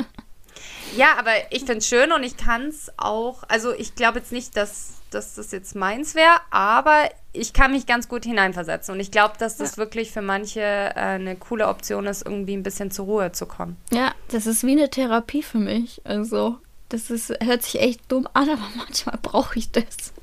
Ja, 0.95 1.15
aber 1.17 1.31
ich 1.51 1.59
finde 1.59 1.77
es 1.77 1.87
schön 1.87 2.11
und 2.11 2.21
ich 2.23 2.35
kann 2.35 2.67
es 2.67 2.91
auch, 2.97 3.43
also 3.47 3.73
ich 3.73 3.95
glaube 3.95 4.19
jetzt 4.19 4.33
nicht, 4.33 4.57
dass, 4.57 4.95
dass 5.09 5.35
das 5.35 5.51
jetzt 5.51 5.73
meins 5.73 6.15
wäre, 6.15 6.35
aber 6.49 7.09
ich 7.31 7.53
kann 7.53 7.71
mich 7.71 7.85
ganz 7.85 8.09
gut 8.09 8.25
hineinversetzen 8.25 8.93
und 8.93 8.99
ich 8.99 9.09
glaube, 9.09 9.35
dass 9.39 9.55
das 9.55 9.71
ja. 9.71 9.77
wirklich 9.77 10.11
für 10.11 10.21
manche 10.21 10.59
äh, 10.59 10.93
eine 10.93 11.37
coole 11.37 11.69
Option 11.69 12.07
ist, 12.07 12.25
irgendwie 12.25 12.57
ein 12.57 12.63
bisschen 12.63 12.91
zur 12.91 13.05
Ruhe 13.05 13.31
zu 13.31 13.45
kommen. 13.45 13.77
Ja, 13.91 14.11
das 14.27 14.45
ist 14.47 14.65
wie 14.65 14.73
eine 14.73 14.89
Therapie 14.89 15.43
für 15.43 15.59
mich. 15.59 16.01
Also, 16.03 16.57
das 16.89 17.09
ist, 17.09 17.33
hört 17.41 17.63
sich 17.63 17.79
echt 17.79 18.01
dumm 18.09 18.27
an, 18.33 18.49
aber 18.49 18.67
manchmal 18.75 19.17
brauche 19.21 19.57
ich 19.57 19.71
das. 19.71 20.13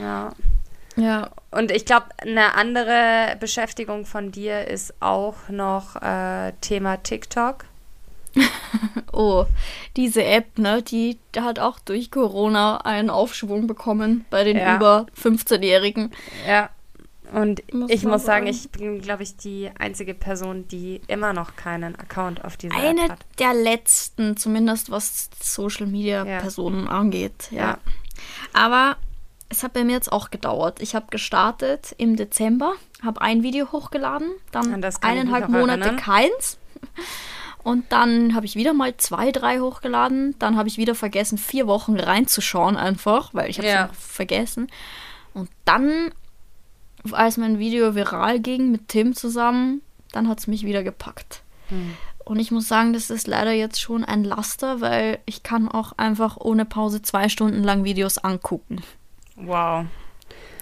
Ja. 0.00 0.32
Ja. 0.96 1.30
Und 1.50 1.70
ich 1.70 1.84
glaube, 1.84 2.06
eine 2.18 2.54
andere 2.54 3.36
Beschäftigung 3.40 4.04
von 4.04 4.30
dir 4.32 4.66
ist 4.66 4.94
auch 5.00 5.48
noch 5.48 5.96
äh, 5.96 6.52
Thema 6.60 7.02
TikTok. 7.02 7.64
oh, 9.12 9.44
diese 9.96 10.24
App, 10.24 10.58
ne, 10.58 10.82
die 10.82 11.18
hat 11.36 11.58
auch 11.58 11.78
durch 11.78 12.10
Corona 12.10 12.78
einen 12.78 13.10
Aufschwung 13.10 13.66
bekommen 13.66 14.24
bei 14.30 14.44
den 14.44 14.56
ja. 14.56 14.76
über 14.76 15.06
15-Jährigen. 15.20 16.10
Ja. 16.46 16.70
Und 17.32 17.72
muss 17.72 17.90
ich 17.90 18.04
muss 18.04 18.24
sagen, 18.24 18.46
ich 18.46 18.68
bin, 18.70 19.00
glaube 19.00 19.22
ich, 19.22 19.38
die 19.38 19.70
einzige 19.78 20.12
Person, 20.12 20.68
die 20.68 21.00
immer 21.06 21.32
noch 21.32 21.56
keinen 21.56 21.96
Account 21.96 22.44
auf 22.44 22.58
dieser 22.58 22.74
Eine 22.74 23.04
App 23.04 23.10
hat. 23.10 23.10
Eine 23.10 23.18
der 23.38 23.54
letzten, 23.54 24.36
zumindest 24.36 24.90
was 24.90 25.30
Social 25.40 25.86
Media 25.86 26.24
Personen 26.24 26.84
ja. 26.84 26.90
angeht. 26.90 27.48
Ja. 27.50 27.58
ja. 27.58 27.78
Aber 28.52 28.96
es 29.52 29.62
hat 29.62 29.74
bei 29.74 29.84
mir 29.84 29.92
jetzt 29.92 30.10
auch 30.10 30.30
gedauert. 30.30 30.80
Ich 30.80 30.94
habe 30.94 31.06
gestartet 31.10 31.94
im 31.98 32.16
Dezember, 32.16 32.72
habe 33.02 33.20
ein 33.20 33.42
Video 33.42 33.70
hochgeladen, 33.70 34.30
dann 34.50 34.82
eineinhalb 35.02 35.50
Monate 35.50 35.82
erinnern. 35.82 35.96
keins. 35.96 36.58
Und 37.62 37.92
dann 37.92 38.34
habe 38.34 38.46
ich 38.46 38.56
wieder 38.56 38.72
mal 38.72 38.96
zwei, 38.96 39.30
drei 39.30 39.60
hochgeladen. 39.60 40.34
Dann 40.38 40.56
habe 40.56 40.68
ich 40.68 40.78
wieder 40.78 40.94
vergessen, 40.94 41.36
vier 41.38 41.66
Wochen 41.66 42.00
reinzuschauen 42.00 42.76
einfach, 42.76 43.34
weil 43.34 43.50
ich 43.50 43.58
habe 43.58 43.68
es 43.68 43.74
ja. 43.74 43.90
vergessen. 43.92 44.68
Und 45.34 45.50
dann, 45.66 46.10
als 47.12 47.36
mein 47.36 47.58
Video 47.58 47.94
viral 47.94 48.40
ging 48.40 48.72
mit 48.72 48.88
Tim 48.88 49.14
zusammen, 49.14 49.82
dann 50.12 50.28
hat 50.28 50.40
es 50.40 50.46
mich 50.46 50.64
wieder 50.64 50.82
gepackt. 50.82 51.42
Hm. 51.68 51.94
Und 52.24 52.40
ich 52.40 52.50
muss 52.50 52.68
sagen, 52.68 52.94
das 52.94 53.10
ist 53.10 53.26
leider 53.26 53.52
jetzt 53.52 53.80
schon 53.80 54.02
ein 54.02 54.24
Laster, 54.24 54.80
weil 54.80 55.18
ich 55.26 55.42
kann 55.42 55.68
auch 55.68 55.92
einfach 55.98 56.38
ohne 56.38 56.64
Pause 56.64 57.02
zwei 57.02 57.28
Stunden 57.28 57.62
lang 57.62 57.84
Videos 57.84 58.18
angucken. 58.18 58.82
Wow. 59.36 59.86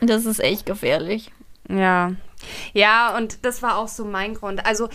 Das 0.00 0.24
ist 0.24 0.40
echt 0.40 0.66
gefährlich. 0.66 1.30
Ja. 1.68 2.12
Ja, 2.72 3.16
und 3.16 3.44
das 3.44 3.62
war 3.62 3.76
auch 3.76 3.88
so 3.88 4.04
mein 4.04 4.34
Grund. 4.34 4.64
Also 4.64 4.88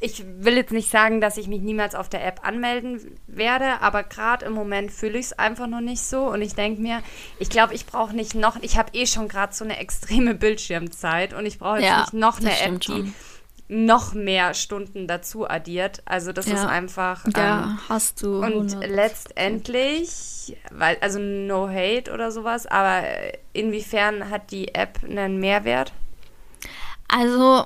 ich 0.00 0.24
will 0.26 0.56
jetzt 0.56 0.72
nicht 0.72 0.90
sagen, 0.90 1.20
dass 1.20 1.36
ich 1.36 1.46
mich 1.46 1.60
niemals 1.60 1.94
auf 1.94 2.08
der 2.08 2.26
App 2.26 2.40
anmelden 2.42 3.18
werde, 3.26 3.82
aber 3.82 4.02
gerade 4.02 4.46
im 4.46 4.54
Moment 4.54 4.90
fühle 4.90 5.18
ich 5.18 5.26
es 5.26 5.38
einfach 5.38 5.66
noch 5.66 5.82
nicht 5.82 6.02
so 6.02 6.22
und 6.30 6.40
ich 6.40 6.54
denke 6.54 6.80
mir, 6.80 7.02
ich 7.38 7.50
glaube, 7.50 7.74
ich 7.74 7.84
brauche 7.84 8.16
nicht 8.16 8.34
noch, 8.34 8.56
ich 8.62 8.78
habe 8.78 8.90
eh 8.94 9.06
schon 9.06 9.28
gerade 9.28 9.52
so 9.52 9.64
eine 9.64 9.78
extreme 9.78 10.34
Bildschirmzeit 10.36 11.34
und 11.34 11.44
ich 11.44 11.58
brauche 11.58 11.78
jetzt 11.80 11.86
ja, 11.86 12.00
nicht 12.00 12.14
noch 12.14 12.40
eine 12.40 12.58
App, 12.58 12.80
die 12.80 13.12
noch 13.72 14.14
mehr 14.14 14.52
Stunden 14.54 15.06
dazu 15.06 15.48
addiert. 15.48 16.02
Also 16.04 16.32
das 16.32 16.46
Ja. 16.46 16.54
ist 16.54 16.64
einfach. 16.66 17.24
Ja, 17.36 17.62
Ähm, 17.62 17.78
hast 17.88 18.20
du. 18.22 18.38
und 18.42 18.74
100. 18.74 18.88
letztendlich, 18.90 20.56
weil, 20.72 20.96
also 21.00 21.18
no 21.20 21.68
hate 21.68 22.12
oder 22.12 22.32
sowas, 22.32 22.66
aber 22.66 23.02
inwiefern 23.52 24.28
hat 24.30 24.50
die 24.50 24.74
App 24.74 24.98
einen 25.04 25.38
Mehrwert? 25.38 25.92
Also 27.08 27.64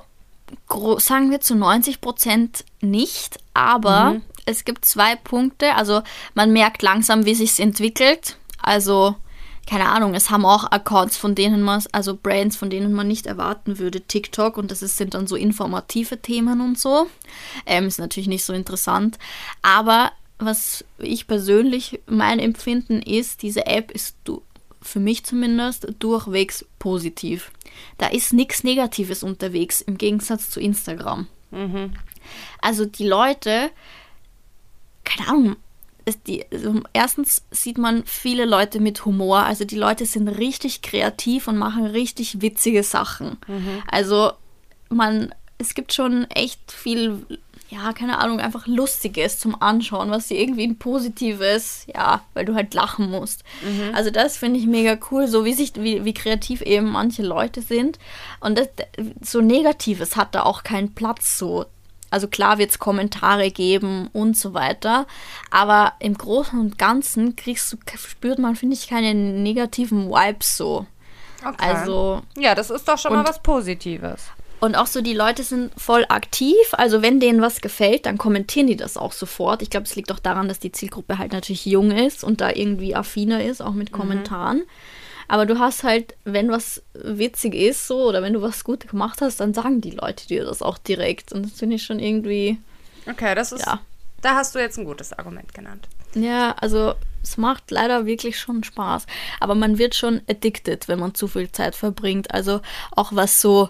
sagen 0.99 1.31
wir 1.31 1.41
zu 1.41 1.55
90 1.55 2.01
Prozent 2.01 2.65
nicht, 2.81 3.37
aber 3.55 4.11
Mhm. 4.13 4.21
es 4.45 4.63
gibt 4.63 4.85
zwei 4.85 5.15
Punkte. 5.15 5.73
Also 5.75 6.01
man 6.35 6.51
merkt 6.53 6.81
langsam, 6.83 7.25
wie 7.25 7.33
sich 7.35 7.59
entwickelt. 7.59 8.37
Also 8.61 9.15
keine 9.65 9.89
Ahnung, 9.89 10.13
es 10.13 10.29
haben 10.29 10.45
auch 10.45 10.65
Accounts, 10.71 11.17
von 11.17 11.33
denen 11.33 11.61
man, 11.61 11.83
also 11.91 12.15
Brands, 12.15 12.55
von 12.55 12.69
denen 12.69 12.93
man 12.93 13.07
nicht 13.07 13.25
erwarten 13.25 13.79
würde, 13.79 14.01
TikTok 14.01 14.57
und 14.57 14.71
das 14.71 14.81
ist, 14.81 14.97
sind 14.97 15.13
dann 15.13 15.27
so 15.27 15.35
informative 15.35 16.21
Themen 16.21 16.61
und 16.61 16.79
so. 16.79 17.07
Ähm, 17.65 17.87
ist 17.87 17.99
natürlich 17.99 18.27
nicht 18.27 18.45
so 18.45 18.53
interessant, 18.53 19.17
aber 19.61 20.11
was 20.37 20.83
ich 20.97 21.27
persönlich 21.27 22.01
mein 22.07 22.39
Empfinden 22.39 23.01
ist, 23.01 23.41
diese 23.41 23.65
App 23.65 23.91
ist 23.91 24.17
du 24.23 24.41
für 24.81 24.99
mich 24.99 25.23
zumindest 25.23 25.87
durchwegs 25.97 26.65
positiv. 26.77 27.51
Da 27.97 28.07
ist 28.07 28.33
nichts 28.33 28.63
Negatives 28.63 29.23
unterwegs 29.23 29.81
im 29.81 29.97
Gegensatz 29.97 30.49
zu 30.51 30.59
Instagram. 30.59 31.27
Also 32.61 32.85
die 32.85 33.07
Leute, 33.07 33.71
keine 35.03 35.29
Ahnung, 35.29 35.55
es, 36.05 36.21
die, 36.21 36.45
also 36.51 36.81
erstens 36.93 37.43
sieht 37.51 37.77
man 37.77 38.03
viele 38.05 38.45
Leute 38.45 38.79
mit 38.79 39.05
Humor. 39.05 39.39
Also 39.39 39.65
die 39.65 39.75
Leute 39.77 40.05
sind 40.05 40.27
richtig 40.27 40.81
kreativ 40.81 41.47
und 41.47 41.57
machen 41.57 41.85
richtig 41.85 42.41
witzige 42.41 42.83
Sachen. 42.83 43.37
Also 43.87 44.31
man, 44.89 45.33
es 45.57 45.73
gibt 45.73 45.93
schon 45.93 46.25
echt 46.29 46.71
viel, 46.71 47.25
ja, 47.69 47.91
keine 47.93 48.19
Ahnung, 48.19 48.39
einfach 48.39 48.67
Lustiges 48.67 49.39
zum 49.39 49.59
Anschauen, 49.61 50.11
was 50.11 50.27
dir 50.27 50.39
irgendwie 50.39 50.67
ein 50.67 50.77
Positives, 50.77 51.87
ja, 51.93 52.23
weil 52.35 52.45
du 52.45 52.53
halt 52.53 52.73
lachen 52.75 53.09
musst. 53.09 53.43
Also 53.93 54.11
das 54.11 54.37
finde 54.37 54.59
ich 54.59 54.67
mega 54.67 54.97
cool, 55.09 55.27
so 55.27 55.43
wie 55.43 55.53
sich, 55.53 55.73
wie, 55.75 56.05
wie 56.05 56.13
kreativ 56.13 56.61
eben 56.61 56.91
manche 56.91 57.23
Leute 57.23 57.63
sind. 57.63 57.97
Und 58.41 58.59
das, 58.59 58.67
so 59.21 59.41
Negatives 59.41 60.15
hat 60.15 60.35
da 60.35 60.43
auch 60.43 60.61
keinen 60.63 60.93
Platz 60.93 61.39
so. 61.39 61.65
Also 62.15 62.29
klar 62.29 62.57
wird 62.59 62.71
es 62.71 62.79
Kommentare 62.79 63.51
geben 63.51 64.09
und 64.13 64.37
so 64.37 64.53
weiter, 64.53 65.05
aber 65.51 65.91
im 65.99 66.13
Großen 66.17 66.57
und 66.57 66.77
Ganzen 66.77 67.35
kriegst 67.35 67.73
du, 67.73 67.77
spürt 67.97 68.39
man, 68.39 68.55
finde 68.55 68.75
ich, 68.75 68.87
keine 68.87 69.13
negativen 69.13 70.07
Vibes 70.09 70.55
so. 70.55 70.85
Okay. 71.45 71.55
Also 71.59 72.21
ja, 72.37 72.55
das 72.55 72.69
ist 72.69 72.87
doch 72.87 72.97
schon 72.97 73.11
mal 73.11 73.19
Und- 73.19 73.27
was 73.27 73.43
Positives. 73.43 74.27
und 74.61 74.75
auch 74.75 74.87
so, 74.87 75.01
die 75.01 75.13
Leute 75.13 75.43
sind 75.43 75.73
voll 75.77 76.05
aktiv. 76.07 76.55
Also, 76.71 77.01
wenn 77.01 77.19
denen 77.19 77.41
was 77.41 77.59
gefällt, 77.59 78.05
dann 78.05 78.17
kommentieren 78.17 78.67
die 78.67 78.77
das 78.77 78.95
auch 78.95 79.11
sofort. 79.11 79.61
Ich 79.61 79.69
glaube, 79.69 79.85
es 79.85 79.95
liegt 79.97 80.09
auch 80.13 80.19
daran, 80.19 80.47
dass 80.47 80.59
die 80.59 80.71
Zielgruppe 80.71 81.17
halt 81.17 81.33
natürlich 81.33 81.65
jung 81.65 81.91
ist 81.91 82.23
und 82.23 82.39
da 82.39 82.49
irgendwie 82.51 82.95
affiner 82.95 83.43
ist, 83.43 83.61
auch 83.61 83.73
mit 83.73 83.91
Kommentaren. 83.91 84.63
Aber 85.27 85.45
du 85.45 85.59
hast 85.59 85.83
halt, 85.83 86.15
wenn 86.23 86.49
was 86.49 86.83
witzig 86.93 87.55
ist, 87.55 87.87
so, 87.87 88.07
oder 88.07 88.21
wenn 88.21 88.33
du 88.33 88.41
was 88.41 88.63
gut 88.63 88.87
gemacht 88.87 89.21
hast, 89.21 89.39
dann 89.39 89.53
sagen 89.53 89.81
die 89.81 89.91
Leute 89.91 90.27
dir 90.27 90.45
das 90.45 90.61
auch 90.61 90.77
direkt. 90.77 91.33
Und 91.33 91.45
das 91.45 91.53
finde 91.53 91.75
ich 91.77 91.83
schon 91.83 91.99
irgendwie, 91.99 92.59
Okay, 93.07 93.35
das 93.35 93.51
ist. 93.51 93.65
Ja. 93.65 93.79
Da 94.21 94.35
hast 94.35 94.55
du 94.55 94.59
jetzt 94.59 94.77
ein 94.77 94.85
gutes 94.85 95.13
Argument 95.13 95.53
genannt. 95.53 95.87
ja, 96.15 96.55
also, 96.59 96.95
es 97.21 97.37
macht 97.37 97.71
leider 97.71 98.05
wirklich 98.05 98.39
schon 98.39 98.63
Spaß. 98.63 99.05
Aber 99.39 99.55
man 99.55 99.77
wird 99.77 99.95
schon 99.95 100.21
addicted, 100.29 100.87
wenn 100.87 100.99
man 100.99 101.15
zu 101.15 101.27
viel 101.27 101.51
Zeit 101.51 101.75
verbringt. 101.75 102.33
Also, 102.33 102.61
auch 102.95 103.11
was 103.13 103.41
so 103.41 103.69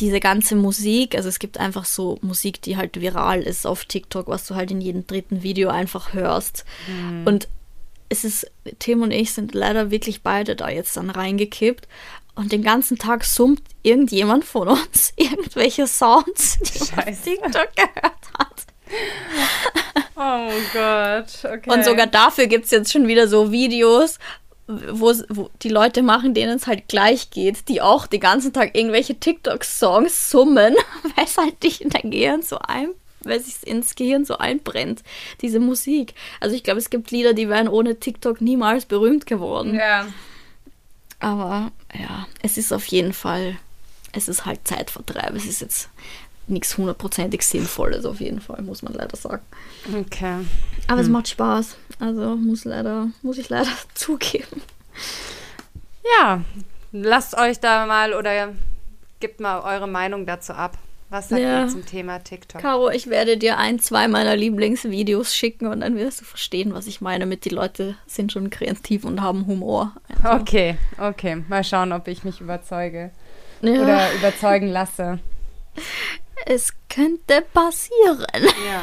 diese 0.00 0.20
ganze 0.20 0.56
Musik, 0.56 1.14
also 1.14 1.28
es 1.28 1.38
gibt 1.38 1.60
einfach 1.60 1.84
so 1.84 2.18
Musik, 2.22 2.62
die 2.62 2.78
halt 2.78 2.98
viral 2.98 3.42
ist 3.42 3.66
auf 3.66 3.84
TikTok, 3.84 4.26
was 4.26 4.46
du 4.46 4.54
halt 4.54 4.70
in 4.70 4.80
jedem 4.80 5.06
dritten 5.06 5.42
Video 5.42 5.68
einfach 5.68 6.14
hörst. 6.14 6.64
Und 7.26 7.48
es 8.12 8.24
ist, 8.24 8.50
Tim 8.78 9.02
und 9.02 9.10
ich 9.10 9.32
sind 9.32 9.54
leider 9.54 9.90
wirklich 9.90 10.22
beide 10.22 10.54
da 10.54 10.68
jetzt 10.68 10.96
dann 10.96 11.10
reingekippt. 11.10 11.88
Und 12.34 12.52
den 12.52 12.62
ganzen 12.62 12.98
Tag 12.98 13.24
summt 13.24 13.62
irgendjemand 13.82 14.44
von 14.44 14.68
uns 14.68 15.12
irgendwelche 15.16 15.86
Sounds, 15.86 16.58
die 16.60 16.78
man 16.78 16.88
auf 16.88 17.04
Scheiße. 17.04 17.22
TikTok 17.24 17.76
gehört 17.76 18.22
hat. 18.38 18.66
Oh 20.16 20.50
Gott, 20.72 21.52
okay. 21.52 21.70
Und 21.70 21.84
sogar 21.84 22.06
dafür 22.06 22.46
gibt 22.46 22.66
es 22.66 22.70
jetzt 22.70 22.92
schon 22.92 23.08
wieder 23.08 23.26
so 23.26 23.50
Videos, 23.50 24.18
wo, 24.66 25.12
wo 25.28 25.50
die 25.62 25.68
Leute 25.68 26.02
machen, 26.02 26.34
denen 26.34 26.56
es 26.56 26.66
halt 26.66 26.88
gleich 26.88 27.30
geht, 27.30 27.68
die 27.68 27.80
auch 27.80 28.06
den 28.06 28.20
ganzen 28.20 28.52
Tag 28.52 28.76
irgendwelche 28.76 29.14
TikTok-Songs 29.14 30.30
summen, 30.30 30.74
weil 31.16 31.24
es 31.24 31.36
halt 31.36 31.62
dich 31.62 31.80
in 31.80 31.90
dein 31.90 32.10
Gehirn 32.10 32.42
so 32.42 32.58
ein, 32.58 32.90
weil 33.24 33.40
sich 33.40 33.66
ins 33.66 33.94
Gehirn 33.94 34.24
so 34.24 34.38
einbrennt, 34.38 35.02
diese 35.40 35.60
Musik. 35.60 36.14
Also 36.40 36.54
ich 36.54 36.62
glaube, 36.62 36.78
es 36.78 36.90
gibt 36.90 37.10
Lieder, 37.10 37.34
die 37.34 37.48
wären 37.48 37.68
ohne 37.68 37.98
TikTok 37.98 38.40
niemals 38.40 38.86
berühmt 38.86 39.26
geworden. 39.26 39.74
Ja. 39.74 40.06
Aber 41.20 41.70
ja, 41.94 42.26
es 42.42 42.58
ist 42.58 42.72
auf 42.72 42.86
jeden 42.86 43.12
Fall, 43.12 43.56
es 44.12 44.28
ist 44.28 44.44
halt 44.44 44.66
Zeitvertreib. 44.66 45.34
Es 45.34 45.46
ist 45.46 45.60
jetzt 45.60 45.88
nichts 46.48 46.76
hundertprozentig 46.76 47.42
Sinnvolles 47.42 48.04
auf 48.04 48.20
jeden 48.20 48.40
Fall, 48.40 48.62
muss 48.62 48.82
man 48.82 48.92
leider 48.92 49.16
sagen. 49.16 49.42
Okay. 49.94 50.38
Aber 50.88 51.00
es 51.00 51.08
macht 51.08 51.28
Spaß. 51.28 51.76
Also 52.00 52.36
muss 52.36 52.64
leider, 52.64 53.08
muss 53.22 53.38
ich 53.38 53.48
leider 53.48 53.70
zugeben. 53.94 54.62
Ja, 56.18 56.42
lasst 56.90 57.36
euch 57.38 57.60
da 57.60 57.86
mal 57.86 58.14
oder 58.14 58.52
gebt 59.20 59.40
mal 59.40 59.60
eure 59.60 59.86
Meinung 59.86 60.26
dazu 60.26 60.52
ab. 60.52 60.76
Was 61.12 61.28
sagt 61.28 61.42
Ja. 61.42 61.64
ihr 61.64 61.68
zum 61.68 61.84
Thema 61.84 62.20
TikTok? 62.20 62.62
Caro, 62.62 62.88
ich 62.88 63.06
werde 63.08 63.36
dir 63.36 63.58
ein, 63.58 63.78
zwei 63.78 64.08
meiner 64.08 64.34
Lieblingsvideos 64.34 65.36
schicken 65.36 65.66
und 65.66 65.80
dann 65.82 65.94
wirst 65.96 66.22
du 66.22 66.24
verstehen, 66.24 66.72
was 66.72 66.86
ich 66.86 67.02
meine 67.02 67.26
mit 67.26 67.44
die 67.44 67.50
Leute 67.50 67.96
sind 68.06 68.32
schon 68.32 68.48
kreativ 68.48 69.04
und 69.04 69.20
haben 69.20 69.46
Humor. 69.46 69.92
Also, 70.22 70.40
Okay, 70.40 70.78
okay. 70.98 71.44
Mal 71.50 71.64
schauen, 71.64 71.92
ob 71.92 72.08
ich 72.08 72.24
mich 72.24 72.40
überzeuge 72.40 73.10
ja, 73.60 73.72
oder 73.82 74.12
überzeugen 74.14 74.68
lasse. 74.68 75.18
es 76.46 76.72
könnte 76.88 77.42
passieren. 77.52 78.24
Ja. 78.66 78.82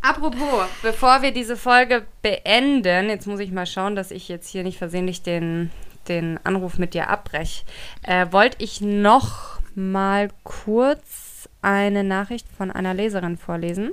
Apropos, 0.00 0.64
bevor 0.80 1.20
wir 1.20 1.32
diese 1.32 1.58
Folge 1.58 2.06
beenden, 2.22 3.10
jetzt 3.10 3.26
muss 3.26 3.40
ich 3.40 3.52
mal 3.52 3.66
schauen, 3.66 3.94
dass 3.94 4.10
ich 4.10 4.26
jetzt 4.28 4.48
hier 4.48 4.62
nicht 4.62 4.78
versehentlich 4.78 5.22
den, 5.22 5.70
den 6.08 6.40
Anruf 6.44 6.78
mit 6.78 6.94
dir 6.94 7.10
abbreche, 7.10 7.62
äh, 8.04 8.26
wollte 8.30 8.56
ich 8.64 8.80
noch 8.80 9.60
mal 9.74 10.30
kurz 10.44 11.21
eine 11.62 12.04
Nachricht 12.04 12.46
von 12.48 12.70
einer 12.70 12.92
Leserin 12.92 13.38
vorlesen. 13.38 13.92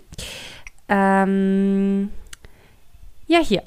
Ähm, 0.90 2.10
ja, 3.28 3.40
hier. 3.40 3.64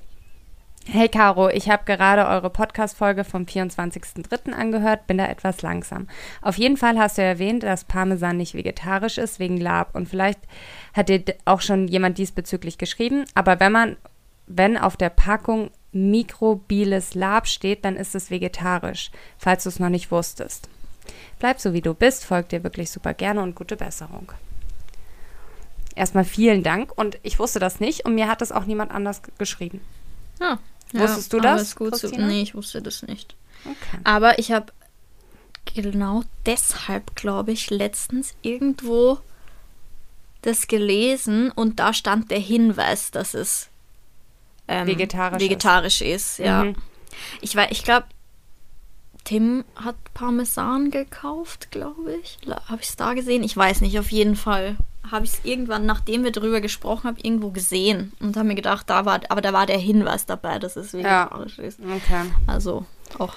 Hey 0.85 1.09
Caro, 1.09 1.49
ich 1.49 1.71
habe 1.71 1.85
gerade 1.85 2.27
eure 2.27 2.51
Podcast-Folge 2.51 3.23
vom 3.23 3.45
24.03. 3.45 4.53
angehört, 4.53 5.07
bin 5.07 5.19
da 5.19 5.27
etwas 5.27 5.63
langsam. 5.63 6.09
Auf 6.41 6.59
jeden 6.59 6.77
Fall 6.77 6.99
hast 6.99 7.19
du 7.19 7.23
erwähnt, 7.23 7.63
dass 7.63 7.85
Parmesan 7.85 8.37
nicht 8.37 8.55
vegetarisch 8.55 9.17
ist 9.17 9.39
wegen 9.39 9.59
Lab 9.59 9.95
und 9.95 10.09
vielleicht 10.09 10.41
hat 10.93 11.09
dir 11.09 11.23
auch 11.45 11.61
schon 11.61 11.87
jemand 11.87 12.19
diesbezüglich 12.19 12.79
geschrieben, 12.79 13.25
aber 13.35 13.61
wenn 13.61 13.71
man, 13.71 13.97
wenn 14.49 14.77
auf 14.77 14.97
der 14.97 15.11
Packung 15.11 15.71
mikrobiles 15.93 17.15
Lab 17.15 17.47
steht, 17.47 17.85
dann 17.85 17.95
ist 17.95 18.17
es 18.17 18.33
vegetarisch, 18.33 19.13
falls 19.39 19.63
du 19.63 19.69
es 19.69 19.79
noch 19.79 19.89
nicht 19.89 20.11
wusstest. 20.11 20.69
Bleib 21.43 21.59
so 21.59 21.73
wie 21.73 21.81
du 21.81 21.93
bist, 21.93 22.25
folgt 22.25 22.53
dir 22.53 22.63
wirklich 22.63 22.89
super 22.89 23.15
gerne 23.15 23.43
und 23.43 23.57
gute 23.57 23.75
Besserung. 23.75 24.31
Erstmal 25.97 26.25
vielen 26.25 26.63
Dank 26.63 26.97
und 26.97 27.19
ich 27.25 27.41
wusste 27.41 27.59
das 27.59 27.81
nicht 27.81 28.05
und 28.05 28.15
mir 28.15 28.29
hat 28.29 28.41
das 28.41 28.53
auch 28.53 28.65
niemand 28.65 28.93
anders 28.93 29.23
geschrieben. 29.39 29.81
Ja. 30.41 30.61
Wusstest 30.93 31.33
du 31.33 31.39
aber 31.39 31.49
das, 31.49 31.63
Ist 31.63 31.75
gut 31.75 31.97
zu, 31.97 32.07
nee, 32.11 32.43
ich 32.43 32.55
wusste 32.55 32.81
das 32.81 33.03
nicht. 33.03 33.35
Okay. 33.65 34.01
Aber 34.05 34.39
ich 34.39 34.53
habe 34.53 34.67
genau 35.75 36.23
deshalb, 36.47 37.17
glaube 37.17 37.51
ich, 37.51 37.71
letztens 37.71 38.37
irgendwo 38.43 39.19
das 40.43 40.69
gelesen 40.69 41.51
und 41.51 41.81
da 41.81 41.93
stand 41.93 42.31
der 42.31 42.39
Hinweis, 42.39 43.11
dass 43.11 43.35
es 43.35 43.69
ähm, 44.69 44.87
Vegetarisch 44.87 45.43
ist. 45.43 45.51
vegetarisch 45.51 46.03
ist. 46.03 46.39
ja. 46.39 46.63
Mhm. 46.63 46.77
Ich 47.41 47.57
ich 47.57 47.83
glaube, 47.83 48.07
Tim 49.25 49.65
hat 49.77 49.97
Parmesan 50.15 50.91
gekauft, 50.91 51.71
glaube 51.71 52.15
ich. 52.23 52.39
Habe 52.69 52.83
ich 52.83 52.89
es 52.89 52.97
da 52.97 53.15
gesehen? 53.15 53.45
Ich 53.45 53.57
weiß 53.57 53.81
nicht, 53.81 53.99
auf 53.99 54.11
jeden 54.11 54.37
Fall. 54.37 54.77
Habe 55.11 55.25
ich 55.25 55.33
es 55.33 55.45
irgendwann, 55.45 55.87
nachdem 55.87 56.25
wir 56.25 56.33
drüber 56.33 56.61
gesprochen 56.61 57.09
haben, 57.09 57.17
irgendwo 57.23 57.51
gesehen 57.51 58.13
und 58.21 58.37
habe 58.37 58.49
mir 58.49 58.55
gedacht, 58.55 58.89
da 58.89 59.05
war, 59.05 59.21
aber 59.29 59.41
da 59.41 59.53
war 59.53 59.67
der 59.67 59.79
Hinweis 59.79 60.27
dabei, 60.27 60.59
dass 60.59 60.77
es 60.77 60.93
vegetarisch 60.93 61.59
ist. 61.59 61.81
Okay. 61.81 62.31
Also 62.47 62.87
auch, 63.19 63.35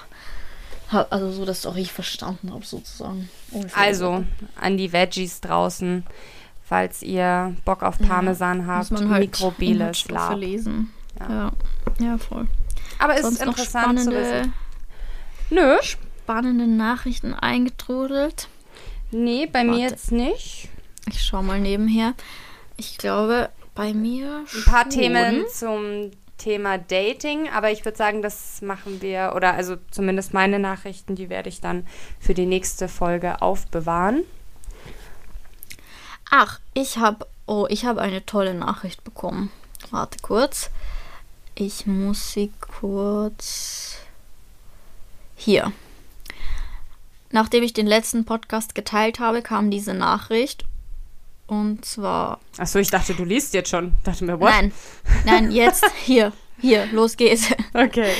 also 0.90 1.32
so, 1.32 1.44
dass 1.44 1.66
auch 1.66 1.76
ich 1.76 1.92
verstanden 1.92 2.52
habe, 2.52 2.64
sozusagen. 2.64 3.28
Also 3.74 4.24
an 4.60 4.76
die 4.76 4.92
Veggies 4.92 5.40
draußen, 5.40 6.04
falls 6.64 7.02
ihr 7.02 7.54
Bock 7.64 7.82
auf 7.82 7.98
Parmesan 7.98 8.58
Muss 8.58 8.66
habt, 8.66 8.92
halt 9.08 9.20
mikrobiles 9.20 10.08
Lab. 10.08 10.36
lesen. 10.38 10.92
Ja. 11.18 11.28
Ja. 11.30 11.52
ja, 11.98 12.18
voll. 12.18 12.46
Aber 12.98 13.14
es 13.14 13.22
Sonst 13.22 13.40
ist 13.40 13.46
noch 13.46 13.58
interessant 13.58 14.00
zu 14.00 14.10
wissen. 14.10 14.52
Nö, 15.50 15.76
spannende 15.82 16.66
Nachrichten 16.66 17.34
eingetrudelt. 17.34 18.48
nee, 19.10 19.46
bei 19.46 19.64
mir 19.64 19.82
Warte. 19.82 19.82
jetzt 19.82 20.12
nicht. 20.12 20.68
Ich 21.08 21.22
schau 21.22 21.42
mal 21.42 21.60
nebenher. 21.60 22.14
Ich 22.76 22.98
glaube, 22.98 23.50
bei 23.74 23.94
mir 23.94 24.44
Ein 24.54 24.64
paar 24.64 24.88
Themen 24.88 25.46
zum 25.48 26.10
Thema 26.36 26.78
Dating, 26.78 27.48
aber 27.48 27.70
ich 27.70 27.84
würde 27.84 27.96
sagen, 27.96 28.22
das 28.22 28.60
machen 28.60 29.00
wir, 29.00 29.32
oder 29.34 29.54
also 29.54 29.76
zumindest 29.90 30.34
meine 30.34 30.58
Nachrichten, 30.58 31.14
die 31.14 31.30
werde 31.30 31.48
ich 31.48 31.60
dann 31.60 31.86
für 32.20 32.34
die 32.34 32.46
nächste 32.46 32.88
Folge 32.88 33.40
aufbewahren. 33.40 34.24
Ach, 36.30 36.60
ich 36.74 36.98
habe 36.98 37.26
oh, 37.46 37.66
ich 37.70 37.84
habe 37.84 38.02
eine 38.02 38.26
tolle 38.26 38.54
Nachricht 38.54 39.04
bekommen. 39.04 39.50
Warte 39.90 40.18
kurz. 40.20 40.70
Ich 41.54 41.86
muss 41.86 42.32
sie 42.32 42.52
kurz 42.60 43.98
hier. 45.36 45.72
Nachdem 47.30 47.62
ich 47.62 47.72
den 47.72 47.86
letzten 47.86 48.24
Podcast 48.24 48.74
geteilt 48.74 49.20
habe, 49.20 49.42
kam 49.42 49.70
diese 49.70 49.94
Nachricht 49.94 50.64
und 51.46 51.84
zwar 51.84 52.40
Achso, 52.58 52.78
ich 52.78 52.90
dachte, 52.90 53.14
du 53.14 53.24
liest 53.24 53.54
jetzt 53.54 53.70
schon. 53.70 53.92
Dachte 54.04 54.24
mir, 54.24 54.40
what? 54.40 54.50
Nein, 54.50 54.72
nein, 55.24 55.50
jetzt 55.52 55.84
hier, 56.04 56.32
hier, 56.58 56.86
los 56.92 57.16
geht's. 57.16 57.50
Okay. 57.74 58.12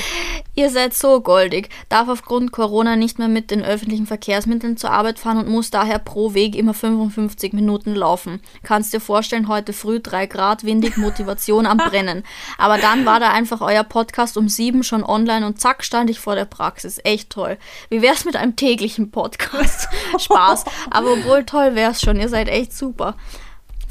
Ihr 0.53 0.69
seid 0.71 0.93
so 0.93 1.21
goldig, 1.21 1.69
darf 1.87 2.09
aufgrund 2.09 2.51
Corona 2.51 2.95
nicht 2.95 3.19
mehr 3.19 3.27
mit 3.27 3.51
den 3.51 3.63
öffentlichen 3.63 4.07
Verkehrsmitteln 4.07 4.75
zur 4.75 4.91
Arbeit 4.91 5.19
fahren 5.19 5.37
und 5.37 5.49
muss 5.49 5.69
daher 5.69 5.99
pro 5.99 6.33
Weg 6.33 6.55
immer 6.55 6.73
55 6.73 7.53
Minuten 7.53 7.93
laufen. 7.93 8.41
Kannst 8.63 8.91
dir 8.93 8.99
vorstellen, 8.99 9.47
heute 9.47 9.73
früh 9.73 9.99
3 9.99 10.25
Grad, 10.25 10.63
windig, 10.63 10.97
Motivation 10.97 11.67
am 11.67 11.77
Brennen. 11.77 12.23
Aber 12.57 12.77
dann 12.79 13.05
war 13.05 13.19
da 13.19 13.31
einfach 13.31 13.61
euer 13.61 13.83
Podcast 13.83 14.35
um 14.35 14.49
7 14.49 14.83
schon 14.83 15.03
online 15.03 15.45
und 15.45 15.59
zack 15.59 15.83
stand 15.83 16.09
ich 16.09 16.19
vor 16.19 16.35
der 16.35 16.45
Praxis. 16.45 16.99
Echt 17.03 17.29
toll. 17.29 17.57
Wie 17.89 18.01
wär's 18.01 18.25
mit 18.25 18.35
einem 18.35 18.55
täglichen 18.55 19.11
Podcast? 19.11 19.89
Spaß. 20.17 20.65
Aber 20.89 21.13
obwohl 21.13 21.43
toll 21.43 21.75
wär's 21.75 22.01
schon, 22.01 22.19
ihr 22.19 22.29
seid 22.29 22.47
echt 22.47 22.73
super. 22.73 23.15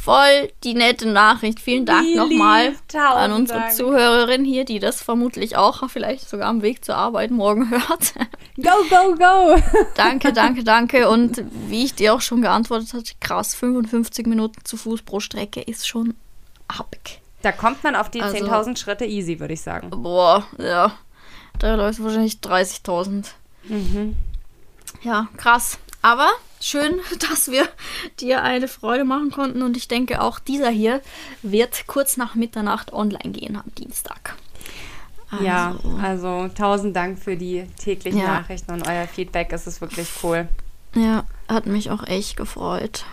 Voll 0.06 0.52
die 0.62 0.74
nette 0.74 1.08
Nachricht. 1.08 1.58
Vielen 1.58 1.84
Dank 1.84 2.14
nochmal 2.14 2.76
an 2.94 3.32
unsere 3.32 3.58
Dank. 3.58 3.72
Zuhörerin 3.72 4.44
hier, 4.44 4.64
die 4.64 4.78
das 4.78 5.02
vermutlich 5.02 5.56
auch 5.56 5.90
vielleicht 5.90 6.28
sogar 6.28 6.48
am 6.48 6.62
Weg 6.62 6.84
zur 6.84 6.94
Arbeit 6.94 7.32
morgen 7.32 7.68
hört. 7.70 8.14
Go, 8.56 8.70
go, 8.88 9.16
go! 9.16 9.60
danke, 9.96 10.32
danke, 10.32 10.62
danke. 10.62 11.08
Und 11.10 11.42
wie 11.68 11.84
ich 11.84 11.96
dir 11.96 12.14
auch 12.14 12.20
schon 12.20 12.40
geantwortet 12.40 12.92
habe, 12.92 13.02
krass, 13.20 13.56
55 13.56 14.26
Minuten 14.28 14.64
zu 14.64 14.76
Fuß 14.76 15.02
pro 15.02 15.18
Strecke 15.18 15.60
ist 15.60 15.88
schon 15.88 16.14
happig. 16.72 17.20
Da 17.42 17.50
kommt 17.50 17.82
man 17.82 17.96
auf 17.96 18.08
die 18.08 18.22
Also- 18.22 18.36
10.000 18.36 18.76
Schritte 18.78 19.06
easy, 19.06 19.40
würde 19.40 19.54
ich 19.54 19.60
sagen. 19.62 19.90
Boah, 19.90 20.46
ja. 20.58 20.92
Da 21.58 21.74
läuft 21.74 22.00
wahrscheinlich 22.00 22.34
30.000. 22.34 23.24
Mhm. 23.64 24.14
Ja, 25.02 25.26
krass. 25.36 25.78
Aber 26.00 26.28
schön, 26.68 27.00
dass 27.30 27.50
wir 27.50 27.66
dir 28.20 28.42
eine 28.42 28.68
Freude 28.68 29.04
machen 29.04 29.30
konnten. 29.30 29.62
Und 29.62 29.76
ich 29.76 29.88
denke, 29.88 30.20
auch 30.20 30.38
dieser 30.38 30.70
hier 30.70 31.00
wird 31.42 31.86
kurz 31.86 32.16
nach 32.16 32.34
Mitternacht 32.34 32.92
online 32.92 33.30
gehen 33.32 33.56
am 33.56 33.74
Dienstag. 33.78 34.36
Ja, 35.40 35.76
Also, 35.82 35.98
also 36.02 36.48
tausend 36.56 36.94
Dank 36.94 37.18
für 37.18 37.36
die 37.36 37.66
täglichen 37.82 38.20
Ja. 38.20 38.26
Nachrichten 38.40 38.72
und 38.72 38.86
euer 38.86 39.06
Feedback. 39.08 39.48
Es 39.52 39.66
ist 39.66 39.80
wirklich 39.80 40.08
cool. 40.22 40.48
Ja, 40.94 41.24
hat 41.48 41.66
mich 41.66 41.90
auch 41.90 42.06
echt 42.06 42.36
gefreut. 42.36 43.04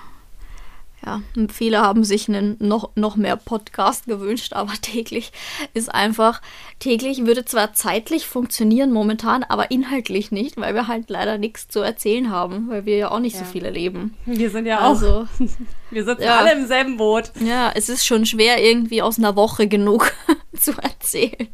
Ja, 1.05 1.21
viele 1.51 1.81
haben 1.81 2.03
sich 2.05 2.29
einen 2.29 2.55
noch, 2.59 2.91
noch 2.95 3.15
mehr 3.17 3.35
Podcast 3.35 4.05
gewünscht, 4.05 4.53
aber 4.53 4.71
täglich 4.81 5.33
ist 5.73 5.93
einfach, 5.93 6.41
täglich 6.79 7.25
würde 7.25 7.43
zwar 7.43 7.73
zeitlich 7.73 8.25
funktionieren 8.25 8.91
momentan, 8.93 9.43
aber 9.43 9.69
inhaltlich 9.69 10.31
nicht, 10.31 10.55
weil 10.55 10.73
wir 10.75 10.87
halt 10.87 11.09
leider 11.09 11.37
nichts 11.37 11.67
zu 11.67 11.81
erzählen 11.81 12.31
haben, 12.31 12.69
weil 12.69 12.85
wir 12.85 12.95
ja 12.97 13.11
auch 13.11 13.19
nicht 13.19 13.35
so 13.35 13.43
Ja. 13.43 13.49
viel 13.49 13.65
erleben. 13.65 14.15
Wir 14.25 14.49
sind 14.49 14.65
ja 14.65 14.79
auch, 14.79 14.91
Also, 14.91 15.27
wir 15.91 16.05
sitzen 16.05 16.23
ja. 16.23 16.37
alle 16.37 16.53
im 16.53 16.67
selben 16.67 16.95
Boot. 16.95 17.31
ja, 17.41 17.71
es 17.75 17.89
ist 17.89 18.05
schon 18.05 18.25
schwer, 18.25 18.63
irgendwie 18.63 19.01
aus 19.01 19.17
einer 19.17 19.35
Woche 19.35 19.67
genug 19.67 20.13
zu 20.57 20.71
erzählen. 20.81 21.49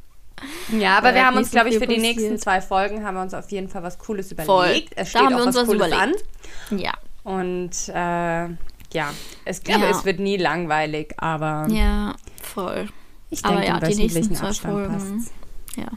Ja, 0.77 0.97
aber 0.99 1.07
Weil 1.07 1.15
wir 1.15 1.25
haben 1.25 1.37
uns, 1.37 1.47
so 1.47 1.51
glaube 1.55 1.69
ich, 1.69 1.75
für 1.79 1.87
die 1.87 1.95
passiert. 1.95 2.17
nächsten 2.17 2.37
zwei 2.37 2.61
Folgen 2.61 3.03
haben 3.03 3.15
wir 3.15 3.21
uns 3.23 3.33
auf 3.33 3.49
jeden 3.51 3.67
Fall 3.67 3.83
was 3.83 3.97
Cooles 3.97 4.31
überlegt. 4.31 4.47
Voll. 4.49 4.83
Es 4.95 4.95
Da 4.95 5.05
steht 5.05 5.21
haben 5.21 5.29
wir 5.35 5.41
auch 5.41 5.45
uns 5.47 5.55
was 5.55 5.67
was 5.67 5.75
Cooles 5.75 5.87
überlegt. 5.87 6.23
an. 6.71 6.77
Ja. 6.79 6.93
Und 7.23 7.71
äh, 7.89 8.55
ja, 8.93 9.13
ich 9.45 9.63
glaube, 9.63 9.85
Ja. 9.85 9.89
es 9.91 10.05
wird 10.05 10.19
nie 10.19 10.37
langweilig, 10.37 11.13
aber 11.17 11.67
Ja, 11.69 12.15
voll. 12.41 12.89
ich 13.29 13.43
aber 13.45 13.55
denke, 13.61 13.67
ja, 13.67 13.77
im 13.77 13.89
die 13.89 13.95
nächsten 14.07 14.35
zwei 14.35 14.47
Abstand 14.47 14.73
Folgen. 14.73 14.93
passt's. 14.93 15.31
Ja. 15.75 15.87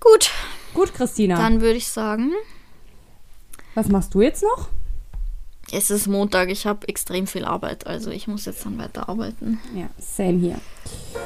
Gut, 0.00 0.30
Gut, 0.74 0.94
Christina. 0.94 1.36
dann 1.36 1.60
würde 1.60 1.76
ich 1.76 1.88
sagen, 1.88 2.32
was 3.74 3.88
machst 3.88 4.14
du 4.14 4.20
jetzt 4.22 4.42
noch? 4.42 4.68
Es 5.72 5.90
ist 5.90 6.06
Montag, 6.06 6.50
ich 6.50 6.66
habe 6.66 6.86
extrem 6.88 7.26
viel 7.26 7.44
Arbeit, 7.46 7.86
also 7.86 8.10
ich 8.10 8.28
muss 8.28 8.44
jetzt 8.44 8.64
dann 8.66 8.78
weiter 8.78 9.08
arbeiten. 9.08 9.58
Ja, 9.74 9.88
same 9.98 10.38
hier. 10.38 10.60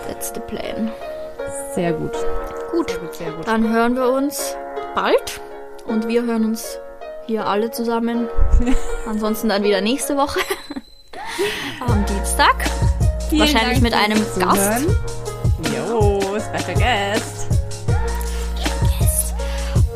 That's 0.07 0.33
the 0.33 0.41
plan. 0.41 0.91
Sehr 1.75 1.93
gut. 1.93 2.13
Gut, 2.71 2.91
Sehr 2.91 2.99
gut, 3.01 3.15
sehr 3.17 3.33
gut. 3.33 3.47
dann 3.49 3.69
hören 3.73 3.97
wir 3.97 4.09
uns 4.11 4.55
bald 4.95 5.41
und 5.87 6.07
wir 6.07 6.23
hören 6.23 6.45
uns 6.45 6.79
hier 7.29 7.47
alle 7.47 7.71
zusammen. 7.71 8.29
Ansonsten 9.07 9.49
dann 9.49 9.63
wieder 9.63 9.81
nächste 9.81 10.17
Woche 10.17 10.41
am 11.81 12.05
Dienstag. 12.07 12.57
Vielen 13.29 13.41
wahrscheinlich 13.43 13.81
Dank 13.81 13.83
mit 13.83 13.95
einem 13.95 14.27
Gast. 14.39 14.87
Jo, 15.75 16.21
Special 16.39 16.75
Guest. 16.75 17.47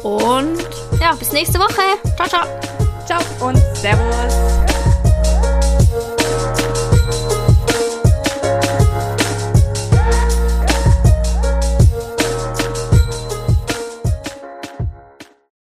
Und 0.02 0.58
ja, 1.00 1.14
bis 1.14 1.32
nächste 1.32 1.58
Woche. 1.58 1.82
Ciao, 2.16 2.28
ciao. 2.28 2.46
Ciao 3.06 3.48
und 3.48 3.56
Servus. 3.76 4.51